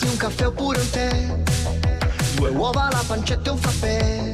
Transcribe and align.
Fatti 0.00 0.12
un 0.12 0.18
caffè 0.18 0.46
oppure 0.46 0.80
un 0.80 0.90
tè, 0.90 1.36
due 2.34 2.48
uova, 2.48 2.88
la 2.90 3.04
pancetta 3.06 3.50
e 3.50 3.52
un 3.52 3.58
frappè. 3.58 4.32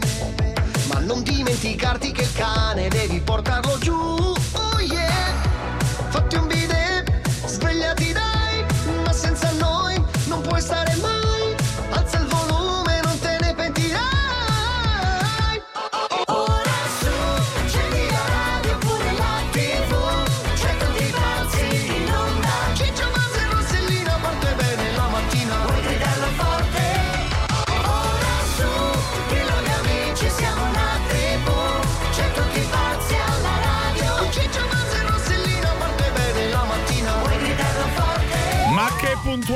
Ma 0.92 1.00
non 1.00 1.24
dimenticarti 1.24 2.12
che 2.12 2.22
il 2.22 2.32
cane 2.34 2.86
devi 2.86 3.20
portarlo 3.20 3.76
giù, 3.78 3.92
oh 3.92 4.78
yeah. 4.78 5.34
Fatti 6.08 6.36
un 6.36 6.46
bidet, 6.46 7.10
svegliati 7.46 8.12
dai, 8.12 8.64
ma 9.02 9.12
senza 9.12 9.50
noi 9.58 10.00
non 10.26 10.40
puoi 10.40 10.60
stare 10.60 10.94
mai. 11.00 11.05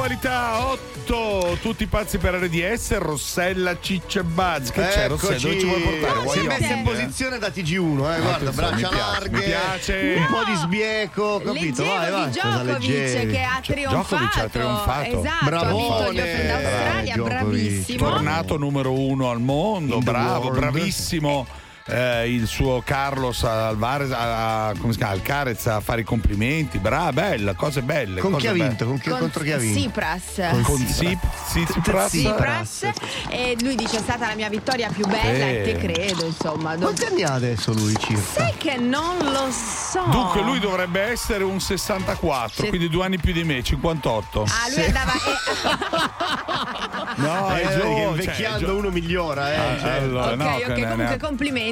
Puntualità! 0.00 0.66
8 0.66 1.58
tutti 1.60 1.86
pazzi 1.86 2.18
per 2.18 2.34
RDS, 2.34 2.96
Rossella, 2.98 3.78
Ciccia 3.80 4.20
e 4.20 4.22
Buzz. 4.22 4.70
Che 4.70 4.80
c'è 4.80 5.08
Rossella? 5.08 5.38
Dove 5.38 5.58
ci 5.58 5.66
vuoi 5.66 5.80
portare? 5.80 6.28
Si 6.28 6.38
è 6.38 6.42
messa 6.42 6.72
in 6.72 6.78
io? 6.78 6.84
posizione 6.84 7.38
da 7.38 7.48
TG1, 7.48 7.90
eh, 7.90 7.96
guarda, 7.96 8.30
Attenzione, 8.30 8.52
braccia 8.52 8.96
larghe, 8.96 9.30
mi 9.30 9.42
piace. 9.42 10.14
un 10.16 10.26
po' 10.26 10.44
di 10.44 10.56
sbieco, 10.56 11.42
capito? 11.44 11.82
Leggevo 11.82 11.88
vai, 11.88 12.10
vai. 12.10 12.30
Djokovic 12.30 13.30
che 13.30 13.42
ha 13.42 13.60
trionfato. 13.60 14.16
Djokovic 14.16 14.36
ha 14.36 14.48
trionfato. 14.48 15.18
Esatto, 15.18 15.28
ha 15.28 15.44
Bravone. 15.44 15.72
vinto 15.76 16.12
gli 16.12 17.22
bravissimo. 17.22 17.98
Tornato 17.98 18.56
numero 18.56 18.92
uno 18.92 19.30
al 19.30 19.40
mondo, 19.40 19.98
bravo, 19.98 20.50
bravissimo. 20.50 21.46
Eh, 21.92 22.32
il 22.32 22.46
suo 22.46 22.82
Carlos 22.84 23.42
Alvarez 23.44 24.10
a, 24.12 24.68
a- 24.68 24.74
come 24.78 24.92
si 24.92 24.98
chiama? 24.98 25.12
Alcarez 25.12 25.66
a 25.66 25.80
fare 25.80 26.02
i 26.02 26.04
complimenti, 26.04 26.78
brava, 26.78 27.12
bella, 27.12 27.54
cose 27.54 27.82
belle. 27.82 28.20
Con 28.20 28.32
cose 28.32 28.42
chi 28.42 28.48
ha 28.48 28.52
vinto? 28.66 28.86
Con 28.86 28.98
chi, 28.98 29.08
Con 29.10 29.18
contro 29.18 29.42
chi 29.42 29.52
ha 29.52 29.56
vinto? 29.56 29.78
Tsipras. 29.80 30.22
Con 30.62 30.84
Tsipras. 30.86 32.08
Tsipras 32.10 32.88
e 33.28 33.56
lui 33.60 33.74
dice 33.74 33.96
è 33.96 34.00
stata 34.00 34.28
la 34.28 34.34
mia 34.34 34.48
vittoria 34.48 34.88
più 34.90 35.04
bella 35.06 35.48
e 35.48 35.62
te 35.62 35.76
credo 35.78 36.26
insomma 36.26 36.76
Quanti 36.76 37.04
anni 37.04 37.22
ha 37.24 37.32
adesso 37.34 37.72
lui 37.72 37.94
circa? 37.98 38.22
sai 38.40 38.54
che 38.56 38.76
non 38.76 39.16
lo 39.18 39.48
so 39.50 40.02
Dunque 40.10 40.42
lui 40.42 40.58
dovrebbe 40.60 41.00
essere 41.00 41.42
un 41.44 41.60
64, 41.60 42.62
Sì. 42.64 42.68
quindi 42.68 42.88
due 42.88 43.04
anni 43.04 43.18
più 43.18 43.32
di 43.32 43.44
me, 43.44 43.62
58. 43.62 44.42
ah 44.42 44.68
lui 44.74 44.84
andava 44.84 45.12
No, 47.16 47.54
Eh, 47.54 47.60
è 47.62 47.76
giovane, 47.76 47.94
cioè, 47.94 48.06
invecchiando 48.08 48.58
è 48.58 48.68
gio- 48.68 48.76
uno 48.76 48.90
migliora, 48.90 49.52
eh. 49.52 49.56
Ah, 49.56 49.78
cioè. 49.78 49.90
allora, 49.98 50.30
ok 50.32 50.36
no, 50.36 50.44
ok 50.54 50.62
comunque 50.62 50.96
ne- 50.96 51.10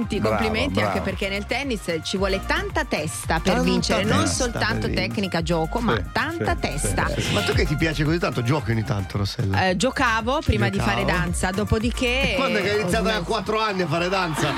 complimenti 0.09 0.21
Bravo, 0.21 0.37
complimenti 0.37 0.75
bravo. 0.81 0.89
anche 0.89 1.01
perché 1.03 1.29
nel 1.29 1.45
tennis 1.47 1.81
ci 2.03 2.17
vuole 2.17 2.41
tanta 2.47 2.85
testa 2.85 3.35
per 3.41 3.53
Tanta 3.55 3.63
vincere 3.63 4.05
non 4.05 4.21
testa 4.23 4.43
soltanto 4.45 4.81
per 4.81 4.89
vincere. 4.89 5.09
tecnica 5.09 5.43
gioco 5.43 5.81
ma 5.81 5.95
Sì, 5.97 6.05
tanta 6.13 6.55
sì, 6.55 6.61
testa 6.61 7.09
sì, 7.15 7.21
sì. 7.21 7.33
Ma 7.35 7.43
tu 7.43 7.53
che 7.53 7.65
ti 7.67 7.77
piace 7.77 8.05
così 8.05 8.19
tanto, 8.19 8.43
giochi 8.43 8.71
ogni 8.71 8.85
tanto, 8.85 9.19
Rossella? 9.19 9.69
Eh, 9.69 9.77
giocavo 9.77 10.41
prima 10.45 10.69
di 10.69 10.79
Giocavo. 10.79 10.91
fare 10.97 11.05
danza 11.05 11.51
dopodiché 11.51 12.35
Quando 12.37 12.59
è 12.59 12.63
che 12.63 12.71
hai 12.71 12.81
iniziato 12.81 13.05
da 13.05 13.11
smesso. 13.11 13.25
4 13.25 13.61
anni 13.61 13.83
a 13.83 13.87
fare 13.87 14.09
danza? 14.09 14.53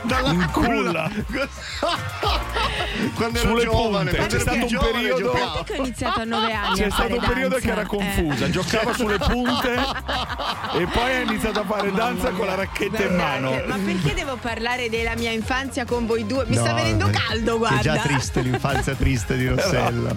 Dalla 0.04 0.30
In 0.32 0.48
culla. 0.52 1.10
Quando 3.14 3.38
ero 3.38 3.48
Sulle 3.48 3.64
giovane, 3.64 4.10
punte. 4.10 4.16
quando 4.16 4.34
C'è 4.36 4.40
stato 4.40 4.56
un 4.58 4.92
periodo-. 4.92 5.30
Perché 5.32 5.72
ho 5.72 5.76
iniziato 5.84 6.20
a 6.20 6.24
9 6.24 6.52
anni 6.52 6.74
C'è 6.76 6.84
a 6.86 6.90
stato 6.90 7.02
fare 7.02 7.12
un 7.14 7.20
periodo 7.20 7.48
danza? 7.50 7.66
che 7.66 7.72
era 7.72 7.86
confusa, 7.86 8.44
Eh. 8.46 8.50
giocava 8.50 8.92
sulle 8.94 9.18
punte 9.18 9.74
e 10.78 10.86
poi 10.86 11.12
ha 11.14 11.20
iniziato 11.20 11.60
a 11.60 11.64
fare 11.64 11.92
danza 11.92 12.30
con 12.30 12.46
la 12.46 12.54
racchetta 12.54 12.79
in 12.86 13.14
mano. 13.16 13.50
Ma 13.66 13.76
perché 13.84 14.14
devo 14.14 14.36
parlare 14.36 14.88
della 14.88 15.14
mia 15.16 15.30
infanzia 15.30 15.84
con 15.84 16.06
voi 16.06 16.26
due? 16.26 16.44
Mi 16.46 16.56
No, 16.56 16.62
sta 16.62 16.74
venendo 16.74 17.10
caldo, 17.10 17.58
guarda. 17.58 17.78
è 17.78 17.82
già 17.82 17.96
triste 17.98 18.40
l'infanzia 18.40 18.94
triste 18.94 19.36
di 19.36 19.46
Rossella. 19.50 20.14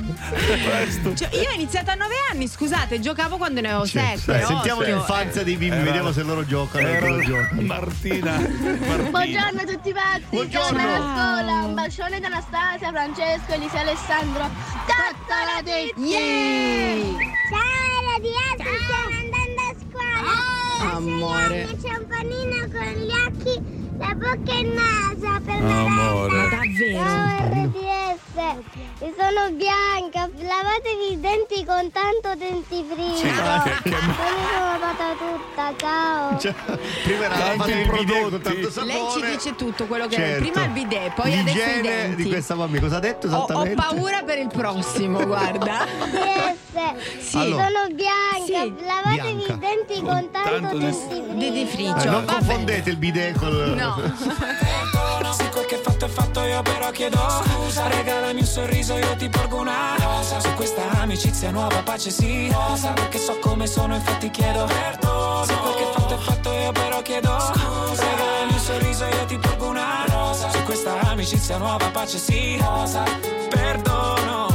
Cioè, 1.16 1.30
io 1.36 1.50
ho 1.50 1.54
iniziato 1.54 1.92
a 1.92 1.96
9 1.96 2.14
anni, 2.32 2.48
scusate, 2.48 3.00
giocavo 3.00 3.38
quando 3.38 3.62
ne 3.62 3.70
avevo 3.70 3.86
Cioè, 3.88 4.14
7. 4.18 4.32
dai, 4.32 4.46
sentiamo 4.46 4.82
l'infanzia 4.82 5.44
dei 5.44 5.56
bimbi, 5.56 5.76
Era- 5.76 5.84
vediamo 5.86 6.12
se 6.12 6.24
loro 6.24 6.46
giocano. 6.46 6.88
Era 6.88 7.08
loro 7.08 7.22
giocano. 7.24 7.62
Martina. 7.62 8.32
Martina. 8.40 9.10
Buongiorno 9.10 9.62
a 9.62 9.66
tutti 9.66 9.92
pazzi, 9.94 10.24
Buongiorno. 10.30 10.80
alla 10.80 10.98
scuola, 10.98 11.64
un 11.66 11.74
bacione 11.74 12.20
da 12.20 12.28
Anastasia, 12.28 12.90
Francesco, 12.92 13.54
Eliseo 13.54 13.80
Alessandro, 13.80 14.50
Tattaratetti! 14.86 16.02
Yeah! 16.02 17.02
Ciao 17.50 17.60
a 18.10 18.20
scuola. 18.56 19.23
Amore. 20.92 21.68
C'è 21.82 21.96
un 21.96 22.08
panino 22.08 22.68
con 22.72 22.88
gli 23.02 23.12
occhi, 23.12 23.83
la 24.06 24.14
bocca 24.16 24.52
e 24.52 24.60
il 24.60 24.68
naso 24.74 25.42
per 25.46 25.64
Amore. 25.64 26.36
Ma 26.36 26.48
davvero? 26.50 27.04
Ciao 27.04 27.48
RDS, 27.54 28.36
io 29.00 29.14
sono 29.18 29.52
Bianca, 29.56 30.30
lavatevi 30.36 31.12
i 31.12 31.20
denti 31.20 31.64
con 31.66 31.90
tanto 31.92 32.36
dentifricio. 32.38 33.16
Sì, 33.16 33.24
che- 33.24 33.90
che- 33.90 33.96
Sono 33.96 34.72
lavata 34.72 35.16
tutta, 35.18 35.74
ciao. 35.78 36.38
Cioè, 36.40 36.54
prima 37.04 37.26
era 37.26 37.36
Tanti 37.36 37.58
fatto 37.58 37.70
il 37.72 37.88
con 37.88 38.06
prodotti. 38.06 38.42
tanto 38.44 38.70
sapore. 38.72 38.94
Lei 38.94 39.06
ci 39.12 39.22
dice 39.38 39.56
tutto 39.56 39.86
quello 39.86 40.08
che 40.08 40.16
Certo. 40.16 40.42
prima 40.52 40.64
il 40.66 40.70
bidet, 40.72 41.14
poi 41.14 41.26
adesso 41.40 41.40
i 41.42 41.44
L'igiene 41.46 41.82
denti. 41.82 42.24
di 42.24 42.30
questa 42.30 42.56
bambina. 42.56 42.82
Cosa 42.82 42.98
ha 42.98 43.00
detto 43.00 43.28
Ho, 43.28 43.30
ho 43.32 43.36
esattamente? 43.36 43.76
paura 43.82 44.22
per 44.24 44.38
il 44.40 44.48
prossimo, 44.48 45.26
guarda. 45.26 45.86
RDS, 45.86 47.20
Sì. 47.20 47.38
Allora. 47.38 47.68
sono 47.68 47.88
Bianca, 47.94 48.46
Sì. 48.46 48.74
lavatevi 48.86 49.34
Bianca. 49.46 49.54
i 49.54 49.60
denti 49.60 50.02
con 50.02 50.30
tanto, 50.32 50.50
tanto 50.50 50.78
des- 50.78 51.08
dentifricio. 51.08 51.34
Dentifricio. 51.34 51.98
Eh, 52.08 52.10
non 52.10 52.26
va 52.26 52.34
confondete 52.34 52.90
il 52.90 52.98
bidet 52.98 53.38
col. 53.38 53.74
No. 53.78 53.93
Se 55.34 55.50
quel 55.50 55.66
che 55.66 55.78
fatto 55.78 56.06
è 56.06 56.08
fatto 56.08 56.42
io 56.44 56.62
però 56.62 56.92
chiedo 56.92 57.18
Scusa. 57.18 57.88
Regalami 57.88 58.40
un 58.40 58.46
sorriso 58.46 58.96
io 58.98 59.16
ti 59.16 59.30
porgo 59.30 59.58
una 59.58 59.96
rosa. 59.98 60.40
Su 60.40 60.54
questa 60.54 60.90
amicizia 61.00 61.52
nuova 61.52 61.82
pace 61.84 62.10
sì. 62.10 62.50
Rosa. 62.52 62.94
Perché 62.94 63.18
so 63.18 63.38
come 63.40 63.68
sono 63.68 63.96
infatti 63.96 64.30
chiedo 64.30 64.66
Perdono. 64.66 65.46
Se 65.46 65.56
quel 65.56 65.74
che 65.76 65.86
fatto 65.94 66.14
è 66.14 66.18
fatto 66.18 66.52
io 66.52 66.72
però 66.72 67.02
chiedo 67.02 67.40
Scusa. 67.40 68.04
Regalami 68.04 68.54
un 68.54 68.60
sorriso 68.60 69.06
io 69.06 69.26
ti 69.26 69.38
porgo 69.38 69.68
una 69.68 70.06
rosa. 70.08 70.50
Su 70.50 70.64
questa 70.64 71.00
amicizia 71.02 71.58
nuova 71.58 71.90
pace 71.90 72.18
sì. 72.18 72.58
Rosa. 72.60 73.04
Perdono. 73.50 74.48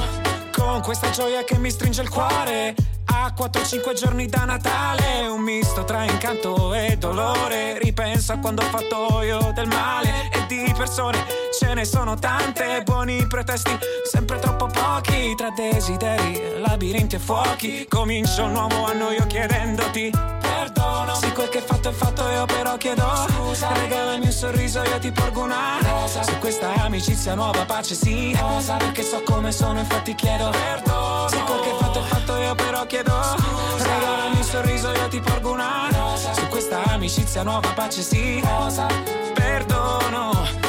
Con 0.53 0.81
questa 0.83 1.11
gioia 1.11 1.45
che 1.45 1.59
mi 1.59 1.71
stringe 1.71 2.03
il 2.03 2.09
cuore 2.09 2.75
a 3.11 3.33
4-5 3.37 3.95
giorni 3.95 4.27
da 4.27 4.45
Natale, 4.45 5.27
un 5.27 5.41
misto 5.41 5.85
tra 5.85 6.05
incanto 6.05 6.75
e 6.75 6.97
dolore. 6.97 7.79
Ripenso 7.79 8.33
a 8.33 8.39
quando 8.39 8.63
ho 8.63 8.67
fatto 8.67 9.23
io 9.23 9.53
del 9.55 9.69
male 9.69 10.31
e 10.33 10.47
di 10.47 10.73
persone 10.77 11.25
ce 11.59 11.75
ne 11.75 11.85
sono 11.85 12.17
tante. 12.17 12.83
Buoni 12.85 13.27
pretesti, 13.27 13.77
sempre 14.11 14.39
troppo 14.39 14.67
pochi. 14.67 15.35
Tra 15.37 15.51
desideri, 15.51 16.59
labirinti 16.59 17.17
e 17.17 17.19
fuochi. 17.19 17.87
Comincio 17.89 18.45
un 18.45 18.53
nuovo 18.53 18.85
anno 18.85 19.11
io 19.11 19.27
chiedendoti 19.27 20.11
perdono. 20.41 21.15
Se 21.15 21.33
quel 21.33 21.49
che 21.49 21.61
fatto 21.61 21.89
è 21.89 21.93
fatto 21.93 22.29
io 22.29 22.45
però 22.47 22.77
chiedo 22.77 23.27
scusa. 23.29 23.73
Regalami 23.73 24.27
un 24.27 24.33
sorriso 24.33 24.83
io 24.83 24.99
ti 24.99 25.11
porgo 25.11 25.43
una 25.43 25.79
rosa. 25.81 26.23
Su 26.23 26.37
questa 26.39 26.73
amicizia 26.75 27.35
nuova 27.35 27.65
pace 27.65 27.95
sì 27.95 28.37
rosa. 28.39 28.77
Perché 28.77 29.03
so 29.03 29.23
come 29.23 29.53
sono 29.53 29.79
infatti 29.79 30.15
chiedo 30.15 30.51
perdono. 30.51 31.29
Se 31.29 31.39
quel 31.43 31.61
che 31.61 31.75
fatto 31.79 31.88
è 31.99 32.03
fatto 32.03 32.37
io 32.37 32.55
però 32.55 32.87
chiedo 32.87 33.13
scusa. 33.13 33.85
Regalami 33.85 34.37
un 34.37 34.43
sorriso 34.43 34.93
io 34.93 35.09
ti 35.09 35.21
porgo 35.21 35.53
una 35.53 35.89
rosa. 35.91 36.33
Su 36.35 36.47
questa 36.49 36.83
amicizia 36.85 37.43
nuova 37.43 37.73
pace 37.75 38.03
sì 38.03 38.41
rosa. 38.41 38.87
Perdono. 39.35 40.68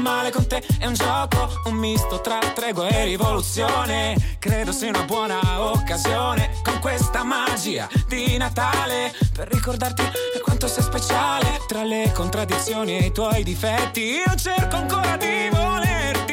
Male 0.00 0.30
con 0.30 0.46
te 0.46 0.62
è 0.78 0.86
un 0.86 0.94
gioco. 0.94 1.62
Un 1.64 1.74
misto 1.74 2.20
tra 2.20 2.38
tregua 2.54 2.88
e 2.88 3.04
rivoluzione. 3.04 4.36
Credo 4.38 4.72
sia 4.72 4.88
una 4.88 5.02
buona 5.02 5.38
occasione. 5.60 6.60
Con 6.62 6.78
questa 6.80 7.22
magia 7.24 7.88
di 8.06 8.36
Natale. 8.36 9.14
Per 9.34 9.48
ricordarti 9.48 10.02
quanto 10.42 10.66
sei 10.66 10.82
speciale. 10.82 11.60
Tra 11.66 11.84
le 11.84 12.12
contraddizioni 12.12 12.96
e 12.98 13.06
i 13.06 13.12
tuoi 13.12 13.42
difetti. 13.42 14.00
Io 14.00 14.34
cerco 14.36 14.76
ancora 14.76 15.16
di 15.16 15.48
volerti 15.50 16.23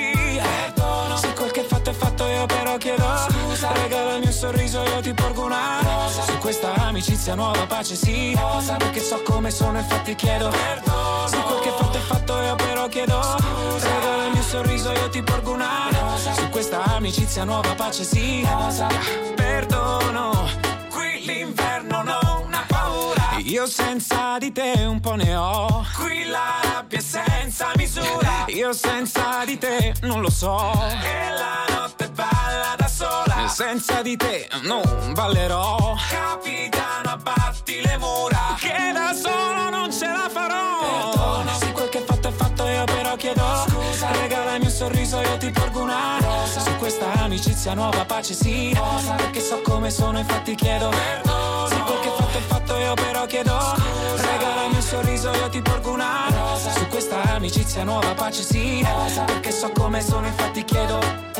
fatto 1.71 1.89
è 1.89 1.93
fatto, 1.93 2.27
io 2.27 2.45
però 2.45 2.77
chiedo. 2.77 3.05
Scusa, 3.29 3.71
regalami 3.71 4.19
mio 4.19 4.31
sorriso, 4.31 4.83
io 4.83 4.99
ti 4.99 5.13
porgo 5.13 5.45
una 5.45 5.79
rosa. 5.81 6.23
Su 6.23 6.37
questa 6.39 6.73
amicizia 6.73 7.33
nuova 7.33 7.65
pace 7.65 7.95
sì. 7.95 8.35
Rosa, 8.35 8.75
perché 8.75 8.99
so 8.99 9.21
come 9.23 9.51
sono, 9.51 9.77
infatti 9.77 10.13
chiedo. 10.15 10.49
Perdono. 10.49 11.27
Su 11.27 11.41
quel 11.41 11.59
che 11.61 11.69
fatto 11.69 11.97
è 11.97 12.01
fatto, 12.01 12.41
io 12.41 12.55
però 12.55 12.87
chiedo. 12.89 13.21
Scusa, 13.21 13.87
regalami 13.87 14.31
mio 14.31 14.43
sorriso, 14.43 14.91
io 14.91 15.09
ti 15.09 15.23
porgo 15.23 15.53
una 15.53 15.87
rosa. 15.91 16.33
Su 16.33 16.49
questa 16.49 16.83
amicizia 16.83 17.45
nuova 17.45 17.73
pace 17.73 18.03
sì. 18.03 18.45
Rosa, 18.45 18.87
perdono. 19.35 20.47
Qui 20.89 21.21
l'inverno 21.25 22.03
no. 22.03 22.20
Io 23.51 23.67
senza 23.67 24.37
di 24.37 24.53
te 24.53 24.85
un 24.87 25.01
po' 25.01 25.15
ne 25.15 25.35
ho. 25.35 25.85
Qui 25.97 26.23
la 26.23 26.61
rabbia 26.63 26.99
è 26.99 27.01
senza 27.01 27.73
misura. 27.75 28.45
Io 28.47 28.71
senza 28.71 29.43
di 29.45 29.57
te 29.57 29.93
non 30.03 30.21
lo 30.21 30.29
so. 30.29 30.71
E 31.03 31.31
la 31.31 31.65
notte 31.75 32.09
balla 32.11 32.75
da 32.77 32.87
sola. 32.87 33.49
Senza 33.49 34.01
di 34.01 34.15
te 34.15 34.47
non 34.61 35.11
ballerò. 35.13 35.97
Capitano, 36.09 37.09
abbatti 37.09 37.81
le 37.81 37.97
mura. 37.97 38.55
Che 38.57 38.91
da 38.93 39.13
solo 39.13 39.69
non 39.69 39.91
ce 39.91 40.07
la 40.07 40.29
farò. 40.31 41.11
Perdono, 41.11 41.53
se 41.59 41.71
quel 41.73 41.89
che 41.89 41.97
è 41.97 42.05
fatto 42.05 42.29
è 42.29 42.31
fatto, 42.31 42.65
io 42.65 42.85
però 42.85 43.15
chiedo 43.17 43.65
scusa. 43.67 44.11
Regalami 44.13 44.63
un 44.63 44.71
sorriso, 44.71 45.19
io 45.19 45.37
ti 45.37 45.51
porgo 45.51 45.81
una 45.81 46.19
rosa. 46.21 46.61
Su 46.61 46.73
questa 46.77 47.11
amicizia 47.15 47.73
nuova 47.73 48.05
pace 48.05 48.33
sì. 48.33 48.73
Perché 49.17 49.41
so 49.41 49.59
come 49.59 49.91
sono, 49.91 50.19
infatti 50.19 50.55
chiedo 50.55 50.87
perdono. 50.87 51.67
Se 51.67 51.79
quel 51.81 51.99
che 51.99 52.07
è 52.07 52.20
fatto 52.31 52.37
è 52.37 52.41
fatto, 52.41 52.77
io 52.77 52.93
però 52.93 53.25
chiedo 53.25 53.59
scusa. 53.59 54.31
Regalami 54.31 54.75
un 54.75 54.81
sorriso, 54.81 55.31
io 55.31 55.49
ti 55.49 55.61
porgo 55.61 55.91
una 55.91 56.27
rosa. 56.29 56.71
Su 56.71 56.87
questa 56.87 57.21
amicizia 57.23 57.83
nuova 57.83 58.13
pace 58.13 58.43
sì. 58.43 58.85
Perché 59.25 59.51
so 59.51 59.69
come 59.71 60.01
sono, 60.01 60.27
infatti 60.27 60.63
chiedo. 60.63 61.30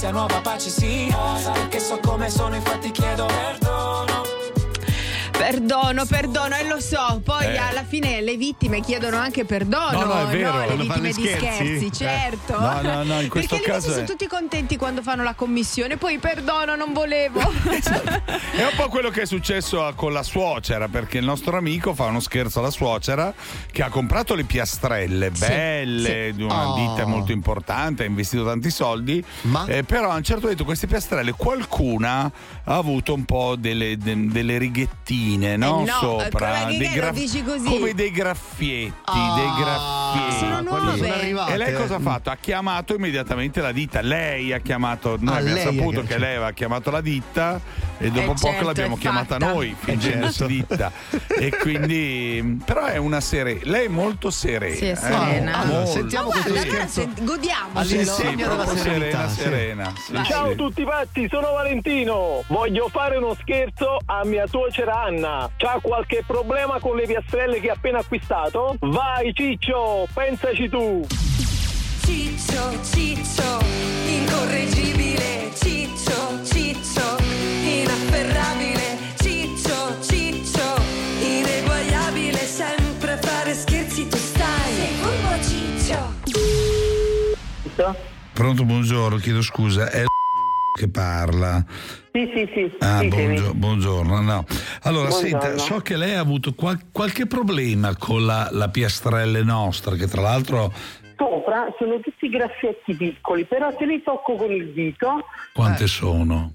Amicizia 0.00 0.10
nuova 0.10 0.40
pace 0.40 0.70
sì. 0.70 1.14
Perché 1.52 1.78
so 1.78 1.98
come 2.00 2.30
sono 2.30 2.54
infatti 2.54 2.90
chiedo 2.90 3.26
Perdono 3.26 3.69
Perdono, 5.50 6.06
perdono, 6.06 6.54
e 6.54 6.68
lo 6.68 6.78
so. 6.80 7.20
Poi 7.24 7.44
Eh. 7.44 7.56
alla 7.56 7.82
fine 7.84 8.20
le 8.20 8.36
vittime 8.36 8.80
chiedono 8.80 9.16
anche 9.16 9.44
perdono. 9.44 9.90
No, 9.98 10.04
no, 10.04 10.28
è 10.28 10.36
vero. 10.36 10.60
Le 10.60 10.64
Quando 10.66 10.84
fanno 10.84 11.02
vittime 11.02 11.08
di 11.08 11.12
scherzi? 11.12 11.54
scherzi, 11.64 11.86
Eh. 11.86 11.90
certo. 11.92 12.60
No, 12.60 12.80
no, 12.80 13.02
no, 13.02 13.20
in 13.20 13.28
questo 13.28 13.56
Perché 13.56 13.70
caso 13.72 13.86
lì 13.88 13.92
sono 13.94 14.04
è- 14.04 14.08
tutti 14.08 14.26
contenti 14.28 14.76
quando 14.76 15.02
fanno 15.02 15.24
la 15.24 15.34
commissione. 15.34 15.96
Poi 15.96 16.18
perdono, 16.18 16.76
non 16.76 16.92
volevo. 16.92 17.40
È 17.70 18.62
un 18.62 18.76
po' 18.76 18.88
quello 18.88 19.10
che 19.10 19.22
è 19.22 19.26
successo 19.26 19.84
a- 19.84 19.92
con 19.94 20.12
la 20.12 20.22
suocera, 20.22 20.86
perché 20.88 21.18
il 21.18 21.24
nostro 21.24 21.56
amico 21.56 21.94
fa 21.94 22.04
uno 22.04 22.20
scherzo 22.20 22.60
alla 22.60 22.70
suocera 22.70 23.32
che 23.72 23.82
ha 23.82 23.88
comprato 23.88 24.34
le 24.36 24.44
piastrelle 24.44 25.30
belle 25.32 26.32
di 26.34 26.42
una 26.44 26.68
Oh. 26.70 26.74
ditta 26.76 27.06
molto 27.06 27.32
importante, 27.32 28.04
ha 28.04 28.06
investito 28.06 28.44
tanti 28.44 28.70
soldi, 28.70 29.24
Ma? 29.42 29.64
eh, 29.66 29.82
però 29.82 30.10
a 30.10 30.14
un 30.16 30.22
certo 30.22 30.46
punto 30.46 30.64
queste 30.64 30.86
piastrelle 30.86 31.32
qualcuna 31.32 32.30
ha 32.64 32.76
avuto 32.76 33.14
un 33.14 33.24
po' 33.24 33.56
delle, 33.56 33.96
de- 33.96 34.26
delle 34.28 34.58
righettine 34.58 35.39
no? 35.56 35.82
Eh 35.82 35.84
no, 35.84 35.92
sopra, 36.00 36.60
come 36.64 37.10
dici 37.12 37.42
così? 37.42 37.64
come 37.68 37.94
dei 37.94 38.10
graffietti, 38.10 38.92
Ah, 39.04 39.34
dei 39.36 39.64
graffietti. 39.64 40.38
Sono 40.38 40.60
nuove. 40.60 40.96
sono 40.98 41.12
arrivate. 41.12 41.52
E 41.52 41.56
lei 41.56 41.74
cosa 41.74 41.94
ha 41.96 42.00
fatto? 42.00 42.30
Ha 42.30 42.36
chiamato 42.36 42.94
immediatamente 42.94 43.60
la 43.60 43.72
ditta. 43.72 44.00
Lei 44.00 44.52
ha 44.52 44.58
chiamato, 44.58 45.16
noi 45.20 45.34
Ah, 45.34 45.38
abbiamo 45.38 45.58
saputo 45.58 46.02
che 46.02 46.18
lei 46.18 46.30
aveva 46.36 46.50
chiamato 46.52 46.90
la 46.90 47.00
ditta 47.00 47.60
e 47.98 48.08
dopo 48.10 48.20
Eh, 48.20 48.24
poco 48.34 48.38
certo, 48.38 48.64
l'abbiamo 48.66 48.96
chiamata 48.96 49.36
fatta. 49.38 49.52
noi, 49.52 49.74
fingendosi 49.78 50.32
certo. 50.38 50.46
ditta. 50.52 50.92
E 51.38 51.50
quindi, 51.60 52.58
però 52.64 52.84
è 52.86 52.96
una 52.96 53.20
serie, 53.20 53.60
lei 53.64 53.86
è 53.86 53.88
molto 53.88 54.30
serena. 54.30 54.74
Sì, 54.74 54.86
è 54.86 54.90
eh, 54.92 54.96
serena. 54.96 55.56
molto. 55.56 55.70
Allora, 55.72 55.86
sentiamo 55.86 56.28
Ma 56.28 56.34
guarda, 56.34 56.60
allora 56.60 56.70
scherzo. 56.86 57.00
se- 57.14 57.24
godiamocelo. 57.24 57.78
All'insegna 57.80 58.30
Sì, 58.30 58.36
della 58.36 58.66
serenità, 58.76 59.28
serena, 59.28 59.28
sì. 59.28 59.40
serena. 59.40 59.92
sì, 60.24 60.30
Ciao 60.32 60.46
sì. 60.46 60.52
a 60.52 60.54
tutti 60.56 60.84
pazzi, 60.84 61.28
sono 61.30 61.52
Valentino. 61.52 62.42
Voglio 62.48 62.88
fare 62.88 63.16
uno 63.16 63.34
scherzo 63.40 63.98
a 64.06 64.24
mia 64.24 64.46
suocera 64.46 65.02
Anna. 65.02 65.29
C'ha 65.56 65.78
qualche 65.80 66.24
problema 66.26 66.80
con 66.80 66.96
le 66.96 67.06
piastrelle 67.06 67.60
che 67.60 67.70
ha 67.70 67.74
appena 67.74 67.98
acquistato? 67.98 68.74
Vai 68.80 69.32
Ciccio, 69.32 70.08
pensaci 70.12 70.68
tu. 70.68 71.06
Ciccio, 72.02 72.82
ciccio, 72.82 73.58
incorreggibile, 74.06 75.50
ciccio, 75.54 76.44
ciccio, 76.44 77.16
inafferrabile, 77.62 78.98
ciccio, 79.20 80.00
ciccio, 80.02 80.74
ineguagliabile, 81.20 82.38
sempre 82.38 83.12
a 83.12 83.18
fare 83.18 83.54
scherzi 83.54 84.08
tu 84.08 84.16
stai. 84.16 84.72
Sei 84.74 84.94
furbo 85.00 85.40
ciccio. 87.76 87.94
Pronto, 88.32 88.64
buongiorno, 88.64 89.18
chiedo 89.18 89.42
scusa, 89.42 89.88
è 89.90 90.02
che 90.76 90.88
parla. 90.88 91.64
Sì, 92.12 92.28
sì, 92.34 92.50
sì. 92.52 92.72
Ah, 92.80 93.00
ditemi. 93.02 93.34
buongio- 93.34 93.54
buongiorno. 93.54 94.20
No. 94.20 94.44
Allora, 94.82 95.08
Buongiorno. 95.08 95.40
senta, 95.40 95.58
so 95.58 95.78
che 95.78 95.96
lei 95.96 96.14
ha 96.14 96.20
avuto 96.20 96.54
qual- 96.54 96.86
qualche 96.90 97.26
problema 97.26 97.94
con 97.96 98.24
la, 98.26 98.48
la 98.50 98.68
piastrelle 98.68 99.42
nostra, 99.44 99.94
che 99.94 100.06
tra 100.08 100.20
l'altro 100.20 100.72
Sopra 101.16 101.66
sono 101.78 102.00
tutti 102.00 102.28
graffietti 102.30 102.94
piccoli, 102.94 103.44
però 103.44 103.74
se 103.78 103.84
li 103.84 104.02
tocco 104.02 104.34
con 104.36 104.50
il 104.50 104.72
dito, 104.72 105.24
quante 105.52 105.86
sono? 105.86 106.54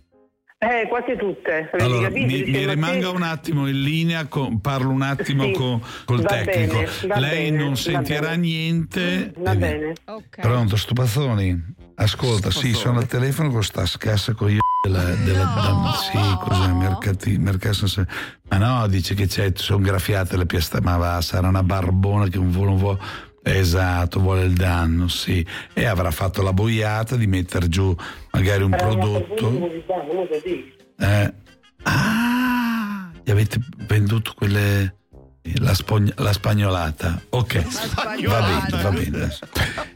eh, 0.58 0.88
quasi 0.90 1.16
tutte. 1.16 1.70
Allora, 1.74 2.10
mi, 2.10 2.26
mi 2.26 2.66
rimanga 2.66 3.10
sì. 3.10 3.16
un 3.16 3.22
attimo 3.22 3.68
in 3.68 3.82
linea, 3.84 4.26
con- 4.26 4.60
parlo 4.62 4.90
un 4.90 5.04
attimo 5.04 5.44
Sì, 5.44 5.52
con, 5.52 5.80
col 6.06 6.24
tecnico. 6.26 6.78
bene, 7.06 7.20
Lei 7.20 7.52
bene, 7.52 7.64
non 7.64 7.78
sentirà 7.78 8.34
niente. 8.34 9.32
Va 9.38 9.52
Eh, 9.52 9.58
bene. 9.58 9.94
Ok. 10.06 10.40
Pronto, 10.42 10.76
Stupazzoni? 10.76 11.64
Ascolta, 11.98 12.52
sì, 12.52 12.74
sono 12.74 13.00
al 13.00 13.08
telefono 13.08 13.50
con 13.52 13.64
sta 13.64 13.86
scassa 13.86 14.34
con 14.34 14.50
io 14.52 14.60
della, 14.84 15.04
della 15.16 15.46
No. 15.46 15.94
sì, 15.94 16.18
cos'è, 16.42 16.72
mercati, 16.74 17.38
mercato, 17.38 17.88
se- 17.88 18.06
ma 18.50 18.58
no, 18.58 18.88
dice 18.88 19.14
che 19.16 19.28
c'è, 19.28 19.52
sono 19.56 19.80
graffiate 19.84 20.36
le 20.36 20.46
piastre, 20.46 20.82
ma 20.82 20.98
va, 20.98 21.22
sarà 21.22 21.48
una 21.48 21.64
barbona 21.64 22.28
che 22.28 22.38
vuole, 22.38 22.70
non 22.70 22.78
vuole- 22.78 23.00
esatto, 23.44 24.20
vuole 24.20 24.44
il 24.44 24.54
danno, 24.54 25.08
sì, 25.08 25.46
e 25.74 25.86
avrà 25.86 26.12
fatto 26.12 26.42
la 26.42 26.52
boiata 26.52 27.16
di 27.16 27.28
mettere 27.28 27.70
giù 27.70 27.96
magari 28.32 28.64
un 28.64 28.72
prodotto. 28.72 29.50
Eh, 30.98 31.34
ah, 31.84 33.10
gli 33.24 33.32
avete 33.32 33.60
venduto 33.88 34.34
quelle. 34.36 34.96
La, 35.60 35.74
spogn- 35.74 36.14
la 36.18 36.34
spagnolata. 36.34 37.22
Ok, 37.30 37.62
va 38.28 38.42
bene, 38.42 38.82
va 38.84 38.90
bene. 38.90 39.38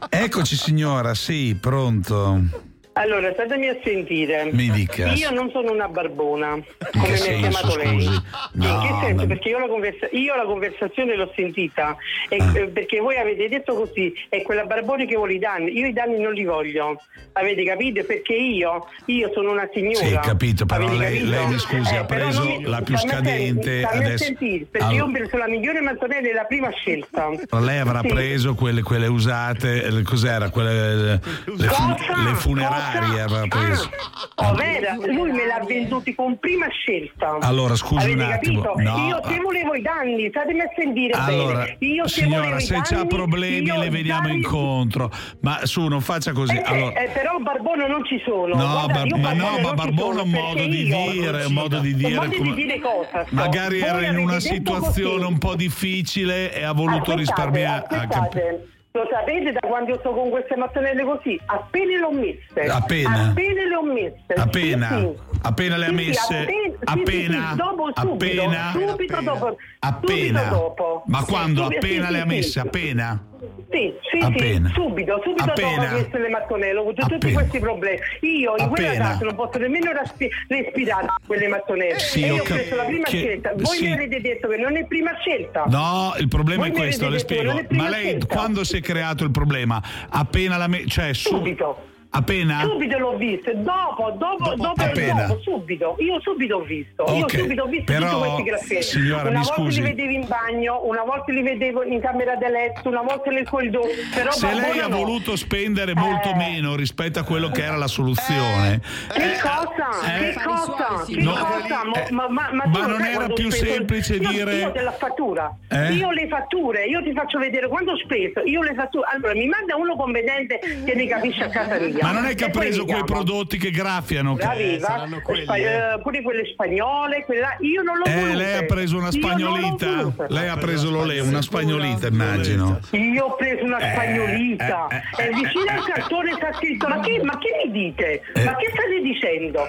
Eccoci 0.10 0.56
signora, 0.56 1.14
sì, 1.16 1.58
pronto. 1.60 2.68
Allora, 2.94 3.32
statemi 3.32 3.68
a 3.70 3.78
sentire. 3.84 4.50
Mi 4.52 4.70
dica. 4.72 5.12
Io 5.14 5.32
non 5.32 5.50
sono 5.52 5.72
una 5.72 5.88
barbona, 5.88 6.58
come 6.92 7.08
mi 7.08 7.46
ha 7.46 7.50
chiamato 7.50 7.78
lei. 7.78 7.88
scusi? 8.02 8.06
in 8.14 8.22
che 8.52 8.68
No, 8.68 9.00
senso? 9.02 9.16
ma- 9.16 9.26
Perché 9.28 9.50
io 9.50 9.60
la, 9.60 9.68
conversa- 9.68 10.08
io 10.12 10.36
la 10.36 10.44
conversazione 10.44 11.16
l'ho 11.16 11.32
sentita, 11.34 11.96
e- 12.28 12.38
Ah. 12.42 12.58
eh, 12.58 12.68
perché 12.68 13.00
voi 13.00 13.16
avete 13.18 13.48
detto 13.48 13.76
così, 13.76 14.12
è 14.28 14.42
quella 14.42 14.66
barbone 14.66 15.06
che 15.06 15.16
vuole 15.16 15.34
i 15.34 15.40
danni. 15.40 15.72
Io 15.78 15.86
i 15.88 15.94
danni 15.94 16.20
non 16.20 16.34
li 16.34 16.44
voglio, 16.44 17.00
avete 17.34 17.64
capito? 17.64 18.04
Perché 18.04 18.34
io, 18.34 18.86
io 19.06 19.32
sono 19.34 19.52
una 19.52 19.70
signora. 19.74 20.06
Sì, 20.06 20.18
capito, 20.22 20.66
però 20.66 20.88
lei- 20.90 21.20
capito? 21.20 21.30
lei, 21.30 21.48
mi 21.48 21.60
scusi, 21.60 21.96
ha 21.96 22.04
però 22.04 22.26
preso 22.26 22.44
mi- 22.44 22.64
la 22.64 22.82
più 22.82 22.98
scadente, 22.98 23.82
a 23.84 23.90
adesso- 23.92 24.24
sentire, 24.26 24.66
perché 24.70 24.88
Allora- 24.88 25.04
io 25.04 25.10
ho 25.10 25.12
preso 25.12 25.38
la 25.38 25.48
migliore 25.48 25.80
mantonella 25.80 26.22
della 26.28 26.44
prima 26.44 26.70
scelta. 26.72 27.30
Lei 27.60 27.78
avrà 27.78 28.02
Sì. 28.02 28.08
preso 28.08 28.56
quelle, 28.56 28.82
quelle 28.82 29.08
usate, 29.08 29.84
eh, 29.86 30.02
cos'era? 30.02 30.50
Quelle, 30.50 30.96
le, 30.96 31.20
fun- 31.68 31.96
le 32.26 32.34
funerarie 32.36 32.88
Cosa? 32.92 33.24
avrà 33.24 33.48
preso. 33.48 33.90
Ah, 34.36 34.50
oh, 34.50 34.54
vera, 34.56 34.96
lui 34.96 35.32
me 35.32 35.46
l'ha 35.46 35.64
venduti 35.66 36.16
con 36.16 36.38
prima 36.40 36.68
scelta. 36.70 37.38
Allora, 37.42 37.76
scusi 37.76 38.06
Avete 38.12 38.24
un 38.24 38.32
attimo. 38.32 38.74
No. 38.78 39.08
Io 39.08 39.22
se 39.26 39.40
volevo 39.40 39.74
i 39.76 39.82
danni, 39.82 40.30
statemi 40.30 40.62
a 40.62 40.70
sentire 40.76 41.14
Allora, 41.14 41.64
bene. 41.64 41.78
Io 41.80 42.08
signora, 42.08 42.60
se 42.60 42.80
c'ha 42.84 43.06
problemi 43.06 43.66
le 43.78 43.90
veniamo 43.90 44.28
danni- 44.28 44.38
incontro. 44.38 45.12
Ma 45.42 45.66
su, 45.66 45.86
non 45.88 46.02
faccia 46.02 46.32
così. 46.32 46.56
Eh, 46.56 46.64
Allora, 46.66 47.00
eh, 47.02 47.10
però 47.10 47.38
Barbone 47.40 47.88
non 47.88 48.06
ci 48.06 48.22
sono. 48.26 48.56
No, 48.56 48.70
Guarda, 48.72 49.06
bar- 49.06 49.20
ma 49.20 49.34
no, 49.34 49.60
ma 49.62 49.74
sono, 49.96 50.20
è 50.20 50.22
un 50.24 50.30
modo 50.30 50.64
di 50.66 50.84
dire, 50.86 51.46
un 51.46 51.54
modo 51.54 51.80
di 51.80 51.94
dire. 51.96 52.10
Un 52.18 52.24
modo 52.26 52.38
come- 52.38 52.56
di 52.56 52.62
dire 52.64 52.80
cosa? 52.80 53.26
Magari 53.30 53.80
Voi 53.80 53.90
era 53.90 54.06
in 54.08 54.18
una 54.18 54.40
situazione 54.40 55.18
così. 55.20 55.32
un 55.32 55.38
po' 55.38 55.56
difficile 55.56 56.54
e 56.54 56.64
ha 56.64 56.72
voluto 56.74 57.12
Aspettate, 57.12 57.20
risparmiare. 57.20 57.88
cap-. 58.08 58.60
Lo 58.92 59.08
sapete 59.12 59.52
da 59.52 59.60
quando 59.68 59.92
io 59.92 60.00
sto 60.00 60.14
con 60.14 60.32
queste 60.32 60.56
mattonelle 60.56 61.04
così? 61.04 61.40
Appena 61.46 61.98
le 61.98 62.04
ho 62.04 62.12
messe. 62.12 62.72
Appena? 62.72 63.28
Appena 63.30 63.64
le 63.66 63.76
ho 63.76 63.84
messe. 63.84 64.34
Appena? 64.36 64.88
Sì, 64.88 64.96
sì. 64.96 65.38
Appena 65.44 65.78
le 65.78 65.86
ha 65.86 65.92
messe? 65.92 66.38
appena, 66.38 66.48
sì, 66.48 66.78
Appena? 66.86 67.54
dopo 67.56 67.92
subito, 67.96 68.42
Appena? 68.42 68.72
subito 68.74 69.22
dopo. 69.22 69.58
Appena? 69.80 70.40
Subito 70.40 70.56
dopo. 70.56 71.04
Ma 71.06 71.24
quando? 71.24 71.66
Appena 71.66 72.10
le 72.10 72.20
ha 72.22 72.26
messe? 72.26 72.60
Appena? 72.60 73.24
Sì, 73.72 73.94
sì, 74.12 74.20
sì, 74.38 74.62
subito, 74.74 75.22
subito 75.24 75.44
Appena. 75.44 75.84
dopo 75.84 75.96
queste 75.96 76.18
le 76.20 76.30
mattonelle, 76.30 76.78
ho 76.78 76.82
avuto 76.82 77.06
tutti 77.08 77.32
questi 77.32 77.60
problemi. 77.60 77.98
Io 78.22 78.56
in 78.58 78.68
quella 78.70 78.94
casa 78.96 79.24
non 79.26 79.36
posso 79.36 79.58
nemmeno 79.60 79.92
raspi- 79.92 80.30
respirare 80.48 81.08
quelle 81.26 81.48
mattonelle. 81.48 82.00
Sì, 82.00 82.24
e 82.24 82.32
ho 82.32 82.36
io 82.36 82.42
ho 82.42 82.46
cap- 82.46 82.58
preso 82.58 82.76
la 82.76 82.84
prima 82.84 83.04
che- 83.06 83.18
scelta. 83.18 83.54
Voi 83.56 83.78
sì. 83.78 83.86
mi 83.86 83.92
avete 83.94 84.22
detto 84.22 84.48
che 84.50 84.58
non 84.58 84.76
è 84.78 84.86
prima 84.86 85.12
scelta. 85.20 85.64
No, 85.68 86.14
il 86.20 86.28
problema 86.28 86.64
Voi 86.68 86.72
è 86.72 86.74
questo, 86.76 87.08
le 87.10 87.20
spiego. 87.20 87.62
Ma 87.70 87.90
lei 87.90 88.04
scelta. 88.08 88.26
quando 88.28 88.64
si 88.64 88.78
è 88.78 88.82
creato 88.82 89.24
il 89.24 89.32
problema? 89.32 89.82
Appena 90.10 90.58
la 90.58 90.68
me- 90.68 90.86
cioè 90.88 91.14
su- 91.14 91.30
Subito. 91.36 91.88
Appena? 92.12 92.62
Subito 92.62 92.98
l'ho 92.98 93.18
visto, 93.18 93.52
dopo, 93.54 94.10
dopo, 94.18 94.56
dopo, 94.56 94.82
Appena. 94.82 95.26
dopo, 95.28 95.40
subito. 95.42 95.96
Io 96.00 96.20
subito 96.22 96.56
ho 96.56 96.62
visto. 96.64 97.04
Io 97.14 97.24
Ok, 97.26 97.38
subito 97.38 97.64
ho 97.64 97.68
visto 97.68 97.92
però, 97.94 98.08
tutti 98.10 98.20
questi 98.24 98.44
graffietti. 98.44 98.84
signora, 98.84 99.22
una 99.30 99.40
mi 99.40 99.46
volta 99.46 99.54
scusi. 99.54 99.82
li 99.82 99.88
vedevo 99.90 100.12
in 100.12 100.26
bagno, 100.28 100.82
una 100.86 101.04
volta 101.04 101.32
li 101.32 101.42
vedevo 101.44 101.84
in 101.84 102.02
camera 102.02 102.36
da 102.36 102.48
letto, 102.50 102.90
una 102.90 103.04
volta 103.04 103.30
nel 103.30 103.48
corridoio. 103.48 103.94
Però 104.16 104.32
Se 104.32 104.52
lei 104.54 104.80
ha 104.80 104.88
no. 104.88 104.98
voluto 104.98 105.36
spendere 105.36 105.94
molto 105.94 106.30
Eh. 106.32 106.36
meno 106.36 106.76
rispetto 106.76 107.20
a 107.20 107.24
quello 107.24 107.50
che 107.50 107.64
era 107.64 107.76
la 107.78 107.86
soluzione, 107.88 108.82
Che 109.14 109.38
cosa? 109.40 110.16
Eh. 110.18 110.20
Che 110.34 110.42
cosa? 110.44 111.06
Che 111.06 111.22
No. 111.22 111.32
cosa? 111.34 111.84
Ma, 111.86 112.08
Eh. 112.08 112.12
ma, 112.12 112.28
ma, 112.28 112.50
Ma 112.52 112.64
tu 112.72 112.88
non 112.88 113.02
era 113.04 113.28
più 113.28 113.52
speso? 113.52 113.72
semplice 113.74 114.16
io, 114.16 114.30
dire- 114.30 114.56
Io 114.56 114.72
della 114.72 114.94
fattura. 114.94 115.56
Eh? 115.70 115.92
Io 115.94 116.10
le 116.10 116.28
fatture, 116.28 116.86
io 116.86 117.04
ti 117.04 117.14
faccio 117.14 117.38
vedere 117.38 117.68
quando 117.68 117.92
ho 117.92 117.98
speso. 117.98 118.42
Io 118.46 118.64
le 118.64 118.74
fatture. 118.74 119.08
Allora, 119.14 119.34
mi 119.36 119.46
manda 119.46 119.76
uno 119.76 119.96
competente 119.96 120.60
che 120.84 120.96
ne 120.96 121.06
capisce 121.06 121.44
a 121.44 121.50
casa 121.50 121.78
mia. 121.80 121.98
Ma 122.02 122.12
non 122.12 122.26
è 122.26 122.36
che 122.36 122.46
ha 122.46 122.50
poi 122.50 122.62
preso 122.68 122.86
quei 122.86 123.04
prodotti 123.04 123.58
che 123.58 123.72
graffiano? 123.72 124.36
che- 124.36 124.44
Aveva, 124.46 125.08
spa- 125.22 125.56
eh, 125.56 126.00
pure 126.02 126.22
quelle 126.22 126.46
spagnole, 126.52 127.24
quella, 127.26 127.56
io 127.62 127.82
non 127.84 127.98
l'ho 127.98 128.06
Eh, 128.06 128.16
volute. 128.16 128.36
lei 128.36 128.58
ha 128.58 128.64
preso 128.66 128.98
una 128.98 129.12
spagnolita? 129.12 130.14
Lei 130.28 130.48
ha 130.48 130.58
preso 130.58 130.90
lo 130.92 131.04
le, 131.04 131.20
una 131.20 131.42
spagnolita, 131.42 132.08
immagino. 132.08 132.80
Io 132.92 133.26
ho 133.26 133.36
preso 133.36 133.64
una 133.64 133.78
Eh, 133.80 133.92
spagnolita 133.94 134.88
eh, 135.18 135.24
e 135.24 135.30
vicino 135.34 135.66
al 135.72 135.84
cartone 135.86 136.34
sta 136.36 136.54
scritto 136.54 136.88
ma 136.88 137.00
che, 137.00 137.22
ma 137.24 137.38
che 137.38 137.50
mi 137.66 137.72
dite? 137.72 138.22
Eh. 138.34 138.44
Ma 138.44 138.56
che 138.56 138.70
state 138.72 139.02
dicendo? 139.04 139.64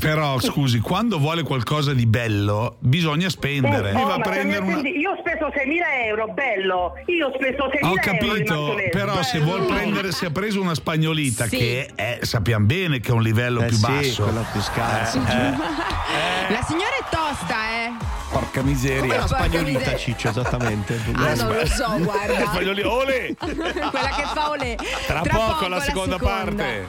Però, 0.00 0.38
scusi, 0.40 0.78
quando 0.80 1.18
vuole 1.18 1.42
qualcosa 1.42 1.92
di 1.92 2.06
bello, 2.06 2.76
bisogna 2.78 3.28
spendere. 3.28 3.92
Oh, 3.92 4.22
se 4.32 4.44
mi 4.44 4.56
una. 4.56 4.88
Io 4.88 5.10
ho 5.10 5.16
speso 5.18 5.48
6.000 5.48 6.06
euro, 6.06 6.28
bello. 6.28 6.92
Io 7.06 7.26
ho 7.28 7.32
speso 7.34 7.68
6.000 7.68 7.84
Ho 7.84 7.88
euro. 7.88 7.90
in 7.90 7.98
capito, 8.00 8.54
mattonelle. 8.54 8.88
però 8.90 9.22
se 9.22 9.38
Bello. 9.38 9.50
vuol 9.56 9.66
prendere, 9.66 10.12
se 10.12 10.26
ha 10.26 10.30
preso 10.30 10.60
una 10.60 10.74
spagnolita 10.74 11.46
Sì. 11.46 11.56
che 11.56 11.73
è, 11.94 12.18
sappiamo 12.22 12.66
bene 12.66 13.00
che 13.00 13.08
è 13.08 13.12
un 13.12 13.22
livello 13.22 13.62
Eh 13.62 13.66
più 13.66 13.76
sì, 13.76 13.82
basso. 13.82 14.22
quello 14.22 14.46
più 14.52 14.60
scarso. 14.62 15.18
Eh, 15.18 15.32
eh. 15.32 15.52
La 16.52 16.62
signora 16.66 16.96
è 17.00 17.04
tosta, 17.10 17.54
eh. 17.70 17.92
Porca 18.30 18.62
miseria. 18.62 19.00
Come 19.00 19.14
la 19.14 19.20
Porca 19.20 19.36
spagnolita, 19.36 19.78
miseria. 19.78 19.98
Ciccio, 19.98 20.28
esattamente. 20.28 21.00
Ah, 21.14 21.34
non 21.34 21.54
lo 21.54 21.66
so, 21.66 21.86
guarda. 22.02 22.46
Spagnoli- 22.46 22.82
ole! 22.82 23.34
Quella 23.38 24.08
che 24.16 24.24
fa 24.34 24.50
olè. 24.50 24.74
Tra, 25.06 25.20
poco, 25.20 25.68
la 25.68 25.80
seconda, 25.80 26.18
parte. 26.18 26.88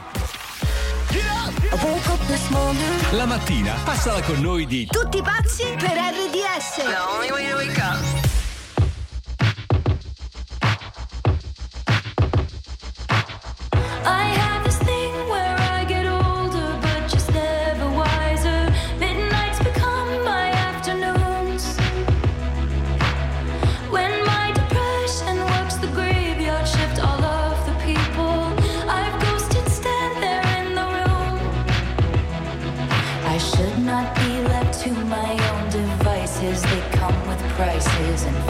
La 3.12 3.26
mattina 3.26 3.74
passala 3.84 4.22
con 4.22 4.40
noi 4.42 4.66
di 4.66 4.86
Tutti 4.88 5.22
pazzi 5.22 5.64
per 5.78 5.92
RDS. 5.92 6.76
The 6.76 6.98
only 7.14 7.32
way 7.32 7.50
to 7.50 7.56
wake 7.56 7.78
up. 7.80 8.25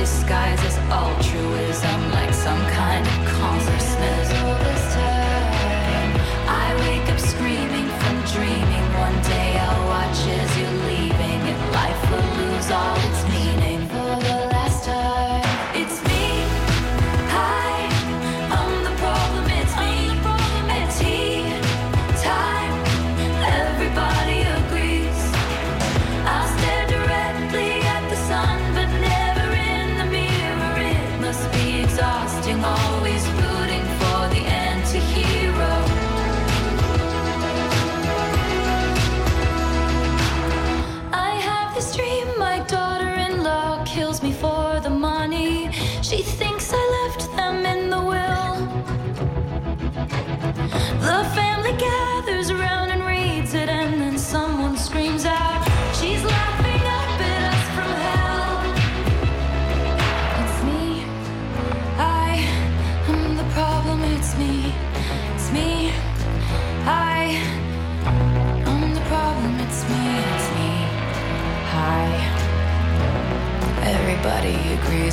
disguises. 0.00 0.78
Altruism 0.90 2.10
like 2.10 2.32
some 2.32 2.58
kind 2.68 2.79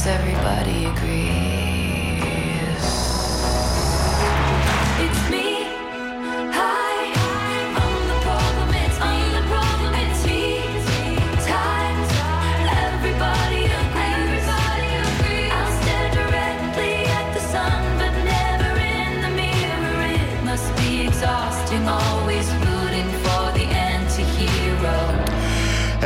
Everybody 0.05 0.76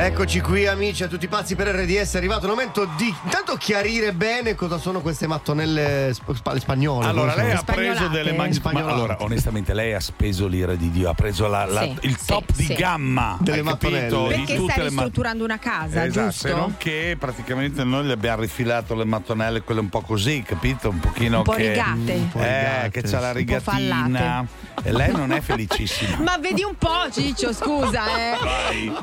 Eccoci 0.03 0.41
qui 0.41 0.65
amici 0.65 1.03
a 1.03 1.07
tutti 1.07 1.27
pazzi 1.27 1.55
per 1.55 1.67
RDS, 1.67 2.15
è 2.15 2.17
arrivato 2.17 2.45
il 2.45 2.49
momento 2.51 2.85
di 2.97 3.13
intanto 3.23 3.55
chiarire 3.55 4.13
bene 4.13 4.55
cosa 4.55 4.79
sono 4.79 4.99
queste 4.99 5.27
mattonelle 5.27 6.09
sp- 6.11 6.33
spa- 6.33 6.57
spagnole. 6.59 7.05
Allora, 7.05 7.35
lei 7.35 7.51
ha 7.51 7.61
preso 7.61 8.07
delle 8.07 8.33
mangi- 8.33 8.59
ma 8.63 8.71
allora, 8.71 9.17
onestamente, 9.19 9.75
lei 9.75 9.93
ha 9.93 9.99
speso 9.99 10.47
l'ira 10.47 10.73
di 10.73 10.89
Dio, 10.89 11.07
ha 11.11 11.13
preso 11.13 11.45
la- 11.47 11.65
la- 11.65 11.81
Sì, 11.83 11.97
il 12.01 12.17
sì, 12.17 12.25
top 12.25 12.51
di 12.55 12.63
sì. 12.63 12.73
gamma 12.73 13.37
Delle 13.41 13.61
mattonelle. 13.61 14.07
Di 14.07 14.35
Perché 14.39 14.55
tutte 14.55 14.71
stai 14.71 14.83
ristrutturando 14.87 15.43
una 15.43 15.59
casa, 15.59 16.03
Esatto, 16.03 16.25
giusto? 16.29 16.47
se 16.47 16.53
non 16.55 16.75
che 16.79 17.15
praticamente 17.19 17.83
noi 17.83 18.03
le 18.07 18.13
abbiamo 18.13 18.41
rifilato 18.41 18.95
le 18.95 19.05
mattonelle, 19.05 19.61
quelle 19.61 19.81
un 19.81 19.89
po' 19.89 20.01
così, 20.01 20.41
capito? 20.41 20.89
Un 20.89 20.99
pochino 20.99 21.37
Un 21.37 21.43
po' 21.43 21.51
che. 21.51 21.67
rigate. 21.69 22.13
Un 22.13 22.29
po' 22.31 22.39
Eh, 22.39 22.59
rigate, 22.59 22.89
che 22.89 23.01
c'ha 23.03 23.19
la 23.19 23.27
Un 23.27 23.33
po' 23.33 23.37
rigatina. 23.37 23.95
fallate. 24.07 24.47
E 24.81 24.91
lei 24.93 25.11
non 25.11 25.31
è 25.31 25.41
felicissima. 25.41 26.17
Ma 26.25 26.37
vedi 26.39 26.63
un 26.63 26.75
po', 26.75 27.07
Ciccio, 27.11 27.53
scusa, 27.53 28.05
eh. 28.17 28.37
Vai. 28.41 28.93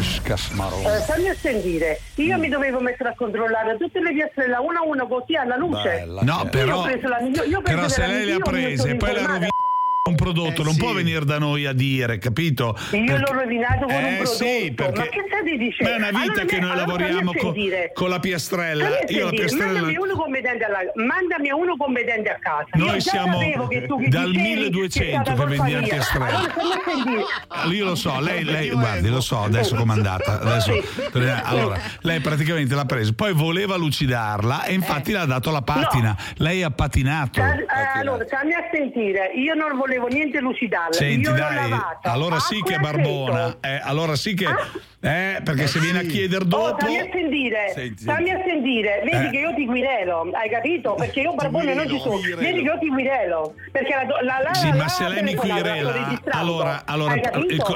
Scasmarone. 0.00 0.96
Eh, 0.96 1.00
fammi 1.02 1.34
sentire, 1.34 2.00
io 2.16 2.38
mi 2.38 2.48
dovevo 2.48 2.80
mettere 2.80 3.10
a 3.10 3.14
controllare 3.16 3.76
tutte 3.78 4.00
le 4.00 4.12
piastrelle 4.12 4.56
una 4.56 4.80
a 4.80 4.84
una 4.86 5.06
così 5.06 5.34
alla 5.36 5.56
luce. 5.56 5.82
Bella, 5.82 6.22
No, 6.22 6.40
Io 6.44 6.48
però, 6.50 6.78
ho 6.78 6.82
preso 6.82 7.08
la 7.08 7.20
migliore- 7.20 7.48
io 7.48 7.58
ho 7.58 7.62
preso 7.62 7.76
però 7.76 7.88
se 7.88 8.00
la 8.00 8.06
lei 8.08 8.24
le 8.24 8.32
ha 8.32 8.34
io 8.36 8.40
prese 8.44 8.88
e 8.90 8.96
poi 8.96 9.12
le 9.12 9.18
ha 9.18 9.20
informata. 9.20 9.32
rovinato 9.32 9.52
un 10.06 10.16
prodotto, 10.16 10.60
Eh, 10.60 10.64
non 10.64 10.74
sì. 10.74 10.80
può 10.80 10.92
venire 10.92 11.24
da 11.24 11.38
noi 11.38 11.64
a 11.64 11.72
dire, 11.72 12.18
capito? 12.18 12.76
Io 12.90 13.04
Perché- 13.06 13.20
l'ho 13.20 13.40
rovinato 13.40 13.86
con 13.86 13.94
un 13.94 14.04
eh, 14.04 14.16
prodotto. 14.16 14.36
Sì, 14.36 14.72
perché 14.76 14.98
Ma 14.98 15.06
che 15.06 15.24
state 15.26 15.56
dicendo? 15.56 15.82
Ma 15.84 15.90
è 15.90 15.96
una 15.96 16.08
vita 16.08 16.20
Allora, 16.20 16.44
che 16.44 16.60
noi 16.60 16.70
allora 16.70 16.86
lavoriamo 16.86 17.32
fammi 17.32 17.70
con, 17.70 17.90
con 17.94 18.08
la 18.10 18.18
piastrella. 18.18 18.84
Fammi 18.84 19.16
Io 19.16 19.24
la 19.24 19.30
piastrella. 19.30 19.72
Mandami 19.72 19.96
uno 19.96 20.14
competente, 20.14 20.64
alla, 20.64 20.78
mandami 21.06 21.48
a 21.48 21.56
uno 21.56 21.76
competente 21.78 22.28
a 22.28 22.38
casa. 22.38 22.66
Noi 22.74 23.00
siamo 23.00 23.38
che 23.38 23.56
che 23.80 24.08
dal 24.08 24.30
dicevi 24.30 24.32
che 24.34 24.40
è 24.40 24.56
1200 24.56 25.24
stata 25.24 25.30
che 25.30 25.36
colpa 25.36 25.62
vendi 25.62 25.72
la 25.72 25.80
piastrella. 25.80 26.38
Allora 26.54 26.80
fammi. 26.84 27.74
Io 27.74 27.84
lo 27.86 27.94
so, 27.94 28.20
lei, 28.20 28.44
lei 28.44 28.68
guardi, 28.68 29.08
lo 29.08 29.20
so 29.22 29.42
adesso 29.42 29.74
com'è 29.74 29.92
andata. 29.94 30.32
Adesso, 30.44 30.72
allora, 31.44 31.80
lei 32.02 32.20
praticamente 32.20 32.74
l'ha 32.74 32.84
preso, 32.84 33.14
poi 33.14 33.32
voleva 33.32 33.76
lucidarla 33.76 34.64
e 34.64 34.74
infatti 34.74 35.12
le 35.12 35.18
ha 35.20 35.24
dato 35.24 35.50
la 35.50 35.62
patina. 35.62 36.14
Lei 36.36 36.62
ha 36.62 36.70
patinato. 36.70 37.40
Eh, 37.40 37.64
allora, 37.94 38.22
stammi 38.26 38.52
a 38.52 38.68
sentire, 38.70 39.32
io 39.34 39.54
non 39.54 39.78
volevo 39.78 39.92
niente 40.08 40.40
lucidarla. 40.40 40.92
Senti, 40.92 41.22
dai, 41.32 41.68
lavata. 41.70 42.10
allora 42.12 42.38
sì 42.38 42.60
che 42.62 42.74
è 42.74 42.78
barbona. 42.78 43.56
Eh, 43.60 43.80
allora 43.82 44.14
sì 44.16 44.34
che. 44.34 44.46
Eh, 45.04 45.42
perché 45.44 45.66
se 45.66 45.80
viene 45.80 45.98
a 45.98 46.02
chiedere 46.02 46.44
Oh, 46.44 46.48
dopo. 46.48 46.76
stammi 46.80 46.98
a 46.98 47.06
sentire, 47.12 47.70
Senti, 47.74 48.04
a 48.30 48.40
sentire, 48.46 49.02
vedi 49.04 49.26
Eh. 49.26 49.30
che 49.30 49.36
io 49.36 49.54
ti 49.54 49.66
guirelo, 49.66 50.30
hai 50.32 50.48
capito? 50.48 50.94
Perché 50.94 51.20
io 51.20 51.34
barbone 51.34 51.74
non 51.74 51.86
ci 51.88 51.98
sono, 52.00 52.16
vedi 52.18 52.36
che 52.36 52.60
io 52.60 52.78
ti 52.78 52.88
guirelo. 52.88 53.54
Perché 53.70 53.94
la, 53.94 54.06
la, 54.22 54.40
la, 54.42 54.54
Sì, 54.54 54.68
la- 54.70 54.74
ma 54.76 54.88
se 54.88 55.02
la 55.02 55.08
lei 55.10 55.22
mi 55.22 55.34
registrato. 55.34 56.38
allora- 56.38 56.82
allora, 56.86 57.14
il 57.16 57.30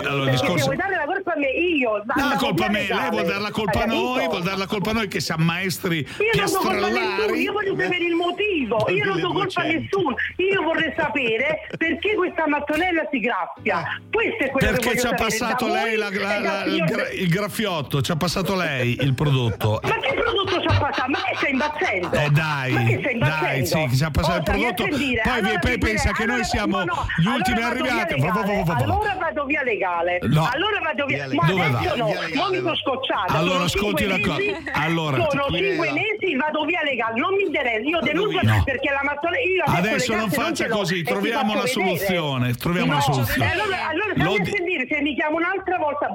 allora, 0.06 0.30
discorso- 0.30 0.64
vuoi 0.64 0.76
dare 0.76 0.96
la 0.96 1.04
colpa 1.04 1.32
a 1.34 1.38
me, 1.38 1.48
io 1.50 1.90
No, 1.90 2.04
andavo 2.16 2.46
colpa 2.46 2.64
a 2.64 2.68
me, 2.70 2.78
lei 2.78 2.88
legale. 2.88 3.10
vuol 3.10 3.24
dare 3.26 3.40
la 3.40 3.50
colpa 3.50 3.82
a 3.82 3.86
noi, 3.86 4.26
vuol 4.26 4.42
dare 4.42 4.56
la 4.56 4.66
colpa 4.66 4.90
a 4.90 4.92
noi 4.94 5.08
che 5.08 5.20
siamo 5.20 5.44
maestri 5.44 5.98
Io 5.98 6.40
non 6.40 6.50
do 6.50 6.58
colpa 6.58 6.86
a 6.86 6.88
nessuno, 6.88 7.34
io 7.34 7.52
voglio 7.52 7.76
sapere 7.78 8.04
il 8.04 8.14
motivo, 8.14 8.86
io 8.88 9.04
non 9.04 9.20
do 9.20 9.32
colpa 9.32 9.60
a 9.60 9.64
nessuno, 9.64 10.14
io 10.36 10.62
vorrei 10.62 10.92
sapere 10.96 11.66
perché 11.76 12.07
questa 12.14 12.46
mattonella 12.46 13.06
si 13.10 13.18
graffia. 13.20 13.82
Questo 14.10 14.44
è 14.44 14.50
quello 14.50 14.66
che 14.66 14.72
Perché 14.72 14.88
voglio 14.88 15.00
ci 15.00 15.06
ha 15.06 15.14
passato 15.14 15.66
lei 15.68 15.96
la- 15.96 16.10
la- 16.10 16.38
la- 16.40 16.64
il, 16.64 16.84
gra- 16.84 17.10
il 17.10 17.28
graffiotto, 17.28 18.00
ci 18.02 18.10
ha 18.10 18.16
passato 18.16 18.54
lei 18.56 18.96
il 19.00 19.14
prodotto. 19.14 19.80
Ma 19.82 19.98
che 19.98 20.14
prodotto 20.14 20.60
ci 20.60 20.66
ha 20.66 20.78
passato? 20.78 21.10
Ma 21.10 21.18
che 21.24 21.36
stai 21.36 21.50
impazzendo? 21.52 22.10
Eh 22.12 22.30
dai, 22.30 22.72
Ma 22.72 22.82
che 22.84 22.98
stai 23.00 23.12
impazzendo? 23.14 23.44
dai, 23.46 23.66
sì, 23.90 23.96
ci 23.96 24.04
ha 24.04 24.10
passato 24.10 24.36
il 24.38 24.42
stammi 24.42 24.66
a 24.66 24.72
prodotto. 24.74 24.96
Poi, 24.98 25.20
allora 25.38 25.58
poi 25.58 25.78
pensa 25.78 26.10
che 26.12 26.24
noi 26.24 26.34
allora- 26.34 26.44
siamo 26.48 26.76
no, 26.78 26.84
no, 26.84 27.06
gli 27.18 27.26
ultimi 27.26 27.62
allora 27.62 27.68
arrivati. 27.70 28.20
Va, 28.20 28.26
va, 28.32 28.40
va, 28.42 28.52
va, 28.52 28.62
va. 28.62 28.74
Allora 28.74 29.16
vado 29.18 29.44
via 29.44 29.62
legale. 29.62 30.18
No. 30.22 30.48
Allora 30.52 30.80
vado 30.82 31.04
via. 31.06 31.26
Via 31.28 31.40
Ma 31.40 31.46
Dove 31.48 31.68
va? 31.70 31.78
adesso 31.78 31.96
no, 31.96 32.06
Via 32.06 32.20
legale. 32.20 32.34
non 32.34 32.50
mi 32.50 32.56
sono 32.58 32.76
scocciata. 32.76 33.32
Allora, 33.34 33.64
ascolti 33.64 34.04
una 34.04 34.20
cosa. 34.20 34.40
Allora, 34.72 35.26
sono 35.30 35.46
cinque 35.50 35.92
mesi, 35.92 36.36
vado 36.36 36.64
via 36.64 36.82
legale. 36.82 37.18
Non 37.20 37.34
mi 37.34 37.42
interessa, 37.44 37.88
io 37.88 38.00
denuncio 38.00 38.40
No. 38.42 38.62
perché 38.64 38.90
la 38.90 39.00
mattonella. 39.02 39.64
Adesso, 39.66 40.14
non 40.14 40.30
faccia 40.30 40.66
così, 40.68 41.02
troviamo 41.02 41.52
una 41.52 41.62
vedere. 41.62 41.72
Soluzione, 41.98 42.52
troviamo 42.54 42.86
No, 42.86 42.92
una 42.94 43.00
soluzione. 43.02 43.44
e 43.44 43.52
Allora, 43.52 43.88
allora 43.88 44.12
Lo 44.16 44.34
sentire, 44.44 44.86
se 44.88 45.00
mi 45.02 45.14
chiamo 45.14 45.36
un'altra 45.36 45.76
volta 45.78 46.06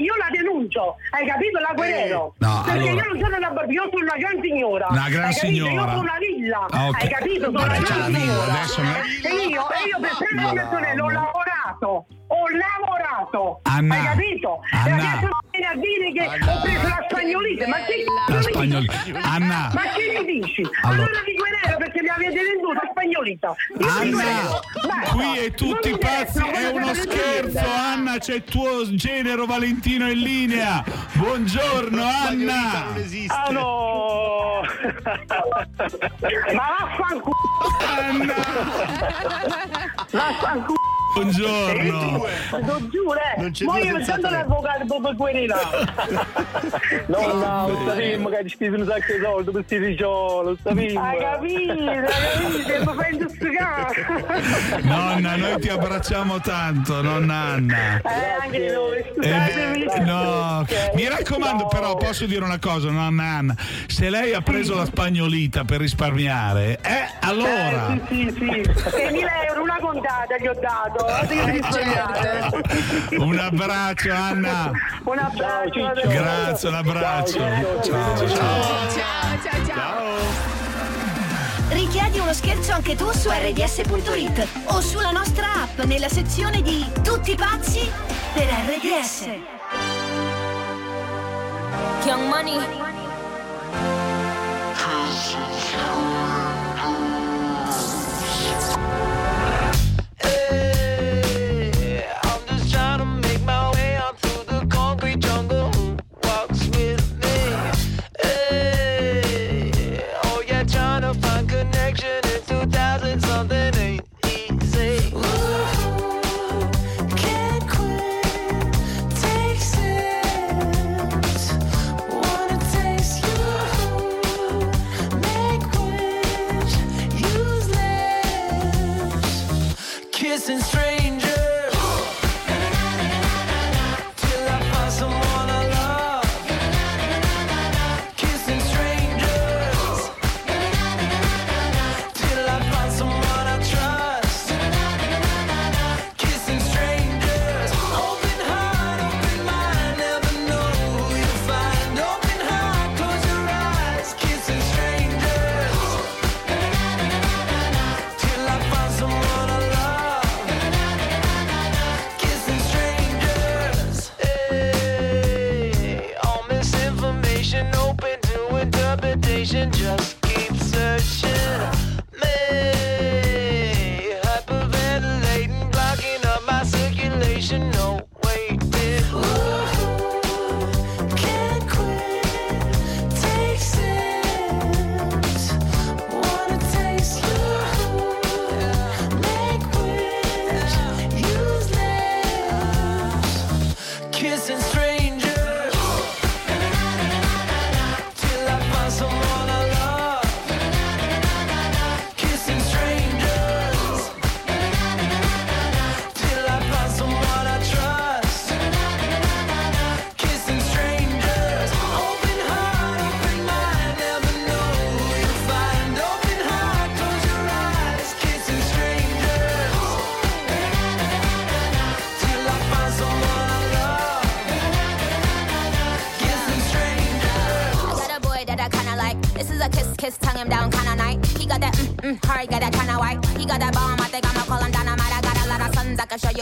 io 0.00 0.14
la 0.16 0.28
denuncio. 0.30 0.96
Hai 1.10 1.26
capito? 1.26 1.58
La 1.58 1.72
querelo. 1.74 2.34
No, 2.38 2.62
perché 2.64 2.88
allora- 2.88 3.02
io 3.04 3.08
non 3.12 3.20
sono 3.22 3.36
una 3.36 3.50
bar- 3.50 3.70
io 3.70 3.82
sono 3.90 4.02
una 4.04 4.16
gran 4.18 4.40
signora. 4.42 4.86
Una 4.90 5.08
gran 5.08 5.32
signora. 5.32 5.72
Io 5.72 5.80
sono 5.88 6.00
una 6.00 6.18
villa. 6.18 6.66
Ah, 6.70 6.88
ok. 6.88 7.02
Hai 7.02 7.08
capito? 7.08 7.44
Sono 7.44 7.58
Vabbè, 7.58 7.78
una 7.78 7.88
gran 7.88 8.14
signora. 8.14 8.52
adesso 8.52 8.80
E 8.82 9.34
io, 9.48 9.62
e 9.70 9.80
io 9.88 9.98
per 10.00 10.10
tre 10.18 10.52
persone 10.54 11.00
ho 11.00 11.10
lavorato. 11.10 12.06
Ho 12.38 12.46
lavorato. 12.54 13.60
Anna, 13.64 13.94
Hai 13.94 14.04
capito? 14.06 14.60
Anna. 14.70 14.86
E 14.86 14.92
adesso 14.92 15.28
vieni 15.50 15.66
a 15.66 15.74
dire 15.74 16.12
che 16.12 16.24
ho 16.44 16.60
preso 16.62 16.86
la 16.88 17.04
spagnolite. 17.10 17.66
Ma 17.66 17.76
che 17.78 18.04
La 18.28 18.42
spagnolita. 18.42 19.20
Anna. 19.22 19.70
Ma 19.74 19.82
che 19.82 20.18
mi 20.18 20.40
dici? 20.40 20.62
Allora- 20.82 21.02
Allora 21.04 21.20
ti 21.24 21.34
querelo 21.36 21.76
perché 21.78 22.02
mi 22.02 22.08
avete 22.08 22.42
venduto 22.42 22.72
la 22.74 22.88
spagnolita. 22.90 23.54
Io 23.78 23.88
Anna. 23.88 24.22
Basta. 24.86 25.12
qui 25.12 25.38
è 25.38 25.50
tutti 25.52 25.98
pazzi, 25.98 26.38
è 26.38 26.68
uno 26.68 26.94
scherzo. 26.94 27.58
Anna, 27.68 28.18
c'è 28.18 28.34
il 28.34 28.44
tuo 28.44 28.94
genero 28.94 29.46
Valentino 29.46 30.08
in 30.08 30.18
linea. 30.18 30.84
Buongiorno, 31.14 32.02
Anna. 32.04 32.84
Non 32.84 32.96
esiste. 32.98 33.34
Ah 33.34 33.50
no! 33.50 34.60
Ma 36.54 36.66
vaffanculo! 36.78 37.36
Vaffanculo! 40.10 40.96
Buongiorno. 41.22 42.24
Lo 42.64 42.88
giuro, 42.90 43.18
eh! 43.18 43.64
Ma 43.64 43.78
io 43.78 44.04
sento 44.04 44.30
l'avvocato 44.30 44.84
proprio 44.86 45.16
querela! 45.16 45.58
No, 47.08 47.20
no, 47.32 47.68
lo 47.68 47.84
sappiamo 47.86 48.28
che 48.28 48.42
ci 48.44 48.50
spesi 48.50 48.74
un 48.74 48.86
sacco 48.86 49.12
di 49.12 49.20
soldi 49.22 49.50
per 49.50 49.62
sti 49.64 49.78
figlioli, 49.78 50.48
lo 50.48 50.56
sappiamo. 50.62 51.00
Hai 51.00 51.18
capito, 51.18 51.72
hai 51.72 52.04
capito, 52.04 52.92
fai 52.92 53.12
indostigare! 53.12 54.06
Nonna, 54.82 55.36
noi 55.36 55.60
ti 55.60 55.68
abbracciamo 55.68 56.40
tanto, 56.40 57.00
nonna 57.02 57.34
Anna. 57.34 58.00
Eh, 58.02 58.42
anche 58.42 58.70
noi, 58.72 58.98
Eh, 58.98 59.12
scusatemi! 59.14 59.84
beh, 59.84 59.98
no, 60.00 60.66
mi 60.94 61.08
raccomando, 61.08 61.66
però, 61.66 61.96
posso 61.96 62.26
dire 62.26 62.44
una 62.44 62.58
cosa, 62.58 62.90
nonna 62.90 63.24
Anna? 63.24 63.54
Se 63.86 64.10
lei 64.10 64.34
ha 64.34 64.40
preso 64.42 64.74
la 64.74 64.84
spagnolita 64.84 65.64
per 65.64 65.80
risparmiare, 65.80 66.78
eh, 66.82 67.08
allora. 67.20 67.94
Eh, 67.94 68.00
sì, 68.08 68.34
sì, 68.36 68.62
sì. 68.74 68.88
6.000 68.90 69.26
euro, 69.48 69.62
una 69.62 69.78
contata 69.80 70.36
gli 70.38 70.46
ho 70.46 70.54
dato. 70.60 71.06
Un 73.18 73.38
abbraccio, 73.38 74.12
Anna. 74.12 74.70
Un 75.04 75.18
abbraccio. 75.18 75.92
Grazie, 76.06 76.68
un 76.68 76.74
abbraccio. 76.74 77.38
Ciao, 77.38 77.82
ciao. 77.82 78.28
Ciao, 78.28 79.38
ciao, 79.42 79.66
ciao. 79.66 80.16
Richiedi 81.70 82.18
uno 82.18 82.32
scherzo 82.32 82.72
anche 82.72 82.94
tu 82.94 83.10
su 83.12 83.30
rds.it 83.30 84.46
o 84.64 84.80
sulla 84.80 85.10
nostra 85.10 85.46
app 85.62 85.80
nella 85.84 86.08
sezione 86.08 86.60
di 86.62 86.84
Tutti 87.02 87.34
pazzi 87.34 87.90
per 88.34 88.46
RDS. 88.46 89.28
Young 92.04 92.28
Money. 92.28 92.87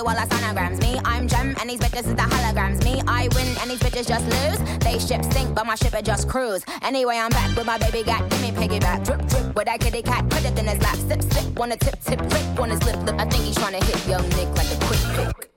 Sons, 0.06 0.18
I 0.18 0.26
can 0.26 0.38
show 0.38 0.56
you 0.56 0.60
all 0.60 0.66
the 0.66 0.76
sonograms. 0.76 0.80
Me, 0.80 1.00
I'm 1.04 1.28
gem, 1.28 1.54
and 1.60 1.70
these 1.70 1.80
bitches 1.80 2.06
is 2.06 2.14
the 2.14 2.22
holograms. 2.22 2.84
Me, 2.84 3.02
I 3.06 3.28
win, 3.34 3.56
and 3.60 3.70
these 3.70 3.80
bitches 3.80 4.08
just 4.08 4.24
lose. 4.24 4.78
They 4.80 4.98
ship 4.98 5.24
sink, 5.32 5.54
but 5.54 5.66
my 5.66 5.74
ship 5.74 5.94
it 5.94 6.04
just 6.04 6.28
cruise. 6.28 6.64
Anyway, 6.82 7.16
I'm 7.16 7.30
back 7.30 7.56
with 7.56 7.66
my 7.66 7.78
baby 7.78 8.02
gat, 8.02 8.28
give 8.30 8.40
me 8.42 8.50
piggyback. 8.50 9.04
Drip, 9.04 9.26
drip, 9.26 9.54
with 9.54 9.66
that 9.66 9.80
kitty 9.80 10.02
cat, 10.02 10.28
put 10.28 10.44
it 10.44 10.58
in 10.58 10.66
his 10.66 10.80
lap. 10.82 10.96
Sip, 10.96 11.22
sip, 11.22 11.58
wanna 11.58 11.76
tip, 11.76 12.00
tip, 12.00 12.18
trick, 12.28 12.60
on 12.60 12.70
his 12.70 12.82
lip, 12.84 12.96
lip. 13.04 13.16
I 13.18 13.24
think 13.26 13.44
he's 13.44 13.56
trying 13.56 13.78
to 13.78 13.84
hit 13.84 14.06
young 14.06 14.28
Nick 14.30 14.48
like 14.56 14.70
a 14.70 14.78
quick 14.86 15.00
pick. 15.16 15.50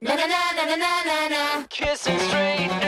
Na 0.00 0.14
na 0.14 0.26
na 0.26 0.52
na 0.56 0.64
na 0.64 0.76
na 0.76 1.02
na 1.04 1.28
na. 1.28 1.66
Kissing 1.68 2.18
strangers. 2.18 2.85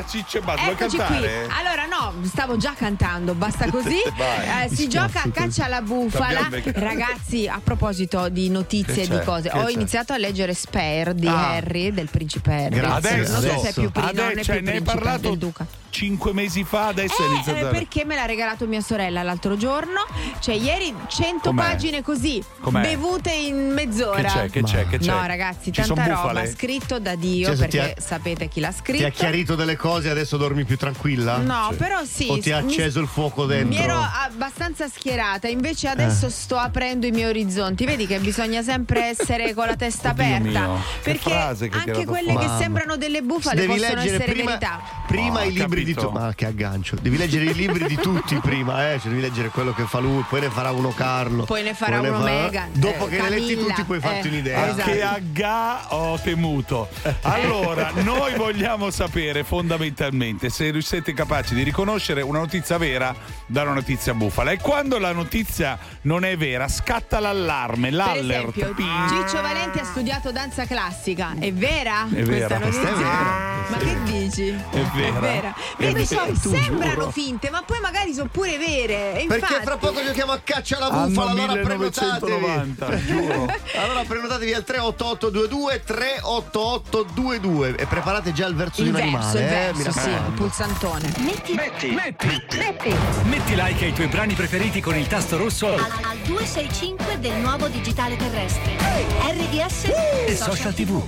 Rossella, 0.00 0.04
Ciccio 0.06 0.38
e 0.38 0.40
Basta. 0.40 0.62
Vuoi 0.62 0.74
Eccoci 0.74 0.96
qui. 0.96 1.06
cantare? 1.06 1.46
Allora, 1.58 1.86
no, 1.86 2.14
stavo 2.24 2.56
già 2.56 2.72
cantando, 2.74 3.34
basta 3.34 3.68
così. 3.70 3.96
Eh, 3.98 4.74
si 4.74 4.88
gioca 4.88 5.22
a 5.22 5.30
caccia 5.30 5.64
alla 5.66 5.82
bufala. 5.82 6.48
Ragazzi, 6.74 7.46
a 7.48 7.60
proposito 7.62 8.28
di 8.28 8.48
notizie 8.50 9.02
e 9.04 9.06
c'è? 9.06 9.18
di 9.18 9.24
cose, 9.24 9.48
Che 9.50 9.58
ho 9.58 9.64
c'è? 9.64 9.70
iniziato 9.72 10.12
a 10.12 10.16
leggere 10.16 10.54
Spare 10.54 11.14
di 11.14 11.26
Ah. 11.26 11.52
Harry, 11.54 11.92
del 11.92 12.08
principe 12.10 12.52
Harry. 12.52 12.76
Grazie. 12.76 13.16
non 13.16 13.26
so 13.26 13.58
se 13.60 13.68
è 13.68 13.72
più 13.72 13.90
pri- 13.90 14.02
non 14.02 14.08
Adesso, 14.08 14.38
è 14.40 14.42
cioè, 14.42 14.56
più 14.56 14.64
ne 14.64 14.72
hai 14.72 14.82
parlato 14.82 15.28
del 15.28 15.38
duca. 15.38 15.66
Cinque 15.90 16.32
mesi 16.32 16.64
fa, 16.64 16.86
adesso 16.86 17.22
è 17.22 17.26
Eh, 17.26 17.32
iniziato 17.34 17.58
eh, 17.58 17.68
a... 17.68 17.70
perché 17.70 18.04
me 18.04 18.14
l'ha 18.14 18.24
regalato 18.26 18.66
mia 18.66 18.80
sorella 18.80 19.22
l'altro 19.22 19.56
giorno. 19.56 20.06
Cioè, 20.40 20.54
ieri 20.54 20.94
100 21.06 21.48
Com'è? 21.50 21.62
pagine 21.62 22.02
così, 22.02 22.42
Com'è? 22.60 22.80
bevute 22.82 23.32
in 23.32 23.72
mezz'ora. 23.72 24.22
Che 24.22 24.28
c'è, 24.28 24.50
che 24.50 24.62
c'è, 24.62 24.86
che 24.88 24.98
c'è? 24.98 25.10
No, 25.12 25.26
ragazzi, 25.26 25.72
Ci 25.72 25.82
tanta 25.82 26.06
roba. 26.06 26.14
bufale? 26.20 26.50
Scritto 26.50 26.98
da 26.98 27.14
Dio, 27.14 27.48
Cioè, 27.48 27.56
perché 27.56 27.80
ha- 27.96 28.00
sapete 28.00 28.48
chi 28.48 28.60
l'ha 28.60 28.72
scritto. 28.72 28.98
Ti 28.98 29.04
ha 29.04 29.10
chiarito 29.10 29.54
delle 29.54 29.76
cose 29.76 30.08
e 30.08 30.10
adesso 30.10 30.36
dormi 30.36 30.64
più 30.64 30.76
tranquilla? 30.76 31.36
No, 31.38 31.72
però 31.76 32.04
sì. 32.04 32.28
O 32.30 32.38
ti 32.38 32.50
ha 32.52 32.60
mi- 32.60 32.72
acceso 32.72 33.00
il 33.00 33.08
fuoco 33.08 33.46
dentro? 33.46 33.68
Mi 33.78 33.82
ero 33.84 33.98
abbastanza 33.98 34.88
schierata, 34.88 35.48
invece 35.48 35.88
adesso 35.88 36.26
Eh. 36.26 36.30
sto 36.30 36.56
aprendo 36.56 37.06
i 37.06 37.10
miei 37.10 37.28
orizzonti. 37.28 37.84
Vedi 37.84 38.06
che 38.06 38.18
bisogna 38.18 38.62
sempre 38.62 39.06
essere 39.10 39.52
con 39.54 39.66
la 39.66 39.76
testa 39.76 40.10
Oddio 40.10 40.24
aperta. 40.24 40.60
mio, 40.66 40.82
perché 41.02 41.32
anche 41.34 42.04
quelle 42.04 42.04
fuori. 42.04 42.26
che 42.38 42.46
Mamma. 42.46 42.58
sembrano 42.58 42.96
delle 42.96 43.22
bufale 43.22 43.56
Devi 43.60 43.72
possono 43.78 43.94
leggere 43.96 44.16
essere 44.16 44.32
prima, 44.32 44.50
verità. 44.50 44.80
prima 45.06 45.40
Oh, 45.40 45.44
i 45.44 45.52
libri 45.52 45.79
di 45.84 45.92
capito. 45.94 46.12
tutti. 46.12 46.22
Ma 46.22 46.34
che 46.34 46.46
aggancio. 46.46 46.96
Devi 47.00 47.16
leggere 47.16 47.44
i 47.44 47.54
libri 47.54 47.84
di 47.86 47.96
tutti 47.96 48.36
prima, 48.42 48.92
eh. 48.92 48.98
Cioè, 48.98 49.08
devi 49.10 49.20
leggere 49.20 49.48
quello 49.48 49.72
che 49.72 49.84
fa 49.84 49.98
lui, 49.98 50.24
poi 50.28 50.40
ne 50.40 50.50
farà 50.50 50.70
uno 50.70 50.90
Carlo. 50.94 51.44
Poi 51.44 51.62
ne 51.62 51.74
farà 51.74 52.00
uno 52.00 52.18
Meghan, 52.20 52.70
Dopo 52.72 53.06
eh, 53.06 53.10
che 53.10 53.20
ne 53.22 53.28
letti 53.30 53.54
Camilla, 53.54 53.68
tutti 53.74 53.84
puoi 53.84 54.00
farti 54.00 54.26
eh, 54.28 54.30
un'idea. 54.30 54.68
esatto. 54.70 54.90
Che 54.90 55.02
agga 55.02 55.94
ho 55.94 56.18
temuto. 56.18 56.88
Allora, 57.22 57.90
noi 58.02 58.34
vogliamo 58.34 58.90
sapere 58.90 59.44
fondamentalmente 59.44 60.50
se 60.50 60.72
siete 60.80 61.12
capaci 61.14 61.54
di 61.54 61.62
riconoscere 61.62 62.22
una 62.22 62.38
notizia 62.38 62.78
vera 62.78 63.14
da 63.46 63.62
una 63.62 63.72
notizia 63.74 64.14
bufala. 64.14 64.50
E 64.52 64.58
quando 64.58 64.98
la 64.98 65.12
notizia 65.12 65.78
non 66.02 66.24
è 66.24 66.36
vera, 66.36 66.68
scatta 66.68 67.18
l'allarme, 67.20 67.88
Per 67.88 67.96
l'allert. 67.96 68.56
esempio, 68.56 68.74
Ciccio 69.08 69.42
Valenti 69.42 69.78
ha 69.78 69.84
studiato 69.84 70.30
danza 70.32 70.64
classica. 70.66 71.34
È 71.38 71.52
vera? 71.52 72.06
È 72.12 72.22
vera, 72.22 72.58
questa 72.58 72.58
questa 72.58 72.80
è 72.80 72.90
notizia? 72.90 73.08
vera. 73.08 73.68
Ma 73.70 73.76
che 73.78 73.96
dici? 74.04 74.48
È 74.48 74.82
vera. 74.94 75.18
È 75.18 75.20
Vedi, 75.20 75.54
vera, 75.76 75.92
poi 76.24 76.38
tu 76.38 76.50
sembrano 76.54 76.94
giuro. 76.94 77.10
finte, 77.10 77.50
ma 77.50 77.62
poi 77.62 77.80
magari 77.80 78.12
sono 78.14 78.28
pure 78.30 78.58
vere. 78.58 79.20
E 79.20 79.26
Perché 79.26 79.44
infatti- 79.46 79.64
fra 79.64 79.76
poco 79.76 80.02
giochiamo 80.04 80.32
a 80.32 80.40
caccia 80.42 80.76
alla 80.76 80.88
Anno 80.88 81.06
bufala, 81.08 81.30
allora 81.30 81.52
1990, 81.54 82.84
prenotatevi. 82.86 83.06
giuro. 83.06 83.46
Allora 83.80 84.02
prenotatevi 84.04 84.52
al 84.54 84.64
38822 84.64 85.82
38822 85.84 87.76
e 87.76 87.86
preparate 87.86 88.32
già 88.32 88.46
il 88.46 88.54
verso 88.54 88.82
Il 88.82 88.92
di 88.92 89.00
un 89.00 89.10
verso, 89.10 89.16
animale, 89.16 89.38
il 89.40 89.44
eh, 89.46 89.48
verso, 89.48 89.76
mi 89.76 89.82
sì, 89.82 89.98
raccomando. 89.98 90.28
il 90.28 90.34
pulsantone. 90.34 91.12
Metti, 91.18 91.52
metti, 91.54 91.88
metti, 91.90 92.94
metti 93.24 93.54
like 93.54 93.84
ai 93.84 93.92
tuoi 93.92 94.06
brani 94.08 94.34
preferiti 94.34 94.80
con 94.80 94.96
il 94.96 95.06
tasto 95.06 95.36
rosso 95.36 95.68
Al, 95.68 95.78
al 96.02 96.18
265 96.24 97.18
del 97.20 97.34
nuovo 97.36 97.68
digitale 97.68 98.16
terrestre. 98.16 98.76
RDS 99.22 99.84
e 100.26 100.36
social 100.36 100.74
tv. 100.74 101.02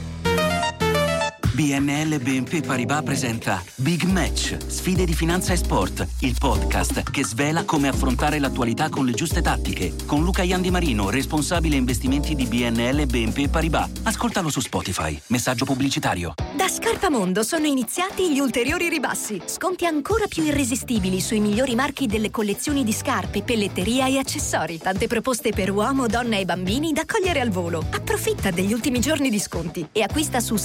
BNL 1.54 2.18
BNP 2.18 2.64
Paribas 2.64 3.02
presenta 3.02 3.62
Big 3.74 4.04
Match, 4.04 4.56
sfide 4.68 5.04
di 5.04 5.12
finanza 5.12 5.52
e 5.52 5.56
sport, 5.56 6.06
il 6.20 6.34
podcast 6.38 7.02
che 7.10 7.26
svela 7.26 7.64
come 7.64 7.88
affrontare 7.88 8.38
l'attualità 8.38 8.88
con 8.88 9.04
le 9.04 9.12
giuste 9.12 9.42
tattiche, 9.42 9.92
con 10.06 10.24
Luca 10.24 10.42
Iandi 10.42 10.70
Marino, 10.70 11.10
responsabile 11.10 11.76
investimenti 11.76 12.34
di 12.34 12.46
BNL 12.46 13.04
BNP 13.04 13.48
Paribas. 13.50 13.90
Ascoltalo 14.04 14.48
su 14.48 14.60
Spotify. 14.60 15.20
Messaggio 15.26 15.66
pubblicitario. 15.66 16.32
Da 16.56 16.68
Scarpamondo 16.68 17.42
sono 17.42 17.66
iniziati 17.66 18.32
gli 18.32 18.38
ulteriori 18.38 18.88
ribassi. 18.88 19.42
Sconti 19.44 19.84
ancora 19.84 20.26
più 20.28 20.44
irresistibili 20.44 21.20
sui 21.20 21.40
migliori 21.40 21.74
marchi 21.74 22.06
delle 22.06 22.30
collezioni 22.30 22.82
di 22.82 22.92
scarpe, 22.94 23.42
pelletteria 23.42 24.06
e 24.06 24.16
accessori. 24.16 24.78
Tante 24.78 25.06
proposte 25.06 25.50
per 25.50 25.70
uomo, 25.70 26.06
donna 26.06 26.38
e 26.38 26.46
bambini 26.46 26.94
da 26.94 27.04
cogliere 27.04 27.40
al 27.40 27.50
volo. 27.50 27.84
Approfitta 27.90 28.50
degli 28.50 28.72
ultimi 28.72 29.00
giorni 29.00 29.28
di 29.28 29.38
sconti 29.38 29.86
e 29.92 30.00
acquista 30.00 30.40
su 30.40 30.56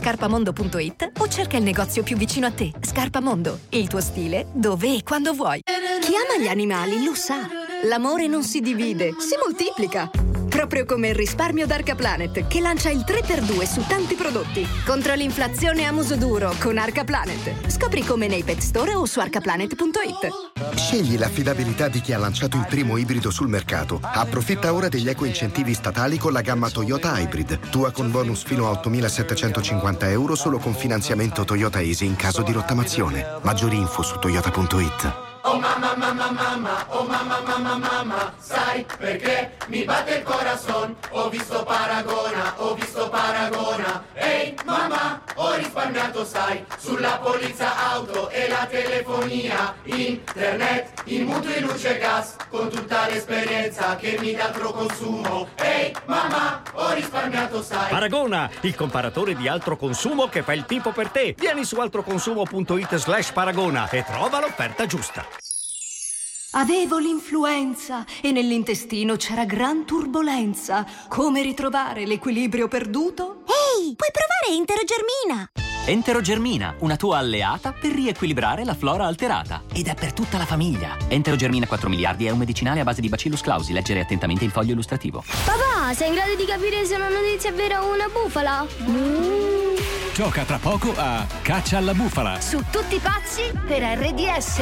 scarpamondo.it 0.78 1.12
o 1.20 1.28
cerca 1.28 1.58
il 1.58 1.64
negozio 1.64 2.04
più 2.04 2.16
vicino 2.16 2.46
a 2.46 2.52
te. 2.52 2.72
Scarpamondo, 2.80 3.60
il 3.70 3.88
tuo 3.88 4.00
stile 4.00 4.48
dove 4.54 4.96
e 4.96 5.04
quando 5.04 5.34
vuoi. 5.34 5.62
Chi 5.64 6.14
ama 6.14 6.42
gli 6.42 6.48
animali 6.48 7.04
lo 7.04 7.16
sa. 7.16 7.48
L'amore 7.84 8.28
non 8.28 8.44
si 8.44 8.60
divide, 8.60 9.16
si 9.20 9.36
moltiplica. 9.44 10.10
Proprio 10.48 10.86
come 10.86 11.10
il 11.10 11.16
risparmio 11.16 11.68
d'Arca 11.68 11.96
Planet, 11.96 12.48
che 12.48 12.60
lancia 12.60 12.90
il 12.90 13.04
3x2 13.06 13.64
su 13.64 13.86
tanti 13.88 14.16
prodotti. 14.16 14.66
Contro 14.86 15.14
l'inflazione 15.14 15.86
a 15.86 15.92
muso 15.92 16.16
duro 16.16 16.54
con 16.60 16.78
Arca 16.78 17.04
Planet. 17.04 17.70
Scopri 17.70 18.04
come 18.04 18.28
nei 18.28 18.44
pet 18.44 18.60
store 18.60 18.94
o 18.96 19.06
su 19.06 19.20
arcaplanet.it. 19.20 20.76
Scegli 20.76 21.18
l'affidabilità 21.18 21.90
di 21.90 22.02
chi 22.02 22.14
ha 22.14 22.18
lanciato 22.18 22.58
il 22.58 22.66
primo 22.68 22.98
ibrido 22.98 23.30
sul 23.30 23.50
mercato. 23.50 24.00
Approfitta 24.02 24.74
ora 24.74 24.88
degli 24.88 25.10
eco 25.10 25.26
incentivi 25.26 25.74
statali 25.74 26.18
con 26.18 26.32
la 26.32 26.42
gamma 26.42 26.70
Toyota 26.70 27.20
Hybrid. 27.20 27.70
Tua 27.70 27.92
con 27.92 28.10
bonus 28.10 28.44
fino 28.44 28.70
a 28.70 28.82
8.750 28.82 30.10
euro 30.10 30.36
solo 30.36 30.58
con 30.60 30.74
finanziamento 30.74 31.44
Toyota 31.44 31.82
Easy 31.82 32.06
in 32.06 32.16
caso 32.16 32.42
di 32.42 32.52
rottamazione. 32.52 33.40
Maggiori 33.42 33.78
info 33.78 34.02
su 34.02 34.18
toyota.it. 34.18 35.27
Oh 35.50 35.58
mamma 35.58 35.96
mamma 35.96 36.30
mamma, 36.30 36.86
oh 36.90 37.04
mamma 37.04 37.40
mamma 37.40 37.78
mamma, 37.78 38.34
sai 38.38 38.86
perché 38.98 39.56
mi 39.68 39.86
batte 39.86 40.16
il 40.16 40.24
corazon? 40.24 40.94
Ho 41.12 41.30
visto 41.30 41.64
Paragona, 41.64 42.54
ho 42.58 42.74
visto 42.74 43.08
Paragona. 43.08 44.04
Ehi 44.14 44.54
mamma, 44.66 45.22
ho 45.36 45.54
risparmiato 45.54 46.26
sai, 46.26 46.66
sulla 46.78 47.20
polizza 47.24 47.94
auto 47.94 48.30
e 48.30 48.50
la 48.50 48.68
telefonia, 48.70 49.74
internet, 49.86 51.04
in 51.06 51.26
mutui 51.26 51.62
luce 51.62 51.96
e 51.96 51.98
gas, 51.98 52.36
con 52.50 52.70
tutta 52.70 53.08
l'esperienza 53.08 53.96
che 53.96 54.18
mi 54.20 54.34
dà 54.34 54.48
altro 54.48 54.74
consumo. 54.74 55.48
Ehi 55.56 55.96
mamma, 56.08 56.62
ho 56.74 56.92
risparmiato 56.92 57.62
sai. 57.62 57.90
Paragona, 57.90 58.50
il 58.62 58.76
comparatore 58.76 59.34
di 59.34 59.48
altro 59.48 59.78
consumo 59.78 60.28
che 60.28 60.44
fa 60.44 60.52
il 60.52 60.66
tipo 60.66 60.92
per 60.92 61.08
te. 61.08 61.36
Vieni 61.38 61.64
su 61.64 61.80
altroconsumo.it 61.80 62.96
slash 62.98 63.32
paragona 63.32 63.88
e 63.90 64.04
trova 64.04 64.42
l'offerta 64.42 64.86
giusta. 64.86 65.37
Avevo 66.58 66.98
l'influenza 66.98 68.04
e 68.20 68.32
nell'intestino 68.32 69.16
c'era 69.16 69.46
gran 69.46 69.86
turbolenza. 69.86 70.88
Come 71.08 71.44
ritrovare 71.44 72.08
l'equilibrio 72.08 72.68
perduto? 72.68 73.44
Ehi, 73.46 73.94
puoi 73.96 74.10
provare 74.12 74.58
Enterogermina! 74.58 75.52
Enterogermina, 75.86 76.78
una 76.80 76.96
tua 76.96 77.20
alleata 77.20 77.74
per 77.74 77.92
riequilibrare 77.92 78.66
la 78.66 78.74
flora 78.74 79.06
alterata. 79.06 79.62
Ed 79.72 79.88
è 79.88 79.94
per 79.94 80.14
tutta 80.14 80.40
la 80.40 80.48
famiglia. 80.48 80.98
Enterogermina 81.08 81.68
4 81.68 81.90
miliardi 81.90 82.26
è 82.26 82.32
un 82.32 82.40
medicinale 82.40 82.80
a 82.80 82.84
base 82.84 83.02
di 83.02 83.10
Bacillus 83.10 83.42
clausi. 83.42 83.72
Leggere 83.72 84.00
attentamente 84.00 84.44
il 84.44 84.50
foglio 84.50 84.72
illustrativo. 84.72 85.24
Papà, 85.46 85.94
sei 85.94 86.08
in 86.08 86.16
grado 86.16 86.34
di 86.34 86.46
capire 86.46 86.84
se 86.86 86.96
una 86.96 87.10
notizia 87.10 87.52
è 87.52 87.54
vera 87.54 87.84
o 87.84 87.94
una 87.94 88.08
bufala? 88.08 88.66
Gioca 90.12 90.44
tra 90.44 90.58
poco 90.58 90.92
a 90.98 91.24
Caccia 91.44 91.78
alla 91.78 91.94
bufala. 91.94 92.42
Su 92.42 92.64
tutti 92.72 92.98
pazzi 92.98 93.44
per 93.68 93.84
RDS. 93.84 94.62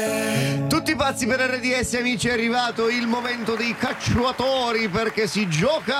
Pazzi 1.11 1.27
per 1.27 1.41
RDS, 1.41 1.95
amici, 1.95 2.29
è 2.29 2.31
arrivato 2.31 2.87
il 2.87 3.05
momento 3.05 3.55
dei 3.55 3.75
cacciatori 3.75 4.87
perché 4.87 5.27
si 5.27 5.45
gioca. 5.49 5.95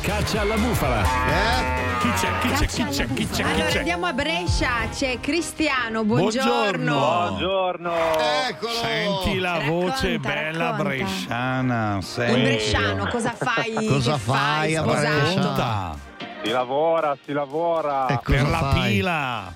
Caccia 0.00 0.40
alla 0.40 0.56
bufala. 0.56 1.02
Eh? 1.02 1.98
Chi 2.00 2.10
c'è? 2.12 2.28
Chi 2.40 2.48
c'è? 2.48 2.66
Chi 2.66 2.84
c'è? 2.88 3.06
Chi 3.12 3.28
c'è? 3.28 3.34
Chi 3.34 3.42
Allora 3.52 3.68
c'è? 3.68 3.78
andiamo 3.80 4.06
a 4.06 4.14
Brescia, 4.14 4.70
c'è 4.90 5.20
Cristiano, 5.20 6.04
buongiorno. 6.04 6.94
Buongiorno. 6.96 7.92
Eccolo. 8.48 8.72
Senti 8.80 9.38
la 9.40 9.60
voce 9.66 10.12
Racconta, 10.12 10.28
bella 10.32 10.58
racconta. 10.70 10.82
bresciana. 10.84 11.94
Un 11.96 12.02
senti. 12.02 12.40
bresciano, 12.40 13.06
cosa 13.08 13.34
fai? 13.38 13.74
Cosa 13.86 14.12
che 14.14 14.18
fai 14.20 14.74
a? 14.76 14.82
Brescia? 14.82 15.96
Si 16.42 16.50
lavora, 16.50 17.14
si 17.26 17.32
lavora. 17.34 18.06
E 18.06 18.20
Per 18.24 18.48
la 18.48 18.58
fai? 18.58 18.90
pila. 18.90 19.54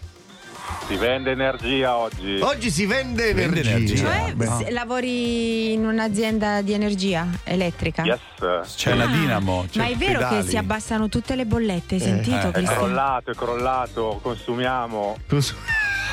Si 0.91 0.97
vende 0.97 1.31
energia 1.31 1.95
oggi. 1.97 2.41
Oggi 2.41 2.69
si 2.69 2.85
vende 2.85 3.33
Vende 3.33 3.61
energia. 3.61 4.09
energia. 4.09 4.45
Cioè, 4.57 4.65
se- 4.65 4.71
lavori 4.73 5.73
in 5.73 5.87
un'azienda 5.87 6.63
di 6.63 6.73
energia 6.73 7.29
elettrica? 7.45 8.03
Yes. 8.03 8.75
C'è 8.75 8.95
la 8.95 9.07
dinamo. 9.07 9.67
c'è 9.71 9.79
Ma 9.79 9.87
è 9.87 9.95
vero 9.95 10.19
pedali. 10.19 10.43
che 10.43 10.49
si 10.49 10.57
abbassano 10.57 11.09
tutte 11.09 11.37
le 11.37 11.47
bollette, 11.47 11.95
hai 11.95 12.01
sentito 12.01 12.49
eh, 12.53 12.63
È 12.63 12.65
crollato, 12.65 13.31
è 13.31 13.35
crollato, 13.37 14.19
consumiamo. 14.21 15.17
Cos- 15.29 15.55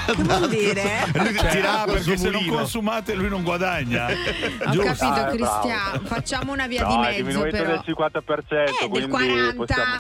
Che 0.05 0.13
vuol 0.13 0.47
dire? 0.53 0.83
Lui 1.11 1.35
Cioè, 1.35 1.59
ah, 1.65 1.83
perché 1.85 2.15
se 2.15 2.29
non 2.29 2.45
consumate 2.45 3.15
lui 3.15 3.29
non 3.29 3.41
guadagna. 3.41 4.05
Ho 4.63 4.69
Giusto? 4.69 4.93
capito 4.93 5.05
Ah, 5.07 5.27
eh, 5.31 5.35
Cristiano, 5.37 6.01
facciamo 6.03 6.51
una 6.53 6.67
via 6.67 6.83
no, 6.83 6.87
di 6.89 6.93
è 6.93 6.99
mezzo 7.23 7.23
diminuito 7.23 7.57
però. 7.57 7.69
del 7.71 7.81
50%, 7.83 8.45
Eh, 8.51 8.65
del 8.79 8.89
quindi 8.89 9.09
40. 9.09 9.53
possiamo... 9.55 9.95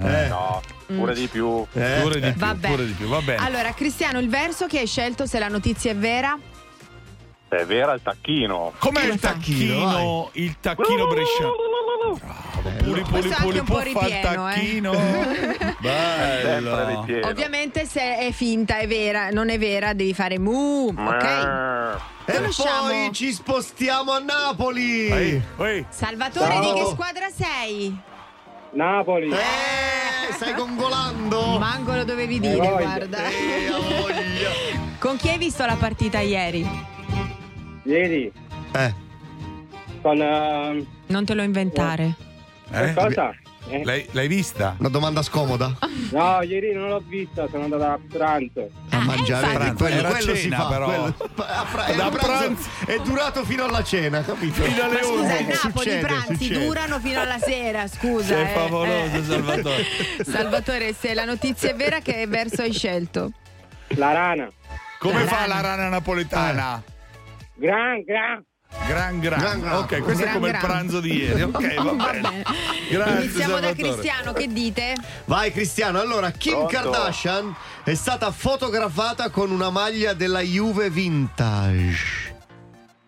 Eh. 0.00 0.28
No, 0.28 0.62
pure 0.86 1.14
di 1.14 1.26
più. 1.26 1.64
Eh? 1.72 1.98
Pure 2.02 2.20
di 2.20 2.30
più, 2.30 2.40
Vabbè. 2.40 2.68
pure 2.68 2.86
di 2.86 2.92
più, 2.92 3.06
va 3.08 3.20
bene. 3.20 3.44
Allora, 3.44 3.72
Cristiano, 3.72 4.18
il 4.20 4.28
verso 4.28 4.66
che 4.66 4.78
hai 4.80 4.86
scelto, 4.86 5.26
se 5.26 5.38
la 5.38 5.48
notizia 5.48 5.90
è 5.90 5.96
vera? 5.96 6.38
È 7.48 7.64
vera 7.64 7.94
il 7.94 8.02
tacchino. 8.02 8.74
Com'è 8.78 9.00
Come 9.00 9.12
il 9.14 9.18
fa? 9.18 9.28
tacchino? 9.32 10.28
Il 10.32 10.56
tacchino 10.60 11.06
bresciano. 11.06 11.52
Un 12.84 13.02
po' 13.02 13.18
puff 13.18 13.40
al 13.42 13.82
ripieno, 13.82 14.48
eh. 14.50 14.54
tacchino. 14.54 14.92
Bello. 15.80 17.04
Ovviamente 17.24 17.86
se 17.86 18.18
è 18.18 18.30
finta, 18.32 18.78
è 18.78 18.86
vera, 18.86 19.30
non 19.30 19.48
è 19.48 19.58
vera, 19.58 19.94
devi 19.94 20.14
fare 20.14 20.38
mu, 20.38 20.88
ok? 20.96 21.98
E 22.26 22.34
Conosciamo. 22.34 22.88
poi 22.88 23.10
ci 23.12 23.32
spostiamo 23.32 24.12
a 24.12 24.18
Napoli. 24.18 25.42
Salvatore, 25.88 26.52
Ciao. 26.52 26.72
di 26.74 26.80
che 26.80 26.86
squadra 26.86 27.26
sei? 27.34 27.98
Napoli. 28.72 29.30
Eh, 29.30 30.32
stai 30.32 30.54
gongolando. 30.54 31.58
Manco 31.60 31.94
lo 31.94 32.04
dovevi 32.04 32.36
Eh, 32.36 32.40
dire, 32.40 32.56
voglia. 32.56 32.70
guarda. 32.76 33.18
Eh, 33.28 33.70
voglia. 33.70 34.50
Con 34.98 35.16
chi 35.16 35.28
hai 35.28 35.38
visto 35.38 35.64
la 35.64 35.76
partita 35.76 36.20
ieri? 36.20 36.66
Ieri. 37.84 38.32
Eh. 38.72 38.94
Con... 40.02 40.20
ehm, 40.20 40.86
Non 41.06 41.24
te 41.24 41.34
lo 41.34 41.42
inventare. 41.42 42.14
Eh? 42.72 42.92
Cosa? 42.94 43.34
Eh. 43.70 43.84
L'hai, 43.84 44.06
l'hai 44.12 44.28
vista? 44.28 44.76
Una 44.78 44.88
domanda 44.88 45.22
scomoda. 45.22 45.76
No, 46.10 46.40
ieri 46.42 46.72
non 46.72 46.88
l'ho 46.88 47.02
vista, 47.06 47.46
sono 47.50 47.64
andato 47.64 47.84
a 47.84 47.98
pranzo. 48.10 48.70
A 48.90 48.98
mangiare, 49.00 49.46
infatti. 49.46 49.64
vedi, 49.64 49.76
quello, 49.76 49.96
Era 49.98 50.08
quello 50.08 50.34
si 50.34 50.40
cena, 50.42 50.56
fa. 50.56 50.68
però. 50.68 50.86
quello- 50.86 51.14
a 51.36 51.64
fra- 51.66 51.82
Da 51.84 51.92
il 52.06 52.10
pranzo 52.12 52.16
pranzo. 52.18 52.68
è 52.86 52.98
durato 53.00 53.44
fino 53.44 53.64
alla 53.64 53.82
cena, 53.84 54.22
capito? 54.22 54.62
Fino 54.62 54.82
alle 54.84 54.94
Ma 54.94 55.02
scusa, 55.02 55.34
a. 55.36 55.40
Napoli 55.64 55.94
i 55.94 55.98
pranzi 55.98 56.44
succede. 56.44 56.64
durano 56.64 56.98
fino 57.00 57.20
alla 57.20 57.38
sera, 57.38 57.86
scusa. 57.86 58.34
Sei 58.34 58.42
eh. 58.42 58.46
favoloso. 58.48 59.22
Salvatore. 59.24 59.84
Salvatore, 60.24 60.92
se 60.94 61.14
la 61.14 61.24
notizia 61.24 61.70
è 61.70 61.74
vera, 61.74 62.00
che 62.00 62.26
verso 62.26 62.62
hai 62.62 62.72
scelto? 62.72 63.32
La 63.88 64.12
rana. 64.12 64.48
Come 64.98 65.24
La 65.24 65.26
fa 65.28 65.40
rana. 65.42 65.54
la 65.54 65.60
rana 65.60 65.88
napoletana? 65.88 66.82
Gran, 67.54 68.02
gran. 68.02 68.42
Gran 68.86 69.18
gran. 69.20 69.38
Gran 69.40 69.60
gran. 69.60 69.76
Ok, 69.76 70.02
questo 70.02 70.22
Gran 70.24 70.28
è 70.28 70.32
come 70.38 70.48
gran. 70.50 70.60
il 70.60 70.66
pranzo 70.66 71.00
di 71.00 71.12
ieri. 71.16 71.42
Ok, 71.42 71.74
va 71.76 71.82
Va 71.92 72.04
bene. 72.12 72.20
bene. 72.20 72.42
Grazie, 72.90 73.22
Iniziamo 73.24 73.54
da 73.54 73.60
Salvatore. 73.60 73.74
Cristiano, 73.92 74.32
che 74.32 74.46
dite? 74.48 74.94
Vai 75.24 75.52
Cristiano, 75.52 76.00
allora 76.00 76.30
Kim 76.30 76.52
Pronto? 76.52 76.72
Kardashian 76.74 77.54
è 77.84 77.94
stata 77.94 78.30
fotografata 78.30 79.30
con 79.30 79.50
una 79.50 79.70
maglia 79.70 80.12
della 80.12 80.40
Juve 80.40 80.90
vintage. 80.90 82.36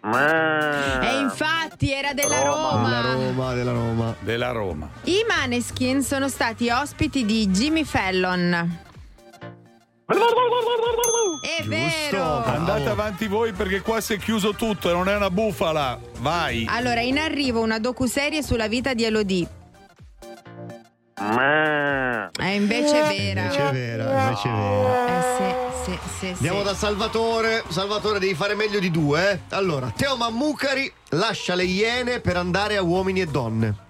E 0.03 1.19
infatti 1.19 1.93
era 1.93 2.15
della 2.15 2.41
Roma. 2.43 2.89
Della 2.89 3.13
Roma, 3.13 3.53
della 3.55 3.73
Roma. 3.73 4.15
Della 4.21 4.51
Roma. 4.53 4.89
I 5.05 5.25
Maneskin 5.29 6.03
sono 6.03 6.29
stati 6.31 6.71
ospiti 6.71 7.27
di 7.27 7.47
Jimmy 7.49 7.85
Fallon. 7.85 8.79
È 11.41 11.63
vero. 11.65 12.45
Andate 12.45 12.89
avanti 12.89 13.29
voi 13.29 13.53
perché 13.53 13.81
qua 13.81 14.01
si 14.01 14.15
è 14.15 14.19
chiuso 14.19 14.55
tutto 14.55 14.91
e 14.91 14.93
non 14.93 15.09
è 15.09 15.15
una 15.15 15.31
bufala. 15.31 15.99
Vai. 16.19 16.67
Allora, 16.69 17.01
in 17.01 17.19
arrivo 17.19 17.61
una 17.61 17.79
docuserie 17.79 18.43
sulla 18.43 18.67
vita 18.67 18.93
di 18.93 19.05
Elodie. 19.05 19.49
È 21.15 22.47
invece 22.47 23.03
vera. 23.03 23.43
Invece 23.43 23.69
è 23.69 23.73
vera, 23.73 24.23
invece 24.25 24.49
è 24.49 24.53
vera. 24.53 25.07
Eh, 25.07 25.83
sì, 25.85 25.91
sì, 25.93 25.99
sì, 26.19 26.27
Andiamo 26.29 26.59
sì. 26.59 26.65
da 26.65 26.75
Salvatore. 26.75 27.65
Salvatore, 27.69 28.19
devi 28.19 28.35
fare 28.35 28.55
meglio 28.55 28.81
di 28.81 28.91
due, 28.91 29.31
eh? 29.31 29.41
Allora, 29.55 29.93
Teo 29.95 30.17
Mammucari 30.17 30.93
lascia 31.11 31.55
le 31.55 31.65
iene 31.65 32.21
per 32.21 32.37
andare 32.37 32.77
a 32.77 32.83
uomini 32.83 33.21
e 33.21 33.27
donne. 33.27 33.89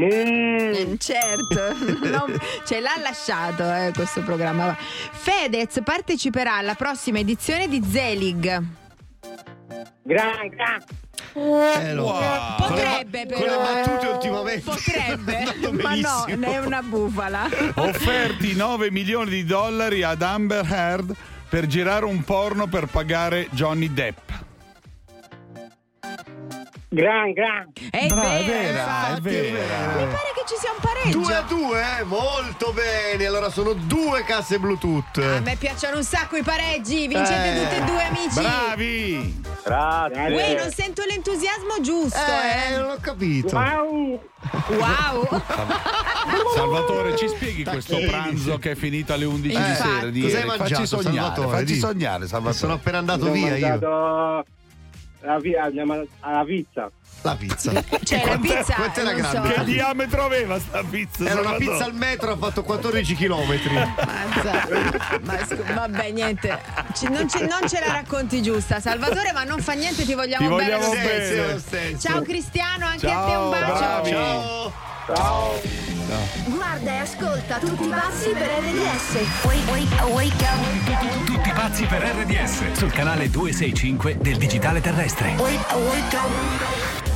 Eh, 0.00 0.96
Certo, 0.98 1.74
Non- 2.08 2.38
cioè 2.64 2.80
l'ha 2.80 2.94
lasciato 3.02 3.62
eh, 3.72 3.90
questo 3.94 4.22
programma. 4.22 4.76
Fedez 4.78 5.80
parteciperà 5.82 6.56
alla 6.56 6.74
prossima 6.74 7.18
edizione 7.18 7.68
di 7.68 7.82
Zelig. 7.88 8.62
Gran, 10.04 10.48
gran. 10.48 10.82
Eh, 11.34 11.92
no. 11.92 12.16
Potrebbe 12.56 13.26
Con 13.26 13.42
le 13.42 13.48
però. 13.48 13.60
battute 13.62 14.06
ultimamente. 14.06 14.60
Potrebbe, 14.70 15.44
ma 15.82 15.94
no, 15.94 16.24
benissimo. 16.24 16.46
è 16.46 16.58
una 16.58 16.82
bufala. 16.82 17.48
Offerti 17.76 18.54
9 18.54 18.90
milioni 18.90 19.30
di 19.30 19.44
dollari 19.44 20.02
ad 20.02 20.22
Amber 20.22 20.64
Heard 20.70 21.14
per 21.48 21.66
girare 21.66 22.04
un 22.04 22.22
porno 22.24 22.66
per 22.66 22.86
pagare 22.86 23.48
Johnny 23.50 23.92
Depp. 23.92 24.27
Gran, 26.90 27.32
gran. 27.32 27.70
È 27.90 28.06
Brava, 28.06 28.28
vera, 28.28 28.38
è 28.38 28.44
vera, 28.44 29.16
è 29.16 29.20
vera. 29.20 29.88
Mi 29.96 30.04
pare 30.06 30.32
che 30.34 30.44
ci 30.46 30.54
sia 30.58 30.70
un 30.72 30.80
pareggio. 30.80 31.18
Due 31.18 31.34
a 31.34 31.42
due, 31.42 31.80
eh? 32.00 32.04
Molto 32.04 32.72
bene. 32.72 33.26
Allora 33.26 33.50
sono 33.50 33.74
due 33.74 34.24
casse 34.24 34.58
Bluetooth. 34.58 35.18
A 35.18 35.40
me 35.40 35.56
piacciono 35.56 35.98
un 35.98 36.02
sacco 36.04 36.36
i 36.36 36.42
pareggi, 36.42 37.06
vincete 37.06 37.52
Eh. 37.52 37.62
tutti 37.62 37.74
e 37.76 37.84
due 37.84 38.02
amici. 38.04 38.40
Bravi! 38.40 39.42
Grazie. 39.64 40.32
Uè, 40.34 40.54
non 40.56 40.70
sento 40.72 41.02
l'entusiasmo 41.06 41.78
giusto, 41.82 42.16
Eh, 42.16 42.72
eh. 42.72 42.76
non 42.78 42.90
ho 42.92 42.96
capito. 43.02 43.54
Wow. 43.54 44.20
Wow. 44.68 45.42
Salvatore, 46.54 47.16
ci 47.18 47.28
spieghi 47.28 47.64
questo 47.64 47.98
pranzo 48.06 48.56
che 48.58 48.70
è 48.70 48.74
finito 48.74 49.12
alle 49.12 49.26
11 49.26 49.54
di 49.54 49.68
Infatti. 49.68 49.88
sera 49.88 50.10
di 50.10 50.20
Cos'hai 50.22 50.36
ieri? 50.44 50.48
Facci 50.56 50.58
mangiato, 50.72 50.86
sognare, 50.86 51.16
Salvatore? 51.18 51.48
facci 51.58 51.72
Di- 51.74 51.78
sognare, 51.78 52.26
Salvatore. 52.26 52.58
Sono 52.58 52.72
appena 52.72 52.98
andato 52.98 53.26
Ho 53.26 53.30
via 53.30 53.56
io. 53.56 54.44
La, 55.20 55.40
andiamo 55.62 56.04
alla 56.20 56.44
pizza. 56.44 56.90
La 57.22 57.34
pizza. 57.34 57.72
Cioè, 58.04 58.24
la 58.26 58.38
pizza, 58.38 58.74
quant'è 58.74 59.02
la 59.02 59.12
non 59.12 59.24
so. 59.24 59.30
grande? 59.32 59.54
Che 59.54 59.64
diametro 59.64 60.24
aveva 60.24 60.58
sta 60.60 60.82
pizza? 60.88 61.24
Era 61.28 61.40
una 61.40 61.54
pizza 61.54 61.84
al 61.84 61.94
metro, 61.94 62.30
ha 62.32 62.36
fatto 62.36 62.62
14 62.62 63.14
chilometri. 63.16 63.74
Mazza. 63.74 64.68
Ma 65.22 65.38
scu- 65.44 65.72
vabbè, 65.72 66.10
niente. 66.12 66.58
Ci- 66.94 67.08
non, 67.08 67.28
ce, 67.28 67.40
non 67.46 67.68
ce 67.68 67.80
la 67.80 67.92
racconti 67.92 68.40
giusta, 68.40 68.78
Salvatore, 68.80 69.32
ma 69.32 69.42
non 69.44 69.60
fa 69.60 69.72
niente, 69.72 70.04
ti 70.04 70.14
vogliamo, 70.14 70.46
Ti 70.46 70.52
vogliamo 70.52 70.90
bene. 70.90 71.52
lo 71.52 71.58
stesso. 71.58 71.98
Ciao 72.08 72.22
Cristiano, 72.22 72.86
anche 72.86 73.06
a 73.10 73.24
te 73.24 73.30
Ciao, 73.30 73.44
un 73.44 73.50
bacio. 73.50 73.72
bravi. 73.74 74.10
Ciao. 74.10 74.72
Ciao. 75.14 75.54
Guarda 76.48 76.90
e 76.90 76.98
ascolta 76.98 77.56
tutti 77.56 77.86
i 77.86 77.88
passi 77.88 78.28
per 78.30 78.46
RDS. 78.60 79.44
Wake, 79.44 79.70
wake, 79.70 80.02
wake 80.12 80.44
up. 80.44 81.24
Tutti 81.24 81.50
pazzi 81.50 81.84
per 81.86 82.02
RDS 82.02 82.72
sul 82.72 82.90
canale 82.90 83.30
265 83.30 84.18
del 84.18 84.36
digitale 84.36 84.82
terrestre. 84.82 85.34
Wake, 85.38 85.74
wake 85.74 86.16
up. 86.16 87.07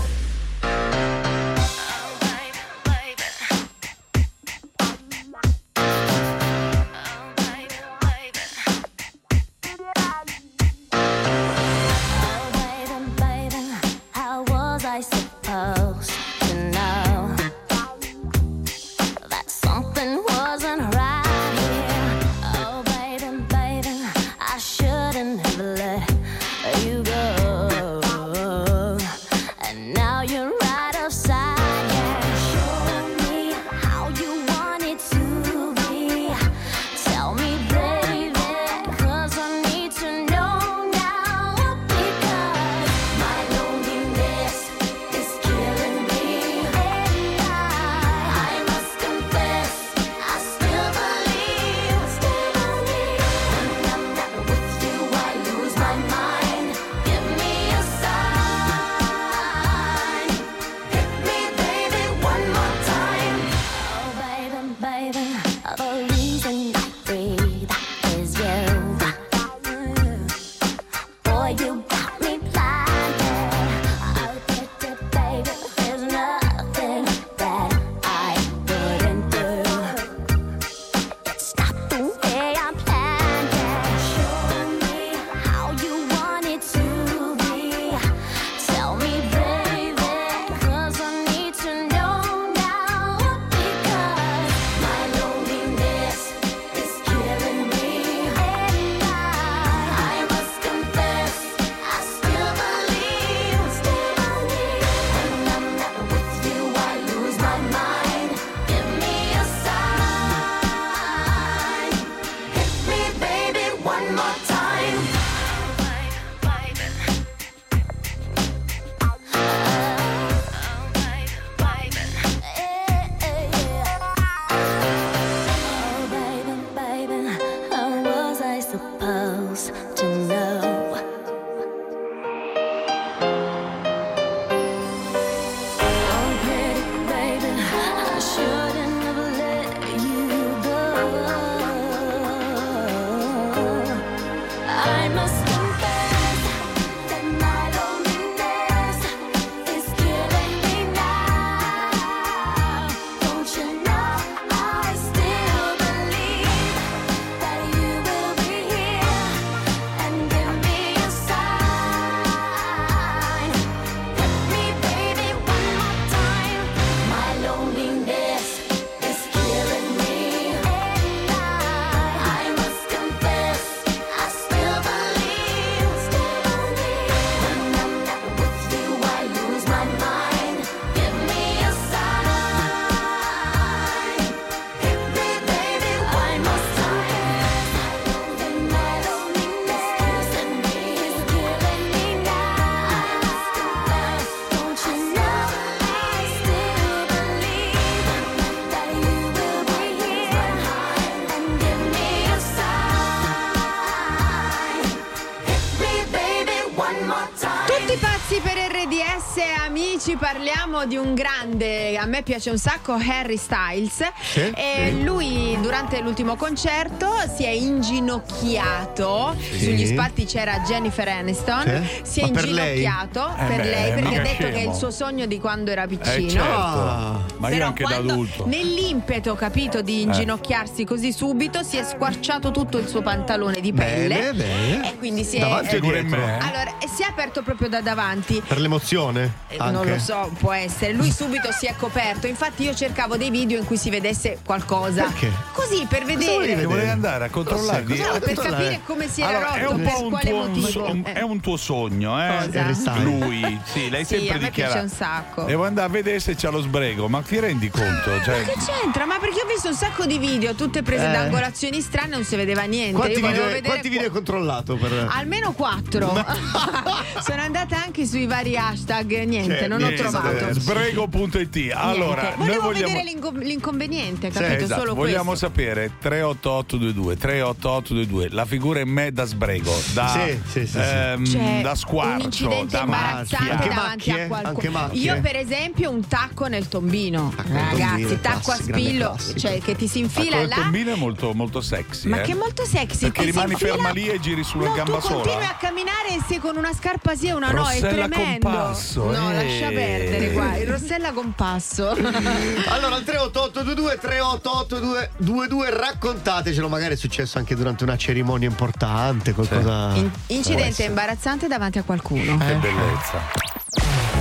Parliamo 210.83 210.87
di 210.87 210.97
un 210.97 211.15
grande, 211.15 211.97
a 211.97 212.07
me 212.07 212.23
piace 212.23 212.51
un 212.51 212.59
sacco, 212.59 212.93
Harry 212.95 213.37
Styles. 213.37 214.03
Sì, 214.21 214.41
e 214.55 214.89
sì. 214.91 215.03
lui 215.05 215.57
durante 215.61 216.01
l'ultimo 216.01 216.37
concerto 216.37 217.09
si 217.35 217.45
è 217.45 217.51
inginocchiato. 217.51 219.35
Sì. 219.39 219.65
Sugli 219.65 219.87
spalti 219.87 220.25
c'era 220.25 220.61
Jennifer 220.61 221.09
Aniston. 221.09 221.85
Sì. 222.03 222.11
Si 222.13 222.21
è 222.21 222.27
Ma 222.27 222.31
per 222.33 222.49
lei? 222.49 222.77
inginocchiato 222.83 223.35
Eh 223.39 223.47
per 223.47 223.57
beh, 223.57 223.65
lei 223.71 223.93
perché 223.93 224.17
ha 224.19 224.23
detto 224.23 224.45
che 224.45 224.53
è 224.55 224.67
il 224.69 224.75
suo 224.75 224.91
sogno 224.91 225.27
di 225.27 225.39
quando 225.39 225.71
era 225.71 225.83
Eh 225.85 225.89
piccino. 225.89 226.29
certo, 226.31 226.51
Ah. 226.53 227.21
ma 227.39 227.49
io 227.49 227.55
Però 227.55 227.67
anche 227.67 227.85
da 227.85 227.97
adulto. 227.97 228.47
Nell'impeto, 228.47 229.35
capito, 229.35 229.79
Eh. 229.79 229.83
di 229.83 230.03
inginocchiarsi 230.03 230.85
così 230.85 231.13
subito, 231.13 231.63
si 231.63 231.77
è 231.77 231.85
squarciato 231.85 232.51
tutto 232.51 232.79
il 232.79 232.89
suo 232.89 233.03
pantalone 233.03 233.61
di 233.61 233.73
pelle. 233.73 234.15
Bene, 234.17 234.33
bene. 234.35 234.91
E 234.91 234.99
quindi 234.99 235.25
si 235.25 235.37
è. 235.37 235.41
Davanti 235.41 235.77
in 235.77 235.83
dietro? 235.83 236.23
Allora, 236.25 236.75
si 236.95 237.03
è 237.03 237.07
aperto 237.07 237.43
proprio 237.43 237.69
da 237.69 237.81
davanti. 237.81 238.43
Per 238.47 238.59
l'emozione? 238.61 239.33
Eh, 239.49 239.57
Anche. 239.59 239.73
Non 239.73 239.87
lo 239.87 239.99
so, 239.99 240.31
può 240.39 240.53
essere. 240.53 240.93
Lui 240.93 241.11
subito 241.11 241.51
si 241.53 241.67
è 241.67 241.75
coperto. 241.77 242.27
Infatti, 242.27 242.65
io 242.65 242.75
cercavo 242.75 243.17
dei 243.17 243.31
video 243.31 243.59
in 243.59 243.65
cui 243.65 243.77
si 243.77 243.91
vedesse 243.91 244.39
qualcosa. 244.45 245.05
Perché? 245.05 245.31
Così 245.53 245.87
per 245.89 246.05
vedere. 246.05 246.39
vedere? 246.39 246.65
Volevi 246.65 246.89
andare 246.91 247.25
a 247.25 247.31
controllarli? 247.31 247.97
Cos'è? 247.99 248.13
No, 248.13 248.19
per 248.19 248.23
controllare? 248.35 248.63
capire 248.65 248.81
come 248.85 249.09
si 249.09 249.21
era 249.21 249.29
Allora, 249.39 249.55
è 249.55 249.63
rotto, 249.63 249.75
un 249.75 249.83
per 249.83 249.93
quale 250.09 250.31
tuo, 250.31 250.47
motivo. 250.47 250.85
un- 250.91 251.03
Eh. 251.07 251.13
è 251.13 251.23
un 251.23 251.41
tuo 251.41 251.57
sogno, 251.57 252.23
eh? 252.23 252.49
Cosa? 252.51 252.97
Lui, 252.99 253.61
sì, 253.65 253.89
lei 253.91 254.05
Sì, 254.05 254.17
sempre 254.19 254.39
dichiara. 254.39 254.51
piace 254.51 254.79
un 254.79 254.89
sacco. 254.89 255.43
Devo 255.45 255.65
andare 255.65 255.87
a 255.89 255.91
vedere 255.91 256.21
se 256.21 256.35
c'ha 256.37 256.51
lo 256.51 256.61
sbrego, 256.61 257.09
ma 257.09 257.21
ti 257.23 257.39
rendi 257.41 257.71
conto? 257.71 258.23
Cioè, 258.23 258.43
Che 258.45 258.55
c'entra? 258.65 259.05
Ma 259.07 259.19
perché 259.19 259.41
ho 259.43 259.47
visto 259.47 259.69
un 259.69 259.75
sacco 259.75 260.05
di 260.07 260.19
video, 260.19 260.55
tutte 260.55 260.83
prese 260.83 261.09
Eh. 261.09 261.13
da 261.13 261.21
angolazioni 261.21 261.81
strane, 261.81 262.09
non 262.09 262.25
si 262.25 262.37
vedeva 262.37 262.63
niente. 262.63 262.93
Quanti 262.97 263.21
video, 263.21 263.61
quanti 263.63 263.89
video 263.89 264.07
hai 264.07 264.13
controllato? 264.13 264.77
Per... 264.77 265.09
Almeno 265.11 265.53
quattro. 265.53 266.11
Sono 267.23 267.43
andata 267.43 267.83
anche 267.83 268.07
sui 268.07 268.27
vari 268.27 268.57
hashtag, 268.57 269.23
niente, 269.25 269.59
Cioè, 269.59 269.69
non 269.69 269.79
niente, 269.79 270.03
ho 270.05 270.11
trovato. 270.11 270.53
sbrego.it. 270.61 271.73
Allora, 271.75 272.35
volevo 272.37 272.63
vogliamo. 272.63 272.87
vedere 272.87 273.05
l'inco- 273.05 273.33
l'inconveniente, 273.37 274.31
Sì, 274.33 274.39
capito? 274.39 274.65
esatto, 274.65 274.81
Solo 274.81 274.95
vogliamo 274.95 275.31
questo. 275.31 275.47
sapere 275.47 275.93
38822 276.01 277.17
38822 277.17 278.29
la 278.31 278.45
figura 278.45 278.81
in 278.81 278.89
me 278.89 279.13
da 279.13 279.25
sbrego 279.25 279.73
da, 279.93 280.09
Sì, 280.09 280.41
sì, 280.45 280.61
sì, 280.61 280.67
sì. 280.67 280.79
ehm, 280.79 281.25
C'è 281.25 281.61
da 281.63 281.71
un 281.71 281.77
squarcio 281.77 282.25
incidente 282.27 282.77
da 282.77 282.83
imbarazzante 282.83 283.51
Anche 283.53 283.69
davanti 283.69 284.11
macchie? 284.11 284.23
a 284.23 284.27
qualcuno. 284.27 284.89
Io, 284.93 285.21
per 285.21 285.37
esempio, 285.37 285.91
un 285.91 286.07
tacco 286.07 286.47
nel 286.47 286.69
tombino. 286.69 287.33
Tacco 287.37 287.49
nel 287.49 287.63
Ragazzi, 287.63 288.01
tombino, 288.03 288.21
tacco 288.21 288.37
a 288.39 288.55
classico, 288.57 288.67
grande 288.69 288.89
spillo, 288.89 289.17
cioè 289.39 289.61
che 289.61 289.77
ti 289.77 289.89
si 289.89 289.99
Ah, 289.99 290.03
infila 290.03 290.37
del 290.39 290.49
là. 290.49 290.55
tombino 290.57 290.93
è 290.93 290.97
molto, 290.97 291.33
molto 291.35 291.61
sexy 291.61 292.09
Ma 292.09 292.21
eh? 292.21 292.23
che 292.23 292.33
è 292.33 292.35
molto 292.35 292.65
sexy. 292.65 293.01
perché 293.01 293.21
ti 293.21 293.27
rimani 293.31 293.53
infila- 293.53 293.73
ferma 293.75 293.91
lì 293.91 294.09
e 294.09 294.19
giri 294.21 294.43
sulla 294.45 294.69
no, 294.69 294.75
gamba 294.75 294.99
tu 294.99 295.09
continui 295.09 295.33
sola 295.33 295.51
a 295.51 295.55
camminare 295.57 296.09
e 296.09 296.21
se 296.27 296.39
con 296.39 296.57
una 296.57 296.72
scarpa 296.73 297.15
sì 297.15 297.29
e 297.29 297.33
una 297.33 297.51
no, 297.51 297.69
è 297.69 297.81
Rossella 297.81 298.09
tremendo. 298.09 298.49
Compasso, 298.49 299.05
no, 299.11 299.31
eh. 299.31 299.35
lascia 299.35 299.69
perdere 299.69 300.33
qua, 300.33 300.57
il 300.57 300.67
Rossella 300.69 301.13
Compasso. 301.13 301.91
Allora, 302.73 302.97
al 302.97 303.05
38822 303.05 303.99
38822 303.99 305.71
raccontatecelo, 305.71 306.69
magari 306.69 306.95
è 306.95 306.97
successo 306.97 307.39
anche 307.39 307.55
durante 307.55 307.85
una 307.85 307.97
cerimonia 307.97 308.49
importante, 308.49 309.33
qualcosa. 309.33 309.95
In- 309.95 310.11
incidente 310.29 310.85
imbarazzante 310.85 311.47
davanti 311.49 311.79
a 311.79 311.83
qualcuno. 311.83 312.37
che 312.39 312.55
bellezza 312.55 313.21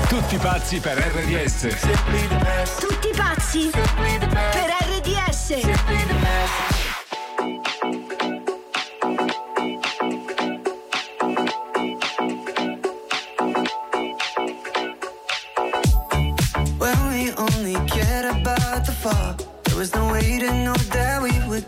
Tutti 0.08 0.38
pazzi 0.38 0.80
per 0.80 0.98
RDS. 0.98 1.68
Tutti 2.80 3.10
pazzi 3.16 3.70
per 3.72 4.70
RDS. 5.00 6.91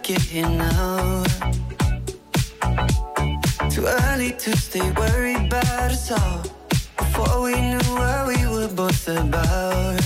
Get 0.02 0.22
here 0.22 0.50
now. 0.50 1.24
Too 3.70 3.86
early 3.86 4.32
to 4.32 4.58
stay 4.58 4.92
worried 4.92 5.48
about 5.48 5.92
us 5.92 6.12
all. 6.12 6.42
Before 6.98 7.42
we 7.44 7.54
knew 7.60 7.88
what 8.00 8.28
we 8.28 8.38
were 8.48 8.68
both 8.68 9.08
about. 9.08 10.02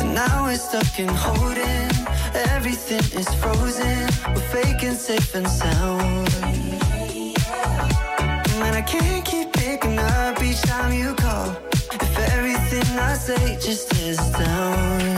And 0.00 0.14
now 0.14 0.44
we're 0.44 0.56
stuck 0.56 0.98
in 0.98 1.08
holding. 1.08 1.90
Everything 2.54 3.04
is 3.18 3.28
frozen. 3.40 4.08
We're 4.34 4.50
faking 4.52 4.94
safe 4.94 5.34
and 5.34 5.48
sound. 5.48 6.28
Man, 8.60 8.74
I 8.74 8.82
can't 8.82 9.24
keep 9.24 9.52
picking 9.52 9.98
up 9.98 10.42
each 10.42 10.60
time 10.62 10.92
you 10.92 11.14
call. 11.14 11.56
If 11.92 12.18
everything 12.32 12.98
I 12.98 13.14
say 13.14 13.58
just 13.60 13.92
is 13.94 14.18
down. 14.32 15.17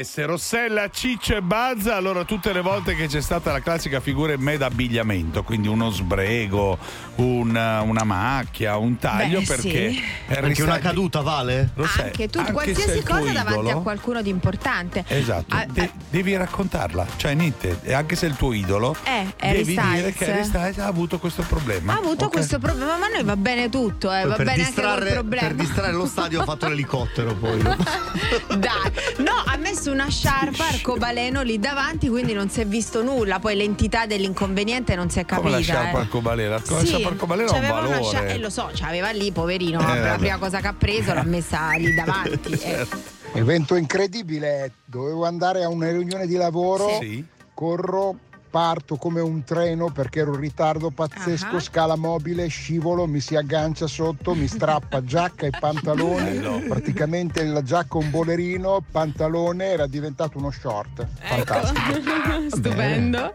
RDS, 0.00 0.24
Rossella, 0.24 0.88
Ciccio 0.90 1.36
e 1.36 1.42
Bazza. 1.42 1.94
Allora, 1.96 2.24
tutte 2.24 2.52
le 2.52 2.60
volte 2.60 2.94
che 2.94 3.06
c'è 3.06 3.20
stata 3.20 3.52
la 3.52 3.60
classica 3.60 4.00
figura 4.00 4.32
in 4.32 4.40
me 4.40 4.56
d'abbigliamento, 4.56 5.42
quindi 5.42 5.68
uno 5.68 5.90
sbrego, 5.90 6.78
una, 7.16 7.82
una 7.82 8.04
macchia, 8.04 8.76
un 8.76 8.96
taglio, 8.98 9.40
Beh, 9.40 9.46
perché 9.46 9.90
sì. 9.92 10.02
Harry 10.28 10.46
Anche 10.48 10.62
una 10.62 10.78
caduta 10.78 11.20
vale? 11.20 11.70
Rossella, 11.74 12.04
Anche 12.06 12.28
tu, 12.28 12.38
anche 12.38 12.50
è 12.50 12.54
qualsiasi 12.54 12.98
il 12.98 13.04
cosa 13.04 13.32
davanti 13.32 13.52
idolo- 13.52 13.78
a 13.78 13.82
qualcuno 13.82 14.22
di 14.22 14.30
importante. 14.30 15.04
Esatto, 15.06 15.54
Ah, 15.54 15.66
de- 15.66 15.90
devi 16.08 16.36
raccontarla, 16.36 17.06
cioè 17.16 17.34
niente, 17.34 17.78
e 17.82 17.92
anche 17.92 18.16
se 18.16 18.26
è 18.26 18.30
il 18.30 18.36
tuo 18.36 18.52
idolo, 18.52 18.96
Eh, 19.04 19.26
Harry 19.38 19.58
devi 19.58 19.72
Styles. 19.72 19.94
dire 19.94 20.12
che 20.12 20.32
Harry 20.32 20.44
Styles 20.44 20.78
ha 20.78 20.86
avuto 20.86 21.18
questo 21.18 21.42
problema. 21.42 21.94
Ha 21.94 21.98
avuto 21.98 22.26
Ok? 22.26 22.32
questo 22.32 22.58
problema, 22.58 22.96
ma 22.96 23.06
a 23.06 23.08
noi 23.08 23.24
va 23.24 23.36
bene 23.36 23.68
tutto, 23.68 24.12
eh, 24.12 24.24
va 24.24 24.34
per, 24.34 24.46
bene 24.46 24.50
anche 24.62 24.64
distrarre, 24.72 25.12
problema. 25.12 25.46
per 25.46 25.56
distrarre 25.56 25.92
lo 25.92 26.06
stadio 26.06 26.40
ho 26.40 26.44
fatto 26.44 26.68
l'elicottero 26.68 27.34
poi. 27.34 27.58
Dai, 28.56 28.92
no, 29.18 29.42
ha 29.44 29.56
messo 29.56 29.89
una 29.90 30.08
sciarpa 30.08 30.66
arcobaleno 30.68 31.42
lì 31.42 31.58
davanti, 31.58 32.08
quindi 32.08 32.32
non 32.32 32.48
si 32.48 32.60
è 32.60 32.66
visto 32.66 33.02
nulla. 33.02 33.38
Poi 33.38 33.54
l'entità 33.56 34.06
dell'inconveniente 34.06 34.94
non 34.96 35.10
si 35.10 35.18
è 35.18 35.24
capita. 35.24 35.40
Come 35.48 35.50
la 35.50 35.60
sciarpa 35.62 35.98
eh. 35.98 36.00
arcobaleno? 36.02 36.50
La 36.50 36.62
sciarpa 36.84 37.08
arcobaleno 37.08 37.50
ha 37.50 37.54
un 37.58 37.66
valore. 37.68 38.02
scia- 38.04 38.26
eh, 38.26 38.38
lo 38.38 38.50
so, 38.50 38.70
c'aveva 38.74 39.10
lì, 39.10 39.30
poverino. 39.32 39.80
Eh, 39.80 40.00
la 40.00 40.16
prima 40.16 40.38
cosa 40.38 40.60
che 40.60 40.66
ha 40.68 40.74
preso 40.74 41.12
l'ha 41.14 41.24
messa 41.24 41.70
lì 41.72 41.92
davanti. 41.94 42.52
eh. 42.52 42.58
Certo. 42.58 43.18
Evento 43.34 43.76
incredibile, 43.76 44.72
dovevo 44.84 45.24
andare 45.24 45.62
a 45.62 45.68
una 45.68 45.90
riunione 45.90 46.26
di 46.26 46.34
lavoro, 46.34 46.98
Sì. 47.00 47.24
corro, 47.54 48.16
parto 48.50 48.96
come 48.96 49.20
un 49.20 49.44
treno 49.44 49.90
perché 49.90 50.20
ero 50.20 50.34
in 50.34 50.40
ritardo 50.40 50.90
pazzesco, 50.90 51.56
Ah. 51.56 51.60
scala 51.60 51.96
mobile, 51.96 52.48
scivolo, 52.48 53.06
mi 53.06 53.20
si 53.20 53.36
aggancia 53.36 53.86
sotto, 53.86 54.34
mi 54.34 54.48
strappa 54.48 55.04
giacca 55.04 55.46
e 55.46 55.50
pantaloni, 55.58 56.38
Bello. 56.38 56.60
praticamente 56.68 57.44
la 57.44 57.62
giacca 57.62 57.96
un 57.98 58.10
bolerino, 58.10 58.82
pantalone 58.90 59.64
era 59.66 59.86
diventato 59.86 60.38
uno 60.38 60.50
short. 60.50 61.06
Ecco. 61.20 61.44
Fantastico. 61.54 62.50
Stupendo. 62.56 63.32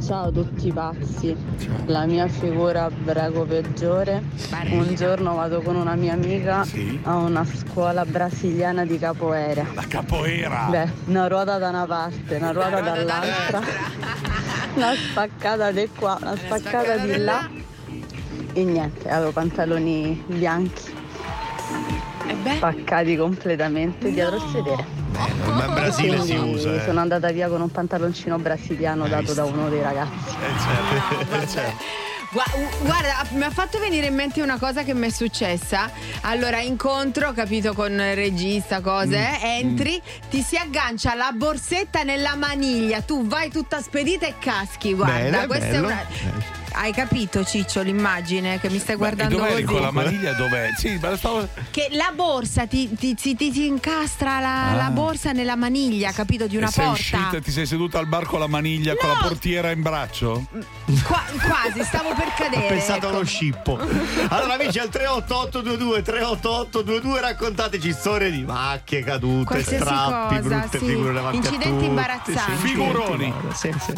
Ciao 0.00 0.26
a 0.26 0.30
tutti 0.30 0.72
pazzi, 0.72 1.36
la 1.86 2.06
mia 2.06 2.26
figura 2.26 2.90
brego 2.90 3.44
peggiore. 3.44 4.22
Un 4.70 4.94
giorno 4.94 5.34
vado 5.34 5.60
con 5.62 5.76
una 5.76 5.94
mia 5.94 6.14
amica 6.14 6.66
a 7.02 7.16
una 7.16 7.44
scuola 7.44 8.04
brasiliana 8.04 8.84
di 8.84 8.98
capoeira. 8.98 9.64
La 9.74 9.84
capoeira! 9.86 10.66
Beh, 10.70 10.90
una 11.06 11.28
ruota 11.28 11.58
da 11.58 11.68
una 11.68 11.86
parte, 11.86 12.36
una 12.36 12.50
ruota 12.52 12.80
dall'altra, 12.80 13.60
una 14.74 14.94
spaccata 14.94 15.70
di 15.70 15.88
qua, 15.96 16.18
una 16.20 16.36
spaccata 16.36 16.96
di 16.96 17.16
là. 17.18 17.48
E 18.54 18.64
niente, 18.64 19.08
avevo 19.08 19.30
pantaloni 19.30 20.22
bianchi, 20.26 20.92
spaccati 22.56 23.16
completamente 23.16 24.10
dietro 24.10 24.36
il 24.36 24.42
sedere. 24.52 24.84
Ma 25.12 25.66
in 25.66 25.74
Brasile 25.74 26.20
si 26.22 26.34
usa. 26.34 26.74
eh. 26.74 26.80
Sono 26.84 27.00
andata 27.00 27.30
via 27.30 27.48
con 27.48 27.60
un 27.60 27.70
pantaloncino 27.70 28.38
brasiliano 28.38 29.06
dato 29.08 29.34
da 29.34 29.44
uno 29.44 29.68
dei 29.68 29.82
ragazzi. 29.82 30.36
Eh, 31.40 31.48
certo. 31.48 32.00
Gua- 32.32 32.44
Guarda, 32.80 33.26
mi 33.32 33.42
ha 33.42 33.50
fatto 33.50 33.78
venire 33.78 34.06
in 34.06 34.14
mente 34.14 34.40
una 34.40 34.58
cosa 34.58 34.82
che 34.84 34.94
mi 34.94 35.08
è 35.08 35.10
successa. 35.10 35.90
Allora, 36.22 36.60
incontro, 36.60 37.32
capito, 37.32 37.74
con 37.74 37.92
il 37.92 38.14
regista, 38.14 38.80
cose, 38.80 39.18
Mm, 39.18 39.44
eh, 39.44 39.58
entri, 39.58 40.02
ti 40.30 40.40
si 40.40 40.56
aggancia 40.56 41.14
la 41.14 41.30
borsetta 41.34 42.04
nella 42.04 42.34
maniglia, 42.34 43.02
tu 43.02 43.26
vai 43.26 43.50
tutta 43.50 43.82
spedita 43.82 44.26
e 44.26 44.36
caschi, 44.38 44.94
guarda. 44.94 45.14
Bene, 45.40 45.46
questa 45.46 45.66
bello. 45.66 45.88
è 45.88 45.92
una. 45.92 46.06
Hai 46.74 46.92
capito, 46.92 47.44
Ciccio, 47.44 47.82
l'immagine 47.82 48.58
che 48.58 48.68
mi 48.70 48.78
stai 48.78 48.96
guardando 48.96 49.38
così? 49.38 49.62
con 49.62 49.80
la 49.80 49.90
maniglia? 49.90 50.32
Dov'è? 50.32 50.70
Sì, 50.76 50.98
ma 51.00 51.10
la 51.10 51.16
stavo. 51.16 51.46
Che 51.70 51.88
la 51.92 52.12
borsa 52.14 52.66
ti, 52.66 52.92
ti, 52.94 53.14
ti- 53.14 53.34
ti- 53.36 53.50
ti 53.50 53.66
incastra 53.66 54.40
la, 54.40 54.68
Ah. 54.70 54.74
la 54.74 54.90
borsa 54.90 55.32
nella 55.32 55.54
maniglia, 55.56 56.10
capito, 56.12 56.46
di 56.46 56.56
una 56.56 56.68
e 56.68 56.70
sei 56.70 56.84
porta. 56.86 57.00
uscita 57.00 57.36
e 57.36 57.40
ti 57.42 57.50
sei 57.50 57.66
seduta 57.66 57.98
al 57.98 58.06
bar 58.06 58.24
con 58.24 58.40
la 58.40 58.46
maniglia, 58.46 58.94
con 58.96 59.08
la 59.10 59.18
portiera 59.20 59.70
in 59.70 59.82
braccio? 59.82 60.46
Qua- 61.04 61.22
quasi, 61.46 61.84
stavo 61.84 62.14
per 62.14 62.32
cadere. 62.36 62.64
Ho 62.64 62.68
pensato 62.68 63.06
ecco. 63.06 63.16
allo 63.16 63.24
scippo. 63.26 63.78
Allora, 64.28 64.54
amici, 64.54 64.78
al 64.78 64.88
38822 64.88 66.02
38822 66.02 67.20
raccontateci 67.20 67.92
storie 67.92 68.30
di 68.30 68.42
macchie 68.44 69.02
cadute, 69.04 69.44
Qualsiasi 69.44 69.82
strappi, 69.84 70.36
cosa, 70.36 70.48
brutte 70.48 70.78
sì. 70.78 70.84
figure 70.86 71.12
davanti 71.12 71.36
a 71.46 71.50
Incidenti 71.50 71.84
imbarazzanti. 71.84 72.66
Figuroni. 72.66 73.32
Sì, 73.54 73.74
sì. 73.78 73.92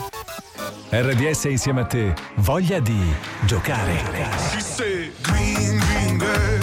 RDS 0.90 1.44
insieme 1.44 1.80
a 1.80 1.84
te, 1.84 2.14
voglia 2.36 2.80
di 2.80 2.98
giocare. 3.46 3.96
Green, 5.22 5.78
green 5.78 6.16
grass, 6.18 6.53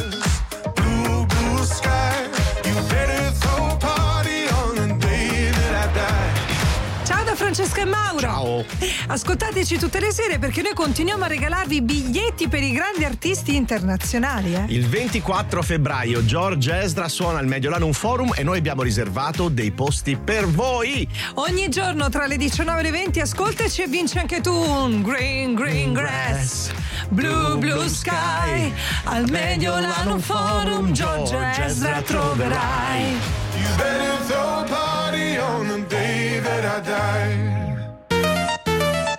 Francesca 7.53 7.81
e 7.81 7.85
Mauro. 7.85 8.19
Ciao. 8.19 8.65
Ascoltateci 9.07 9.77
tutte 9.77 9.99
le 9.99 10.13
sere 10.13 10.39
perché 10.39 10.61
noi 10.61 10.73
continuiamo 10.73 11.25
a 11.25 11.27
regalarvi 11.27 11.81
biglietti 11.81 12.47
per 12.47 12.63
i 12.63 12.71
grandi 12.71 13.03
artisti 13.03 13.57
internazionali. 13.57 14.53
Eh? 14.53 14.63
Il 14.67 14.87
24 14.87 15.61
febbraio 15.61 16.23
George 16.23 16.81
Ezra 16.81 17.09
suona 17.09 17.39
al 17.39 17.47
Mediolanum 17.47 17.91
Forum 17.91 18.31
e 18.37 18.43
noi 18.43 18.59
abbiamo 18.59 18.83
riservato 18.83 19.49
dei 19.49 19.71
posti 19.71 20.15
per 20.15 20.47
voi. 20.47 21.05
Ogni 21.35 21.67
giorno 21.67 22.07
tra 22.07 22.25
le 22.25 22.37
19 22.37 22.79
e 22.79 22.83
le 22.83 22.91
20 22.91 23.19
ascoltaci 23.19 23.81
e 23.81 23.87
vinci 23.87 24.17
anche 24.17 24.39
tu 24.39 24.53
un 24.53 25.01
Green 25.01 25.53
Green 25.53 25.91
Grass. 25.91 26.71
Blue 27.09 27.57
Blue 27.57 27.89
Sky. 27.89 28.71
Al 29.03 29.29
Mediolanum 29.29 30.21
Forum 30.21 30.93
George 30.93 31.35
Ezra 31.57 32.01
troverai. 32.01 33.17
You 33.57 33.75
better 33.75 34.25
throw 34.25 34.59
a 34.59 34.63
party 34.63 35.37
on 35.37 35.67
the 35.67 35.85
day 35.87 36.20
that 36.43 36.63
I 36.63 36.81
die. 36.89 37.61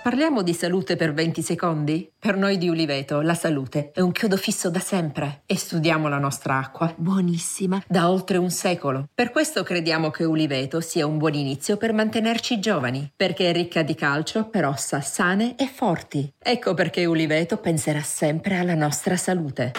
Parliamo 0.03 0.41
di 0.41 0.53
salute 0.53 0.97
per 0.97 1.13
20 1.13 1.41
secondi? 1.41 2.11
Per 2.19 2.35
noi 2.35 2.57
di 2.57 2.67
Uliveto 2.67 3.21
la 3.21 3.33
salute 3.33 3.91
è 3.93 4.01
un 4.01 4.11
chiodo 4.11 4.35
fisso 4.35 4.69
da 4.69 4.79
sempre 4.79 5.43
e 5.45 5.57
studiamo 5.57 6.09
la 6.09 6.17
nostra 6.17 6.57
acqua, 6.57 6.93
buonissima, 6.95 7.83
da 7.87 8.09
oltre 8.09 8.37
un 8.37 8.49
secolo. 8.49 9.07
Per 9.13 9.31
questo 9.31 9.63
crediamo 9.63 10.11
che 10.11 10.25
Uliveto 10.25 10.81
sia 10.81 11.07
un 11.07 11.17
buon 11.17 11.35
inizio 11.35 11.77
per 11.77 11.93
mantenerci 11.93 12.59
giovani, 12.59 13.11
perché 13.15 13.49
è 13.49 13.53
ricca 13.53 13.81
di 13.81 13.95
calcio 13.95 14.49
per 14.49 14.65
ossa 14.65 14.99
sane 14.99 15.55
e 15.55 15.67
forti. 15.67 16.29
Ecco 16.37 16.73
perché 16.73 17.05
Uliveto 17.05 17.55
penserà 17.55 18.01
sempre 18.01 18.57
alla 18.57 18.75
nostra 18.75 19.15
salute. 19.15 19.71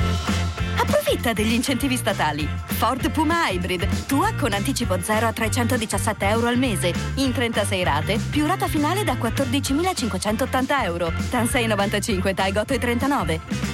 Approfitta 0.95 1.33
degli 1.33 1.53
incentivi 1.53 1.97
statali. 1.97 2.49
Ford 2.67 3.11
Puma 3.11 3.49
Hybrid, 3.49 4.07
tua 4.07 4.33
con 4.39 4.53
anticipo 4.53 4.97
0 5.01 5.27
a 5.27 5.33
317 5.33 6.29
euro 6.29 6.47
al 6.47 6.57
mese, 6.57 6.95
in 7.17 7.33
36 7.33 7.83
rate, 7.83 8.21
più 8.31 8.47
rata 8.47 8.69
finale 8.69 9.03
da 9.03 9.15
14.580 9.15 10.85
euro. 10.85 11.13
TAN 11.31 11.49
695, 11.49 12.35
TAI 12.35 12.57
8 12.57 12.75
e 12.75 12.79
39. 12.79 13.74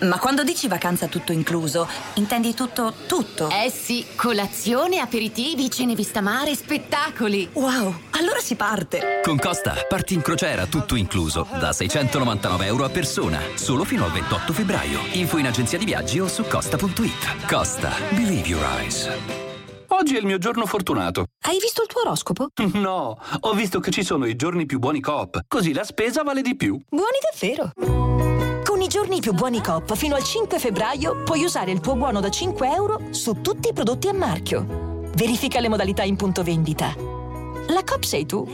Ma 0.00 0.18
quando 0.18 0.44
dici 0.44 0.68
vacanza 0.68 1.06
tutto 1.06 1.32
incluso, 1.32 1.88
intendi 2.14 2.52
tutto, 2.54 2.92
tutto? 3.06 3.48
Eh 3.48 3.70
sì, 3.70 4.04
colazione, 4.14 4.98
aperitivi, 4.98 5.70
cene 5.70 5.94
vista 5.94 6.20
mare, 6.20 6.54
spettacoli. 6.54 7.48
Wow, 7.52 7.94
allora 8.10 8.40
si 8.40 8.56
parte. 8.56 9.20
Con 9.22 9.38
Costa 9.38 9.74
parti 9.88 10.14
in 10.14 10.20
crociera 10.20 10.66
tutto 10.66 10.96
incluso 10.96 11.46
da 11.58 11.72
699 11.72 12.66
euro 12.66 12.84
a 12.84 12.90
persona, 12.90 13.40
solo 13.54 13.84
fino 13.84 14.04
al 14.04 14.12
28 14.12 14.52
febbraio. 14.52 15.00
Info 15.12 15.38
in 15.38 15.46
agenzia 15.46 15.78
di 15.78 15.86
viaggi 15.86 16.20
o 16.20 16.28
su 16.28 16.44
costa.it. 16.46 17.46
Costa, 17.46 17.92
believe 18.10 18.46
your 18.46 18.64
eyes. 18.64 19.08
Oggi 19.88 20.16
è 20.16 20.18
il 20.18 20.26
mio 20.26 20.36
giorno 20.36 20.66
fortunato. 20.66 21.26
Hai 21.46 21.58
visto 21.58 21.80
il 21.82 21.88
tuo 21.88 22.02
oroscopo? 22.02 22.48
No, 22.76 23.18
ho 23.40 23.52
visto 23.54 23.80
che 23.80 23.90
ci 23.90 24.04
sono 24.04 24.26
i 24.26 24.36
giorni 24.36 24.66
più 24.66 24.78
buoni 24.78 25.00
coop, 25.00 25.40
così 25.48 25.72
la 25.72 25.84
spesa 25.84 26.22
vale 26.22 26.42
di 26.42 26.54
più. 26.54 26.78
Buoni 26.90 27.18
davvero. 27.30 28.15
Con 28.86 28.94
i 28.94 28.98
giorni 29.00 29.20
più 29.20 29.32
buoni 29.32 29.60
Coop 29.60 29.96
fino 29.96 30.14
al 30.14 30.22
5 30.22 30.60
febbraio 30.60 31.24
puoi 31.24 31.42
usare 31.42 31.72
il 31.72 31.80
tuo 31.80 31.96
buono 31.96 32.20
da 32.20 32.28
5 32.28 32.72
euro 32.72 33.00
su 33.10 33.40
tutti 33.40 33.70
i 33.70 33.72
prodotti 33.72 34.06
a 34.06 34.12
marchio. 34.12 35.10
Verifica 35.16 35.58
le 35.58 35.68
modalità 35.68 36.04
in 36.04 36.14
punto 36.14 36.44
vendita. 36.44 36.94
La 37.66 37.82
Coop 37.84 38.04
sei 38.04 38.26
tu. 38.26 38.46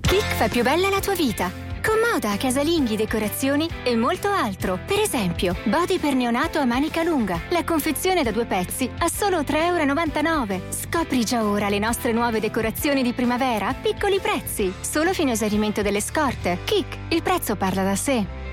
Kik 0.00 0.36
fa 0.36 0.48
più 0.48 0.62
bella 0.62 0.88
la 0.88 1.00
tua 1.00 1.14
vita. 1.14 1.52
Commoda, 1.84 2.34
casalinghi, 2.38 2.96
decorazioni 2.96 3.68
e 3.84 3.94
molto 3.94 4.28
altro. 4.28 4.78
Per 4.86 5.00
esempio, 5.00 5.54
body 5.64 5.98
per 5.98 6.14
neonato 6.14 6.58
a 6.58 6.64
manica 6.64 7.02
lunga. 7.02 7.38
La 7.50 7.62
confezione 7.62 8.22
da 8.22 8.30
due 8.30 8.46
pezzi 8.46 8.90
a 9.00 9.08
solo 9.08 9.40
3,99 9.40 10.50
euro. 10.50 10.62
Scopri 10.70 11.24
già 11.24 11.44
ora 11.44 11.68
le 11.68 11.78
nostre 11.78 12.12
nuove 12.12 12.40
decorazioni 12.40 13.02
di 13.02 13.12
primavera 13.12 13.68
a 13.68 13.74
piccoli 13.74 14.18
prezzi. 14.18 14.72
Solo 14.80 15.12
fino 15.12 15.28
a 15.28 15.34
esaurimento 15.34 15.82
delle 15.82 16.00
scorte. 16.00 16.60
Kik, 16.64 16.96
il 17.10 17.20
prezzo 17.20 17.54
parla 17.56 17.82
da 17.82 17.96
sé. 17.96 18.44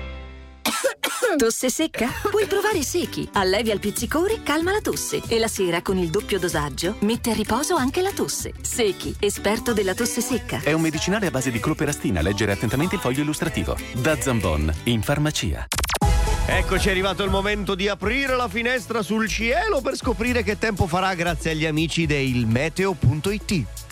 Tosse 1.36 1.68
secca? 1.68 2.10
Puoi 2.30 2.46
provare 2.46 2.82
Sechi. 2.82 3.28
Allevia 3.32 3.74
il 3.74 3.80
pizzicore, 3.80 4.42
calma 4.42 4.70
la 4.70 4.80
tosse. 4.80 5.20
E 5.26 5.38
la 5.38 5.48
sera, 5.48 5.82
con 5.82 5.98
il 5.98 6.08
doppio 6.08 6.38
dosaggio, 6.38 6.96
mette 7.00 7.30
a 7.30 7.34
riposo 7.34 7.74
anche 7.74 8.02
la 8.02 8.12
tosse. 8.12 8.52
Sechi, 8.60 9.14
esperto 9.18 9.72
della 9.72 9.94
tosse 9.94 10.20
secca. 10.20 10.60
È 10.62 10.72
un 10.72 10.80
medicinale 10.80 11.26
a 11.26 11.30
base 11.30 11.50
di 11.50 11.58
cloperastina. 11.58 12.22
Leggere 12.22 12.52
attentamente 12.52 12.94
il 12.94 13.00
foglio 13.00 13.22
illustrativo. 13.22 13.76
Da 13.94 14.20
Zambon, 14.20 14.72
in 14.84 15.02
farmacia. 15.02 15.66
Eccoci, 16.46 16.88
è 16.88 16.90
arrivato 16.90 17.24
il 17.24 17.30
momento 17.30 17.74
di 17.74 17.88
aprire 17.88 18.36
la 18.36 18.48
finestra 18.48 19.02
sul 19.02 19.28
cielo 19.28 19.80
per 19.80 19.96
scoprire 19.96 20.42
che 20.42 20.58
tempo 20.58 20.86
farà 20.86 21.14
grazie 21.14 21.52
agli 21.52 21.64
amici 21.64 22.06
del 22.06 22.46
meteo.it. 22.46 23.83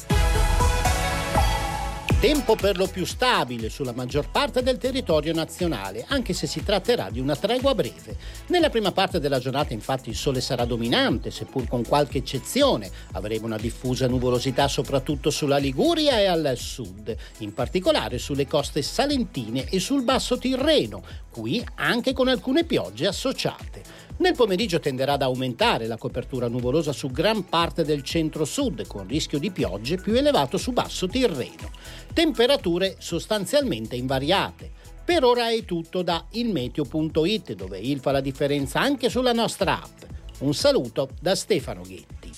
Tempo 2.23 2.55
per 2.55 2.77
lo 2.77 2.87
più 2.87 3.05
stabile 3.05 3.69
sulla 3.69 3.91
maggior 3.93 4.31
parte 4.31 4.63
del 4.63 4.79
territorio 4.79 5.35
nazionale, 5.35 6.05
anche 6.07 6.35
se 6.35 6.47
si 6.47 6.63
tratterà 6.63 7.11
di 7.11 7.19
una 7.19 7.35
tregua 7.35 7.75
breve. 7.75 8.17
Nella 8.47 8.71
prima 8.71 8.93
parte 8.93 9.19
della 9.19 9.41
giornata 9.41 9.73
infatti 9.73 10.09
il 10.09 10.15
sole 10.15 10.41
sarà 10.41 10.65
dominante, 10.65 11.33
seppur 11.33 11.67
con 11.67 11.85
qualche 11.85 12.19
eccezione. 12.19 12.89
Avremo 13.15 13.47
una 13.47 13.57
diffusa 13.57 14.07
nuvolosità 14.07 14.69
soprattutto 14.69 15.31
sulla 15.31 15.57
Liguria 15.57 16.21
e 16.21 16.27
al 16.27 16.55
sud, 16.57 17.13
in 17.39 17.53
particolare 17.55 18.19
sulle 18.19 18.47
coste 18.47 18.83
salentine 18.83 19.69
e 19.69 19.81
sul 19.81 20.05
basso 20.05 20.39
Tirreno, 20.39 21.03
qui 21.29 21.67
anche 21.75 22.13
con 22.13 22.29
alcune 22.29 22.63
piogge 22.63 23.09
associate. 23.09 23.83
Nel 24.19 24.35
pomeriggio 24.35 24.79
tenderà 24.79 25.15
ad 25.15 25.23
aumentare 25.23 25.87
la 25.87 25.97
copertura 25.97 26.49
nuvolosa 26.49 26.93
su 26.93 27.11
gran 27.11 27.49
parte 27.49 27.85
del 27.85 28.03
centro-sud, 28.03 28.87
con 28.87 29.07
rischio 29.07 29.39
di 29.39 29.51
piogge 29.51 29.97
più 29.97 30.15
elevato 30.15 30.59
su 30.59 30.73
basso 30.73 31.07
Tirreno. 31.07 31.71
Temperature 32.13 32.97
sostanzialmente 32.99 33.97
invariate. 33.97 34.71
Per 35.05 35.25
ora 35.25 35.51
è 35.51 35.65
tutto 35.65 36.03
da 36.03 36.25
ilmeteo.it, 36.31 37.55
dove 37.55 37.79
il 37.79 37.99
fa 38.01 38.13
la 38.13 38.21
differenza 38.21 38.81
anche 38.81 39.09
sulla 39.09 39.33
nostra 39.33 39.83
app. 39.83 40.03
Un 40.41 40.55
saluto 40.55 41.11
da 41.21 41.35
Stefano 41.35 41.83
Ghetti. 41.83 42.31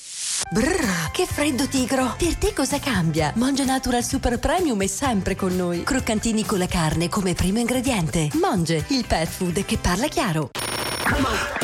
Brrr, 0.51 1.11
che 1.13 1.27
freddo 1.27 1.67
tigro! 1.67 2.15
Per 2.19 2.37
te 2.37 2.53
cosa 2.53 2.79
cambia? 2.79 3.33
Monge 3.37 3.65
Natural 3.65 4.05
Super 4.05 4.39
Premium 4.39 4.81
è 4.83 4.87
sempre 4.87 5.35
con 5.35 5.55
noi. 5.57 5.83
Croccantini 5.83 6.45
con 6.45 6.59
la 6.59 6.67
carne 6.67 7.09
come 7.09 7.35
primo 7.35 7.59
ingrediente. 7.59 8.29
Monge, 8.35 8.85
il 8.89 9.05
pet 9.07 9.27
food 9.27 9.65
che 9.65 9.79
parla 9.79 10.09
chiaro. 10.09 10.51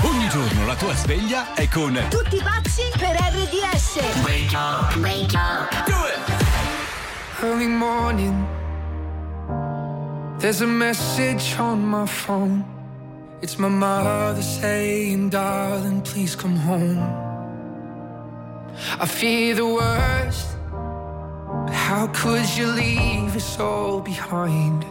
Ogni 0.03 0.29
giorno 0.29 0.67
la 0.67 0.75
tua 0.75 0.95
sveglia 0.95 1.55
è 1.55 1.67
con 1.69 1.99
Tutti 2.11 2.43
pazzi 2.43 2.83
per 2.99 3.17
RDS. 3.17 3.97
Wake 4.23 4.55
up, 4.55 4.95
wake 4.97 5.35
up. 5.35 5.87
Do 5.87 5.95
it! 6.07 6.19
Early 7.43 7.67
morning, 7.67 8.47
there's 10.41 10.61
a 10.61 10.67
message 10.67 11.57
on 11.59 11.83
my 11.89 12.07
phone. 12.07 12.65
It's 13.41 13.57
my 13.57 13.69
mother 13.69 14.43
saying, 14.43 15.31
Darling, 15.31 16.03
please 16.03 16.37
come 16.37 16.57
home. 16.57 17.01
I 19.01 19.07
fear 19.07 19.55
the 19.55 19.65
worst, 19.65 20.49
but 21.65 21.73
how 21.73 22.09
could 22.09 22.47
you 22.59 22.67
leave 22.67 23.35
us 23.35 23.59
all 23.59 24.01
behind? 24.03 24.85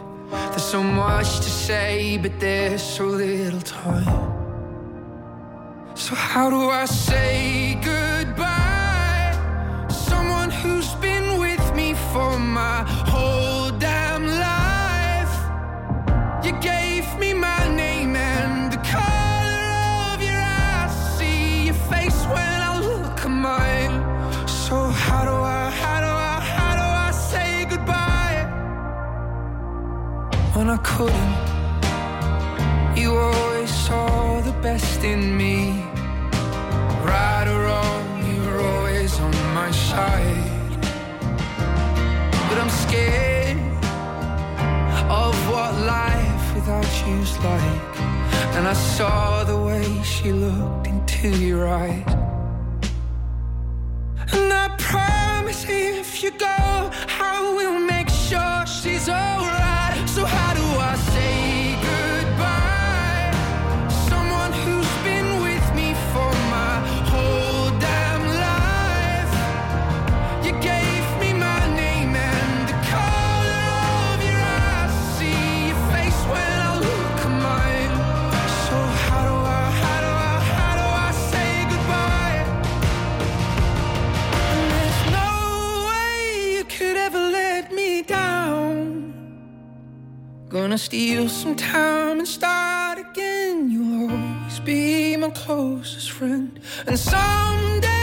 There's 0.50 0.64
so 0.64 0.82
much 0.82 1.36
to 1.36 1.50
say, 1.50 2.18
but 2.18 2.40
there's 2.40 2.82
so 2.82 3.04
little 3.04 3.60
time. 3.60 4.39
So, 6.00 6.14
how 6.14 6.48
do 6.48 6.70
I 6.70 6.86
say 6.86 7.74
goodbye? 7.84 9.36
Someone 9.90 10.48
who's 10.50 10.94
been 10.94 11.38
with 11.38 11.74
me 11.74 11.92
for 12.10 12.38
my 12.38 12.84
whole 13.12 13.70
damn 13.72 14.24
life. 14.26 15.36
You 16.42 16.52
gave 16.62 17.04
me 17.18 17.34
my 17.34 17.68
name 17.76 18.16
and 18.16 18.72
the 18.72 18.78
color 18.78 20.14
of 20.14 20.22
your 20.22 20.40
eyes. 20.40 21.18
See 21.18 21.66
your 21.66 21.74
face 21.74 22.24
when 22.34 22.60
I 22.70 22.80
look 22.80 23.20
at 23.20 23.28
mine. 23.28 24.00
So, 24.48 24.76
how 25.04 25.26
do 25.26 25.34
I, 25.34 25.68
how 25.68 26.00
do 26.00 26.06
I, 26.06 26.40
how 26.56 26.72
do 26.80 26.86
I 27.08 27.10
say 27.12 27.66
goodbye? 27.66 28.40
When 30.54 30.70
I 30.70 30.78
couldn't, 30.78 31.36
you 32.96 33.18
always 33.18 33.70
saw 33.70 34.40
the 34.40 34.52
best 34.62 35.04
in 35.04 35.36
me. 35.36 35.89
Side. 39.90 40.82
But 42.48 42.56
I'm 42.62 42.72
scared 42.84 43.58
of 45.22 45.34
what 45.52 45.72
life 45.98 46.46
without 46.54 46.90
you's 47.06 47.34
like. 47.48 47.94
And 48.56 48.64
I 48.68 48.76
saw 48.96 49.42
the 49.52 49.58
way 49.68 49.86
she 50.02 50.32
looked 50.32 50.86
into 50.86 51.28
your 51.48 51.62
eyes. 51.68 52.12
And 54.34 54.52
I 54.64 54.66
promise 54.78 55.60
if 55.68 56.22
you 56.22 56.30
go, 56.50 56.60
I 57.32 57.36
will 57.56 57.80
make 57.94 58.10
sure 58.28 58.58
she's 58.78 59.08
alright. 59.08 60.08
So 60.14 60.22
how 60.24 60.50
do 60.58 60.69
Gonna 90.50 90.78
steal 90.78 91.28
some 91.28 91.54
time 91.54 92.18
and 92.18 92.26
start 92.26 92.98
again. 92.98 93.70
You'll 93.70 94.10
always 94.10 94.58
be 94.58 95.16
my 95.16 95.30
closest 95.30 96.10
friend. 96.10 96.58
And 96.88 96.98
someday 96.98 97.99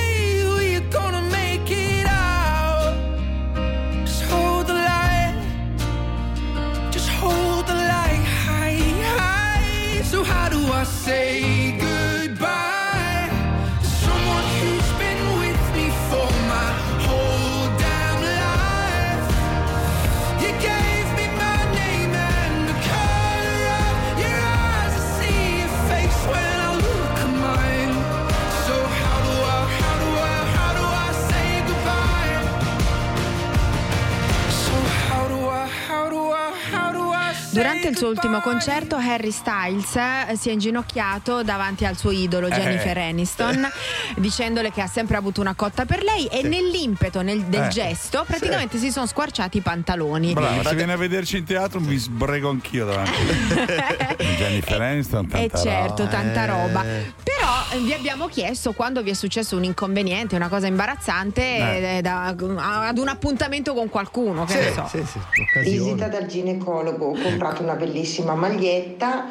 il 37.98 38.04
suo 38.04 38.12
ultimo 38.12 38.42
concerto, 38.42 38.96
Harry 38.96 39.32
Styles 39.32 39.96
eh, 39.96 40.36
si 40.38 40.50
è 40.50 40.52
inginocchiato 40.52 41.42
davanti 41.42 41.84
al 41.84 41.98
suo 41.98 42.12
idolo 42.12 42.48
Jennifer 42.48 42.96
Eh. 42.96 43.10
Aniston, 43.10 43.68
dicendole 44.18 44.72
che 44.72 44.82
ha 44.82 44.88
sempre 44.88 45.18
avuto 45.18 45.42
una 45.42 45.56
cotta 45.56 45.86
per 45.86 46.04
lei 46.04 46.28
e 46.28 46.44
nell'impeto 46.44 47.24
nel- 47.24 47.46
del 47.46 47.64
Eh. 47.64 47.68
gesto 47.70 48.24
praticamente 48.28 48.78
si 48.78 48.92
sono 48.92 49.08
squarciati 49.08 49.58
i 49.58 49.62
pantaloni. 49.62 50.34
Bravo, 50.34 50.62
se 50.62 50.76
viene 50.76 50.94
a 50.94 50.96
vederci 50.98 51.38
in 51.38 51.46
teatro 51.46 51.80
mi 51.80 51.96
sbrego 51.98 52.50
anch'io 52.52 52.86
davanti. 52.86 53.12
Jennifer 54.38 54.80
Aniston, 54.80 55.26
Eh 55.34 55.50
tanta 55.50 55.58
certo, 55.58 56.04
roba. 56.04 56.12
tanta 56.12 56.44
Eh. 56.44 56.46
roba. 56.46 56.82
Però 57.24 57.50
eh, 57.74 57.80
vi 57.80 57.94
abbiamo 57.94 58.28
chiesto 58.28 58.74
quando 58.74 59.02
vi 59.02 59.10
è 59.10 59.14
successo 59.16 59.56
un 59.58 59.64
inconveniente, 59.64 60.36
una 60.36 60.50
cosa 60.50 60.68
imbarazzante 60.68 61.42
Eh. 61.42 61.98
eh, 61.98 62.02
da- 62.02 62.26
ad 62.28 62.98
un 63.00 63.08
appuntamento 63.08 63.74
con 63.74 63.90
qualcuno, 63.90 64.46
che 64.46 64.54
ne 64.56 64.72
so. 64.72 64.88
Visita 65.64 66.08
dal 66.08 66.28
ginecologo, 66.28 67.08
ho 67.08 67.18
comprato 67.20 67.64
una 67.64 67.74
bellissima 67.74 67.86
maglietta, 68.36 69.26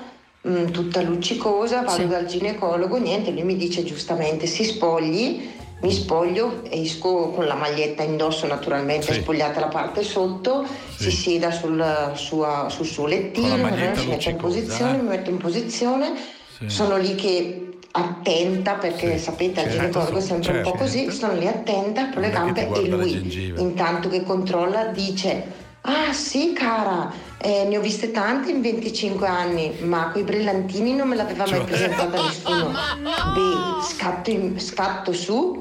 mm, 0.46 0.66
tutta 0.66 1.00
luccicosa, 1.02 1.82
vado 1.82 2.02
Sì. 2.02 2.06
dal 2.08 2.26
ginecologo, 2.26 2.96
niente, 2.98 3.30
lui 3.30 3.42
mi 3.44 3.56
dice 3.56 3.84
giustamente 3.84 4.46
si 4.46 4.64
spogli 4.64 5.50
mi 5.82 5.92
spoglio, 5.92 6.62
esco 6.70 7.30
con 7.32 7.44
la 7.44 7.54
maglietta 7.54 8.02
indosso 8.02 8.46
naturalmente, 8.46 9.12
Sì. 9.12 9.20
spogliata 9.20 9.60
la 9.60 9.66
parte 9.68 10.02
sotto, 10.02 10.64
si 10.96 11.10
sieda 11.10 11.50
sul, 11.50 12.12
sua- 12.14 12.68
sul 12.70 12.86
suo 12.86 13.06
lettino, 13.06 13.50
Con 13.50 13.60
maglietta 13.60 14.00
si 14.00 14.06
mette 14.06 14.30
in 14.30 14.36
posizione, 14.36 14.96
eh? 14.96 15.02
mi 15.02 15.08
metto 15.08 15.28
in 15.30 15.36
posizione, 15.36 16.12
Sì. 16.58 16.68
sono 16.70 16.96
lì 16.96 17.14
che 17.14 17.76
attenta 17.90 18.72
perché 18.74 19.18
sapete 19.18 19.60
al 19.60 19.66
certo, 19.70 19.80
ginecologo 19.82 20.16
è 20.18 20.20
sempre 20.22 20.52
un 20.52 20.62
po' 20.62 20.70
certo. 20.70 20.84
così, 20.84 21.10
sono 21.10 21.34
lì 21.34 21.46
attenta, 21.46 22.02
apro 22.04 22.20
le 22.20 22.30
gambe 22.30 22.72
e 22.72 22.88
lui 22.88 23.52
intanto 23.58 24.08
che 24.08 24.22
controlla 24.22 24.86
dice 24.86 25.44
ah 25.82 26.12
sì 26.12 26.52
cara 26.54 27.12
eh, 27.46 27.64
ne 27.68 27.78
ho 27.78 27.80
viste 27.80 28.10
tante 28.10 28.50
in 28.50 28.60
25 28.60 29.24
anni 29.26 29.72
ma 29.82 30.08
quei 30.10 30.24
brillantini 30.24 30.94
non 30.94 31.06
me 31.08 31.14
l'aveva 31.14 31.44
mai 31.46 31.58
Cioè. 31.60 31.64
presentata 31.64 32.20
nessuno. 32.22 32.70
beh 32.70 33.84
scatto, 33.84 34.30
in- 34.30 34.58
scatto 34.58 35.12
su 35.12 35.56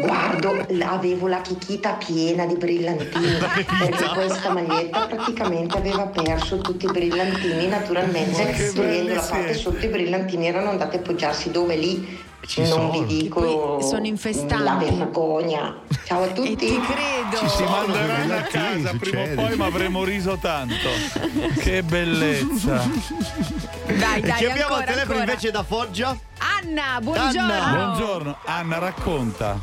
guardo 0.00 0.64
avevo 0.84 1.26
la 1.26 1.40
chichita 1.40 1.94
piena 1.94 2.46
di 2.46 2.54
brillantini 2.54 3.26
perché 3.78 4.08
questa 4.14 4.50
maglietta 4.52 5.06
praticamente 5.06 5.76
aveva 5.76 6.06
perso 6.06 6.58
tutti 6.58 6.86
i 6.86 6.90
brillantini 6.90 7.66
naturalmente 7.66 8.72
togliendo 8.72 9.14
la 9.14 9.20
parte 9.28 9.54
sotto 9.54 9.84
i 9.84 9.88
brillantini 9.88 10.46
erano 10.46 10.70
andati 10.70 10.96
a 10.96 11.00
appoggiarsi 11.00 11.50
dove? 11.50 11.74
Lì 11.76 12.18
Ci 12.50 12.60
non 12.62 12.68
sono. 12.68 12.90
vi 12.90 13.04
dico 13.22 13.80
sono 13.80 14.06
infestanti. 14.06 14.64
la 14.64 14.74
vergogna 14.74 15.76
ciao 16.04 16.24
a 16.24 16.26
tutti 16.32 16.50
E 16.52 16.56
ti 16.56 16.80
credo. 16.80 17.36
Ci 17.38 17.48
si 17.48 17.62
manderanno 17.62 18.34
a 18.34 18.40
casa 18.42 18.92
prima 18.98 19.22
o 19.22 19.34
poi, 19.46 19.56
ma 19.56 19.66
avremo 19.66 20.02
riso 20.02 20.36
tanto. 20.36 20.88
Che 21.60 21.82
bellezza. 21.84 22.82
Dai, 23.86 24.18
E 24.20 24.26
dai, 24.26 24.32
chi 24.38 24.46
abbiamo 24.46 24.74
al 24.74 24.84
telefono 24.84 25.18
ancora. 25.18 25.18
invece 25.20 25.50
da 25.52 25.62
Foggia? 25.62 26.16
Anna, 26.60 26.98
buongiorno. 27.00 27.52
Anna. 27.52 27.72
Buongiorno, 27.84 28.36
Anna, 28.46 28.78
racconta. 28.78 29.58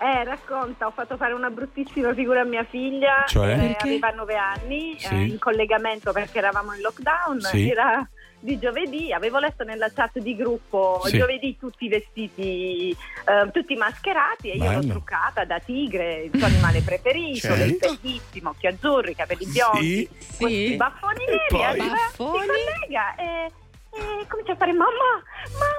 Eh, 0.00 0.24
racconta, 0.24 0.86
ho 0.86 0.92
fatto 0.94 1.16
fare 1.16 1.32
una 1.34 1.50
bruttissima 1.50 2.14
figura 2.14 2.40
a 2.42 2.44
mia 2.44 2.64
figlia, 2.68 3.24
Cioè? 3.26 3.48
eh, 3.58 3.76
aveva 3.80 4.10
nove 4.10 4.36
anni, 4.36 4.96
Sì. 4.98 5.12
eh, 5.12 5.22
in 5.26 5.38
collegamento 5.38 6.12
perché 6.12 6.38
eravamo 6.38 6.72
in 6.74 6.80
lockdown, 6.82 7.40
Sì. 7.40 7.68
era 7.68 8.08
di 8.40 8.58
giovedì, 8.58 9.12
avevo 9.12 9.38
letto 9.38 9.64
nella 9.64 9.90
chat 9.92 10.18
di 10.18 10.36
gruppo 10.36 11.00
Sì. 11.04 11.18
giovedì 11.18 11.56
tutti 11.58 11.88
vestiti, 11.88 12.90
eh, 12.90 13.50
tutti 13.50 13.74
mascherati 13.74 14.50
e 14.50 14.56
io 14.56 14.64
l'ho 14.70 14.78
Bello. 14.80 14.92
truccata 14.92 15.44
da 15.44 15.58
tigre, 15.58 16.22
il 16.22 16.30
suo 16.36 16.46
animale 16.46 16.80
preferito, 16.82 17.48
Certo. 17.54 17.96
bellissimo, 18.00 18.50
occhi 18.50 18.66
azzurri, 18.66 19.14
capelli 19.14 19.46
biondi, 19.46 20.08
Sì. 20.18 20.36
questi 20.36 20.76
baffoni 20.76 21.24
neri, 21.26 21.38
poi? 21.48 21.64
arriva, 21.64 21.84
Baffoni? 21.94 22.40
si 22.40 22.46
collega 22.46 23.14
e, 23.16 23.52
e 23.90 24.26
comincia 24.28 24.52
a 24.52 24.56
fare 24.56 24.72
mamma, 24.72 25.22
mamma, 25.52 25.77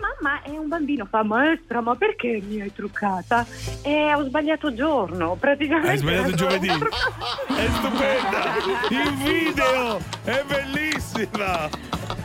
mamma, 0.00 0.42
e 0.42 0.50
un 0.58 0.68
bambino 0.68 1.06
fa 1.08 1.22
maestra, 1.22 1.80
ma 1.80 1.94
perché 1.94 2.40
mi 2.46 2.60
hai 2.60 2.72
truccata? 2.72 3.46
E 3.82 4.12
ho 4.14 4.24
sbagliato 4.24 4.72
giorno, 4.74 5.36
praticamente. 5.38 5.90
Hai 5.90 5.98
sbagliato 5.98 6.30
giovedì. 6.36 6.68
È 6.68 7.68
stupenda! 7.72 8.54
In 8.90 9.16
video! 9.24 9.98
È 10.24 10.44
bellissima! 10.46 11.68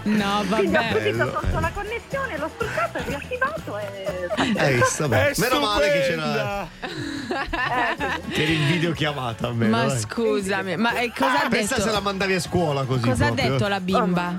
No, 0.04 0.44
Quindi 0.50 0.76
ho 0.76 0.82
vabbè. 0.82 0.92
subito 1.06 1.32
tolto 1.32 1.60
la 1.60 1.72
connessione, 1.74 2.38
l'ho 2.38 2.50
struccato, 2.54 2.98
è 2.98 3.04
riattivato 3.06 3.78
e... 3.78 4.28
Eh, 4.56 4.80
vabbè. 5.00 5.28
È 5.30 5.34
Meno 5.38 5.60
male 5.60 5.92
che 5.92 6.00
c'era 6.02 6.68
stupenda! 6.70 8.22
che 8.30 8.44
eri 8.44 8.56
in 8.56 8.68
videochiamata 8.68 9.48
almeno. 9.48 9.72
Ma 9.78 9.86
dai. 9.86 10.00
scusami, 10.00 10.76
ma 10.78 10.98
eh, 11.00 11.12
cosa 11.18 11.44
ha 11.46 11.50
Pensa 11.50 11.76
se 11.76 11.86
la 11.86 11.92
detto? 11.92 12.02
mandavi 12.04 12.34
a 12.34 12.40
scuola 12.40 12.84
così. 12.84 13.08
Cosa 13.08 13.26
ha 13.26 13.28
proprio. 13.32 13.52
detto 13.52 13.68
la 13.68 13.80
bimba? 13.80 14.36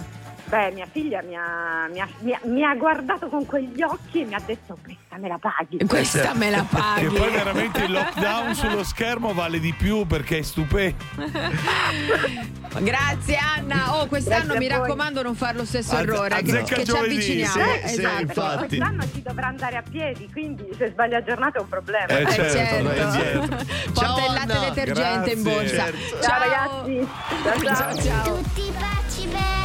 Beh, 0.54 0.70
mia 0.70 0.86
figlia 0.88 1.20
mi 1.22 1.34
ha, 1.34 1.88
mi, 1.90 1.98
ha, 2.00 2.06
mi 2.20 2.32
ha- 2.32 2.38
mi 2.44 2.62
ha 2.64 2.74
guardato 2.76 3.26
con 3.28 3.44
quegli 3.44 3.82
occhi 3.82 4.20
e 4.20 4.24
mi 4.24 4.34
ha 4.34 4.40
detto 4.46 4.78
questa 4.84 5.16
me 5.18 5.26
la 5.26 5.38
paghi. 5.38 5.84
Questa 5.84 6.32
me 6.34 6.48
la 6.50 6.64
paghi. 6.68 7.08
Che 7.08 7.12
poi 7.12 7.30
veramente 7.34 7.82
il 7.82 7.90
lockdown 7.90 8.54
sullo 8.54 8.84
schermo 8.84 9.34
vale 9.34 9.58
di 9.58 9.72
più 9.76 10.06
perché 10.06 10.38
è 10.38 10.42
stupendo. 10.42 11.02
Grazie 12.78 13.36
Anna. 13.36 13.96
Oh, 14.00 14.06
quest'anno 14.06 14.44
Grazie 14.54 14.58
mi 14.60 14.68
raccomando 14.68 15.22
non 15.22 15.34
fare 15.34 15.56
lo 15.56 15.64
stesso 15.64 15.94
Azze- 15.96 16.02
errore 16.04 16.28
che, 16.42 16.50
azzecca 16.50 16.74
che 16.76 16.84
ci 16.84 16.84
giovedì, 16.84 17.14
avviciniamo. 17.14 17.52
sì, 17.64 17.88
sì, 17.88 17.94
esatto. 18.00 18.20
infatti. 18.22 18.66
Quest'anno 18.76 19.02
ci 19.12 19.22
dovrà 19.22 19.46
andare 19.48 19.76
a 19.76 19.82
piedi, 19.88 20.28
quindi 20.30 20.68
se 20.78 20.90
sbaglia 20.90 21.22
giornata 21.24 21.58
è 21.58 21.62
un 21.62 21.68
problema. 21.68 22.06
Eh, 22.06 22.22
Eh, 22.22 22.30
certo, 22.30 22.94
certo. 22.94 23.48
Porta 23.48 24.00
Ciao, 24.04 24.18
il 24.26 24.32
latte 24.34 24.52
Anna. 24.52 24.68
detergente 24.70 25.32
in 25.32 25.42
Grazie. 25.42 25.62
borsa. 25.62 25.84
Certo. 25.84 26.20
Ciao 26.22 26.38
ragazzi. 26.38 27.08
Ciao, 27.42 27.74
ciao. 27.74 27.96
ciao. 28.02 28.36
Tutti 28.36 28.72
baci 28.78 29.26
per 29.28 29.63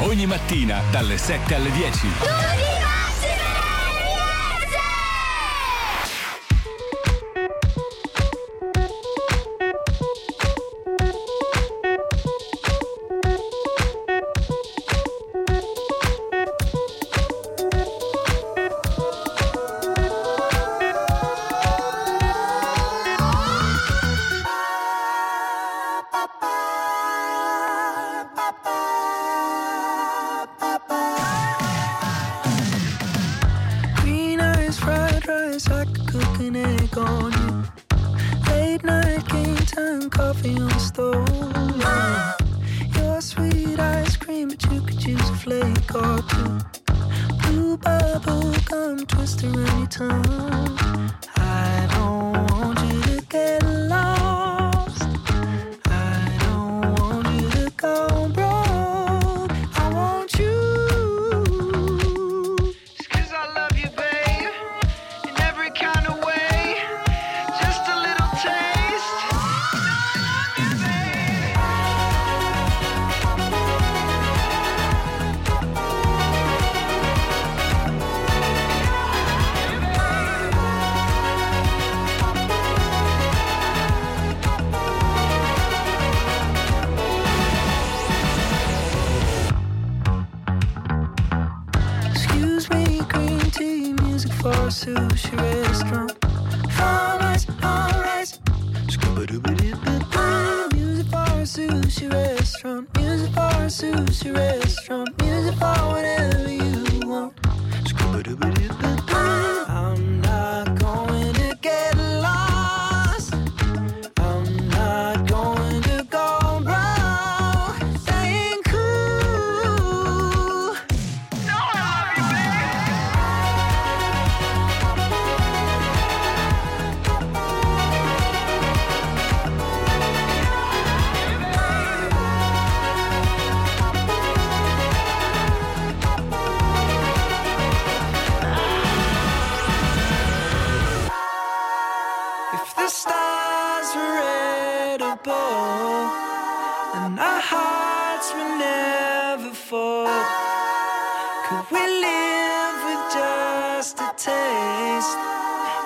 Ogni 0.00 0.26
mattina 0.26 0.82
dalle 0.90 1.16
7 1.16 1.54
alle 1.54 1.70
10. 1.70 2.95
just 45.06 45.34
flake 45.34 45.94
or 45.94 46.18
two. 46.30 46.58
Blue 47.42 47.76
bubble 47.76 48.52
gum 48.68 49.06
twister 49.06 49.46
anytime. 49.46 51.12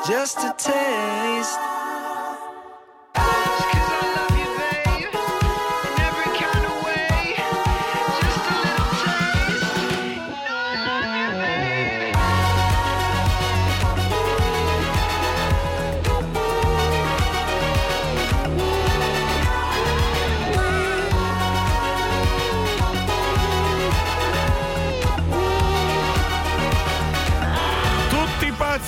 Just 0.07 0.39
a 0.39 0.55
taste. 0.57 1.80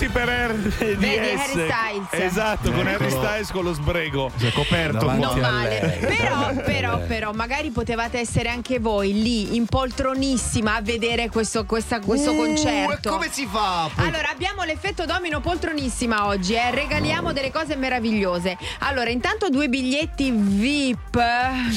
Pazzi 0.03 0.09
per 0.09 0.29
RDS. 0.29 0.79
Vedi, 0.97 1.07
Harry 1.07 1.37
Styles. 1.47 2.07
Esatto, 2.11 2.73
con 2.73 2.87
Harry. 2.87 3.11
Styles 3.11 3.51
con 3.53 3.65
lo 3.65 3.73
sbrego. 3.73 4.31
Si 4.37 4.47
è 4.47 4.53
coperto 4.53 5.13
Non 5.13 5.39
male, 5.39 5.99
però, 6.01 6.55
però, 6.65 6.99
però, 7.07 7.33
magari 7.33 7.71
potevate 7.71 8.19
essere 8.19 8.49
anche 8.49 8.79
voi 8.81 9.23
lì 9.23 9.55
in 9.55 9.67
poltronissima 9.67 10.75
a 10.77 10.81
vedere 10.83 11.29
questo, 11.29 11.65
questa- 11.65 12.01
questo 12.01 12.33
Uh, 12.33 12.37
concerto. 12.37 13.09
e 13.09 13.11
come 13.11 13.29
si 13.31 13.47
fa? 13.47 13.89
poi? 13.95 14.07
Allora, 14.07 14.31
abbiamo 14.31 14.65
l'effetto 14.65 15.05
domino 15.05 15.41
poltronissima 15.41 16.27
oggi, 16.27 16.55
eh? 16.55 16.71
regaliamo 16.71 17.33
delle 17.33 17.51
cose 17.51 17.77
meravigliose. 17.77 18.57
Allora, 18.81 19.11
intanto 19.11 19.51
due 19.51 19.69
biglietti 19.69 20.31
VIP, 20.33 21.21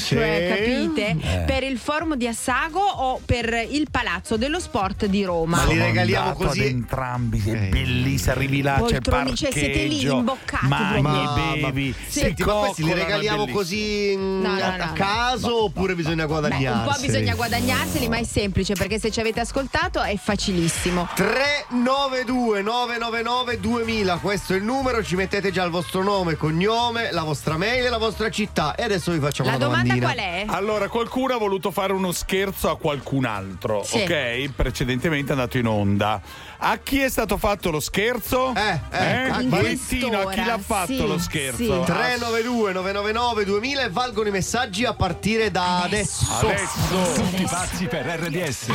cioè, 0.04 0.54
capite? 0.56 1.16
Eh. 1.20 1.44
Per 1.46 1.62
il 1.62 1.78
forum 1.78 2.14
di 2.14 2.26
Assago 2.26 2.80
o 2.80 3.20
per 3.24 3.66
il 3.70 3.88
Palazzo 3.90 4.36
dello 4.36 4.58
Sport 4.58 5.06
di 5.06 5.24
Roma. 5.24 5.58
Ma 5.58 5.64
li 5.72 5.78
regaliamo 5.78 6.32
così? 6.32 6.60
ad 6.60 6.66
entrambi, 6.66 7.42
è 7.44 7.56
bellissimo, 7.68 8.15
arrivi 8.30 8.62
là, 8.62 8.82
c'è 8.86 8.96
il 8.96 9.02
parcheggio. 9.02 9.36
cioè, 9.36 9.52
siete 9.52 9.84
lì 9.84 10.02
imboccati 10.02 10.66
mangi 10.66 11.56
e 11.56 11.60
bevi. 11.60 11.94
Sì. 12.06 12.10
si 12.10 12.18
Senti, 12.20 12.44
ma 12.44 12.52
questi 12.52 12.84
li 12.84 12.92
regaliamo 12.92 13.46
così 13.48 14.14
mm, 14.16 14.40
No, 14.42 14.54
no, 14.54 14.62
a, 14.62 14.76
no, 14.76 14.82
a 14.82 14.86
no. 14.86 14.92
caso 14.94 15.64
oppure 15.64 15.94
bisogna 15.94 16.26
Beh, 16.26 16.32
un 16.32 16.82
po' 16.84 17.00
bisogna 17.00 17.34
guadagnarseli, 17.34 18.08
ma 18.08 18.16
è 18.18 18.24
semplice 18.24 18.74
perché 18.74 18.98
se 18.98 19.10
ci 19.10 19.20
avete 19.20 19.40
ascoltato 19.40 20.02
è 20.02 20.16
facilissimo. 20.16 21.08
392 21.14 22.62
999 22.62 23.60
2000 23.60 24.16
questo 24.18 24.52
è 24.54 24.56
il 24.56 24.62
numero 24.64 25.02
ci 25.02 25.16
mettete 25.16 25.50
già 25.50 25.62
il 25.64 25.70
vostro 25.70 26.02
nome 26.02 26.36
cognome 26.36 27.10
la 27.12 27.22
vostra 27.22 27.56
mail 27.56 27.84
e 27.84 27.88
la 27.88 27.98
vostra 27.98 28.30
città 28.30 28.74
e 28.74 28.82
adesso 28.82 29.12
vi 29.12 29.18
facciamo 29.18 29.48
La 29.50 29.56
una 29.56 29.64
domanda 29.64 29.94
domandina 29.94 30.12
qual 30.12 30.24
è? 30.24 30.44
Allora, 30.46 30.88
qualcuno 30.88 31.34
ha 31.34 31.38
voluto 31.38 31.70
fare 31.70 31.92
uno 31.92 32.12
scherzo 32.12 32.70
a 32.70 32.76
qualcun 32.76 33.24
altro, 33.24 33.82
Sì. 33.84 33.98
ok? 33.98 34.50
Precedentemente 34.54 35.28
è 35.28 35.34
andato 35.34 35.58
in 35.58 35.66
onda. 35.66 36.20
A 36.58 36.78
chi 36.78 37.00
è 37.00 37.08
stato 37.08 37.36
fatto 37.36 37.70
lo 37.70 37.80
scherzo? 37.80 38.54
Eh, 38.54 38.80
eh, 38.90 39.24
eh? 39.24 39.42
in 39.42 39.48
Valentina, 39.48 40.20
a 40.20 40.30
chi 40.30 40.44
l'ha 40.44 40.58
fatto 40.58 40.92
sì, 40.92 41.06
lo 41.06 41.18
scherzo? 41.18 41.84
sì. 41.84 41.92
392 41.92 42.72
999 42.72 43.44
2000 43.44 43.82
e 43.82 43.90
valgono 43.90 44.28
i 44.28 44.30
messaggi 44.30 44.84
a 44.84 44.94
partire 44.94 45.50
da 45.50 45.82
adesso, 45.82 46.24
Adesso. 46.46 47.12
Tutti 47.14 47.44
pazzi 47.44 47.86
per 47.86 48.06
RDS. 48.06 48.66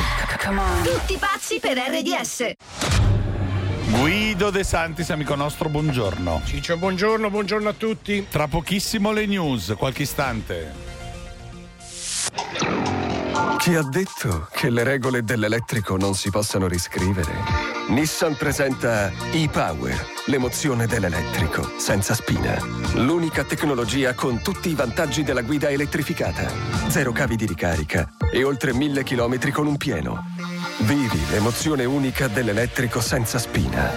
Tutti 0.84 1.18
pazzi 1.18 1.60
per 1.60 1.78
RDS. 1.78 2.54
Guido 3.86 4.52
De 4.52 4.64
Santis, 4.64 5.10
amico 5.10 5.36
nostro, 5.36 5.68
buongiorno. 5.68 6.42
Ciccio, 6.46 6.78
buongiorno, 6.78 7.30
buongiorno 7.30 7.70
a 7.70 7.74
tutti. 7.74 8.26
Tra 8.30 8.48
pochissimo 8.48 9.12
le 9.12 9.26
news, 9.26 9.74
qualche 9.78 10.04
istante. 10.04 10.90
Chi 13.58 13.76
ha 13.76 13.84
detto 13.84 14.48
che 14.52 14.70
le 14.70 14.84
regole 14.84 15.24
dell'elettrico 15.24 15.98
non 15.98 16.16
si 16.16 16.30
possano 16.30 16.68
riscrivere? 16.68 17.71
Nissan 17.92 18.38
presenta 18.38 19.12
e-Power, 19.34 20.08
l'emozione 20.28 20.88
dell'elettrico, 20.88 21.78
senza 21.78 22.14
spina. 22.14 22.58
L'unica 22.94 23.44
tecnologia 23.44 24.14
con 24.14 24.42
tutti 24.42 24.70
i 24.70 24.76
vantaggi 24.76 25.24
della 25.24 25.42
guida 25.42 25.70
elettrificata. 25.70 26.50
Zero 26.88 27.12
cavi 27.12 27.36
di 27.36 27.46
ricarica 27.46 28.10
e 28.32 28.46
oltre 28.46 28.74
mille 28.74 29.04
chilometri 29.04 29.52
con 29.52 29.68
un 29.68 29.76
pieno. 29.76 30.24
Vivi 30.80 31.20
l'emozione 31.32 31.84
unica 31.84 32.30
dell'elettrico 32.30 33.02
senza 33.02 33.38
spina. 33.38 33.92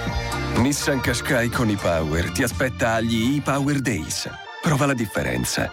Nissan 0.57 1.01
Qashqai 1.01 1.49
con 1.49 1.69
e-Power 1.69 2.33
ti 2.33 2.43
aspetta 2.43 2.95
agli 2.95 3.37
e-Power 3.37 3.79
Days. 3.79 4.29
Prova 4.61 4.87
la 4.87 4.95
differenza. 4.95 5.71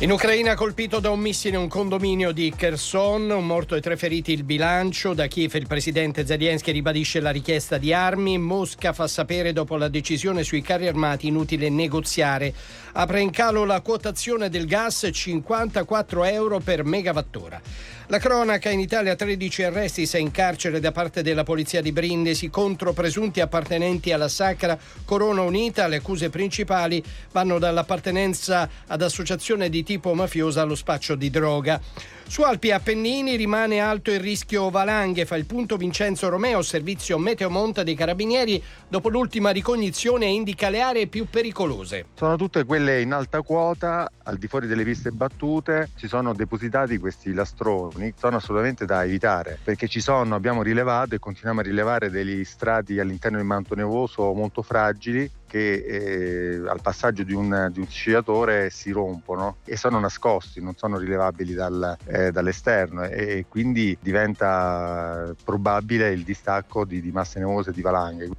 In 0.00 0.12
Ucraina 0.12 0.54
colpito 0.54 1.00
da 1.00 1.10
un 1.10 1.18
missile 1.18 1.56
un 1.56 1.66
condominio 1.66 2.30
di 2.30 2.54
Kherson, 2.56 3.30
un 3.30 3.44
morto 3.44 3.74
e 3.74 3.80
tre 3.80 3.96
feriti 3.96 4.30
il 4.30 4.44
bilancio. 4.44 5.12
Da 5.12 5.26
Kiev 5.26 5.52
il 5.56 5.66
presidente 5.66 6.24
Zelensky 6.24 6.70
ribadisce 6.70 7.18
la 7.18 7.30
richiesta 7.30 7.78
di 7.78 7.92
armi. 7.92 8.38
Mosca 8.38 8.92
fa 8.92 9.08
sapere 9.08 9.52
dopo 9.52 9.76
la 9.76 9.88
decisione 9.88 10.44
sui 10.44 10.62
carri 10.62 10.86
armati 10.86 11.26
inutile 11.26 11.68
negoziare. 11.68 12.54
Apre 13.00 13.20
in 13.20 13.30
calo 13.30 13.64
la 13.64 13.80
quotazione 13.80 14.48
del 14.48 14.66
gas 14.66 15.08
54 15.12 16.24
euro 16.24 16.58
per 16.58 16.82
megawattora. 16.82 17.60
La 18.08 18.18
cronaca 18.18 18.70
in 18.70 18.80
Italia 18.80 19.14
13 19.14 19.62
arresti, 19.62 20.04
6 20.04 20.20
in 20.20 20.30
carcere 20.32 20.80
da 20.80 20.90
parte 20.90 21.22
della 21.22 21.44
polizia 21.44 21.80
di 21.80 21.92
Brindisi 21.92 22.50
contro 22.50 22.92
presunti 22.92 23.38
appartenenti 23.38 24.10
alla 24.10 24.26
Sacra 24.26 24.76
Corona 25.04 25.42
Unita. 25.42 25.86
Le 25.86 25.96
accuse 25.96 26.28
principali 26.28 27.00
vanno 27.30 27.60
dall'appartenenza 27.60 28.68
ad 28.88 29.00
associazione 29.00 29.68
di 29.68 29.84
tipo 29.84 30.12
mafiosa 30.14 30.62
allo 30.62 30.74
spaccio 30.74 31.14
di 31.14 31.30
droga. 31.30 31.80
Su 32.28 32.42
Alpi 32.42 32.70
Appennini 32.70 33.36
rimane 33.36 33.80
alto 33.80 34.10
il 34.10 34.20
rischio 34.20 34.68
valanghe, 34.68 35.24
fa 35.24 35.36
il 35.36 35.46
punto 35.46 35.78
Vincenzo 35.78 36.28
Romeo, 36.28 36.60
servizio 36.60 37.16
Meteomonta 37.16 37.82
dei 37.82 37.94
Carabinieri, 37.94 38.62
dopo 38.86 39.08
l'ultima 39.08 39.48
ricognizione 39.48 40.26
indica 40.26 40.68
le 40.68 40.82
aree 40.82 41.06
più 41.06 41.26
pericolose. 41.30 42.04
Sono 42.14 42.36
tutte 42.36 42.64
quelle 42.64 43.00
in 43.00 43.12
alta 43.12 43.40
quota, 43.40 44.10
al 44.24 44.36
di 44.36 44.46
fuori 44.46 44.66
delle 44.66 44.84
piste 44.84 45.10
battute, 45.10 45.88
ci 45.96 46.06
sono 46.06 46.34
depositati 46.34 46.98
questi 46.98 47.32
lastroni, 47.32 48.12
sono 48.14 48.36
assolutamente 48.36 48.84
da 48.84 49.02
evitare 49.04 49.58
perché 49.64 49.88
ci 49.88 50.00
sono, 50.00 50.34
abbiamo 50.34 50.62
rilevato 50.62 51.14
e 51.14 51.18
continuiamo 51.18 51.60
a 51.60 51.64
rilevare 51.64 52.10
degli 52.10 52.44
strati 52.44 52.98
all'interno 53.00 53.38
del 53.38 53.46
manto 53.46 53.74
nevoso 53.74 54.34
molto 54.34 54.60
fragili 54.60 55.28
che 55.48 55.74
eh, 55.74 56.68
al 56.68 56.80
passaggio 56.80 57.24
di 57.24 57.32
un, 57.32 57.70
di 57.72 57.80
un 57.80 57.88
sciatore 57.88 58.70
si 58.70 58.92
rompono 58.92 59.56
e 59.64 59.76
sono 59.76 59.98
nascosti, 59.98 60.62
non 60.62 60.74
sono 60.76 60.98
rilevabili 60.98 61.54
dal, 61.54 61.96
eh, 62.06 62.30
dall'esterno 62.30 63.04
e, 63.04 63.38
e 63.38 63.46
quindi 63.48 63.96
diventa 64.00 65.34
probabile 65.44 66.10
il 66.10 66.22
distacco 66.22 66.84
di, 66.84 67.00
di 67.00 67.10
masse 67.10 67.38
nevose 67.38 67.70
e 67.70 67.72
di 67.72 67.80
valanghe. 67.80 68.30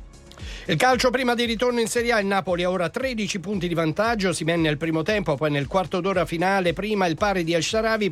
Il 0.65 0.75
calcio 0.75 1.09
prima 1.09 1.33
di 1.33 1.45
ritorno 1.45 1.79
in 1.79 1.87
Serie 1.87 2.11
A, 2.11 2.19
il 2.19 2.27
Napoli 2.27 2.63
ha 2.63 2.69
ora 2.69 2.89
13 2.89 3.39
punti 3.39 3.67
di 3.67 3.73
vantaggio, 3.73 4.33
si 4.33 4.43
menne 4.43 4.69
al 4.69 4.77
primo 4.77 5.01
tempo, 5.01 5.35
poi 5.35 5.49
nel 5.49 5.65
quarto 5.65 5.99
d'ora 5.99 6.25
finale, 6.25 6.73
prima 6.73 7.07
il 7.07 7.15
pari 7.15 7.43
di 7.43 7.53
El 7.53 7.63
Sharawi, 7.63 8.11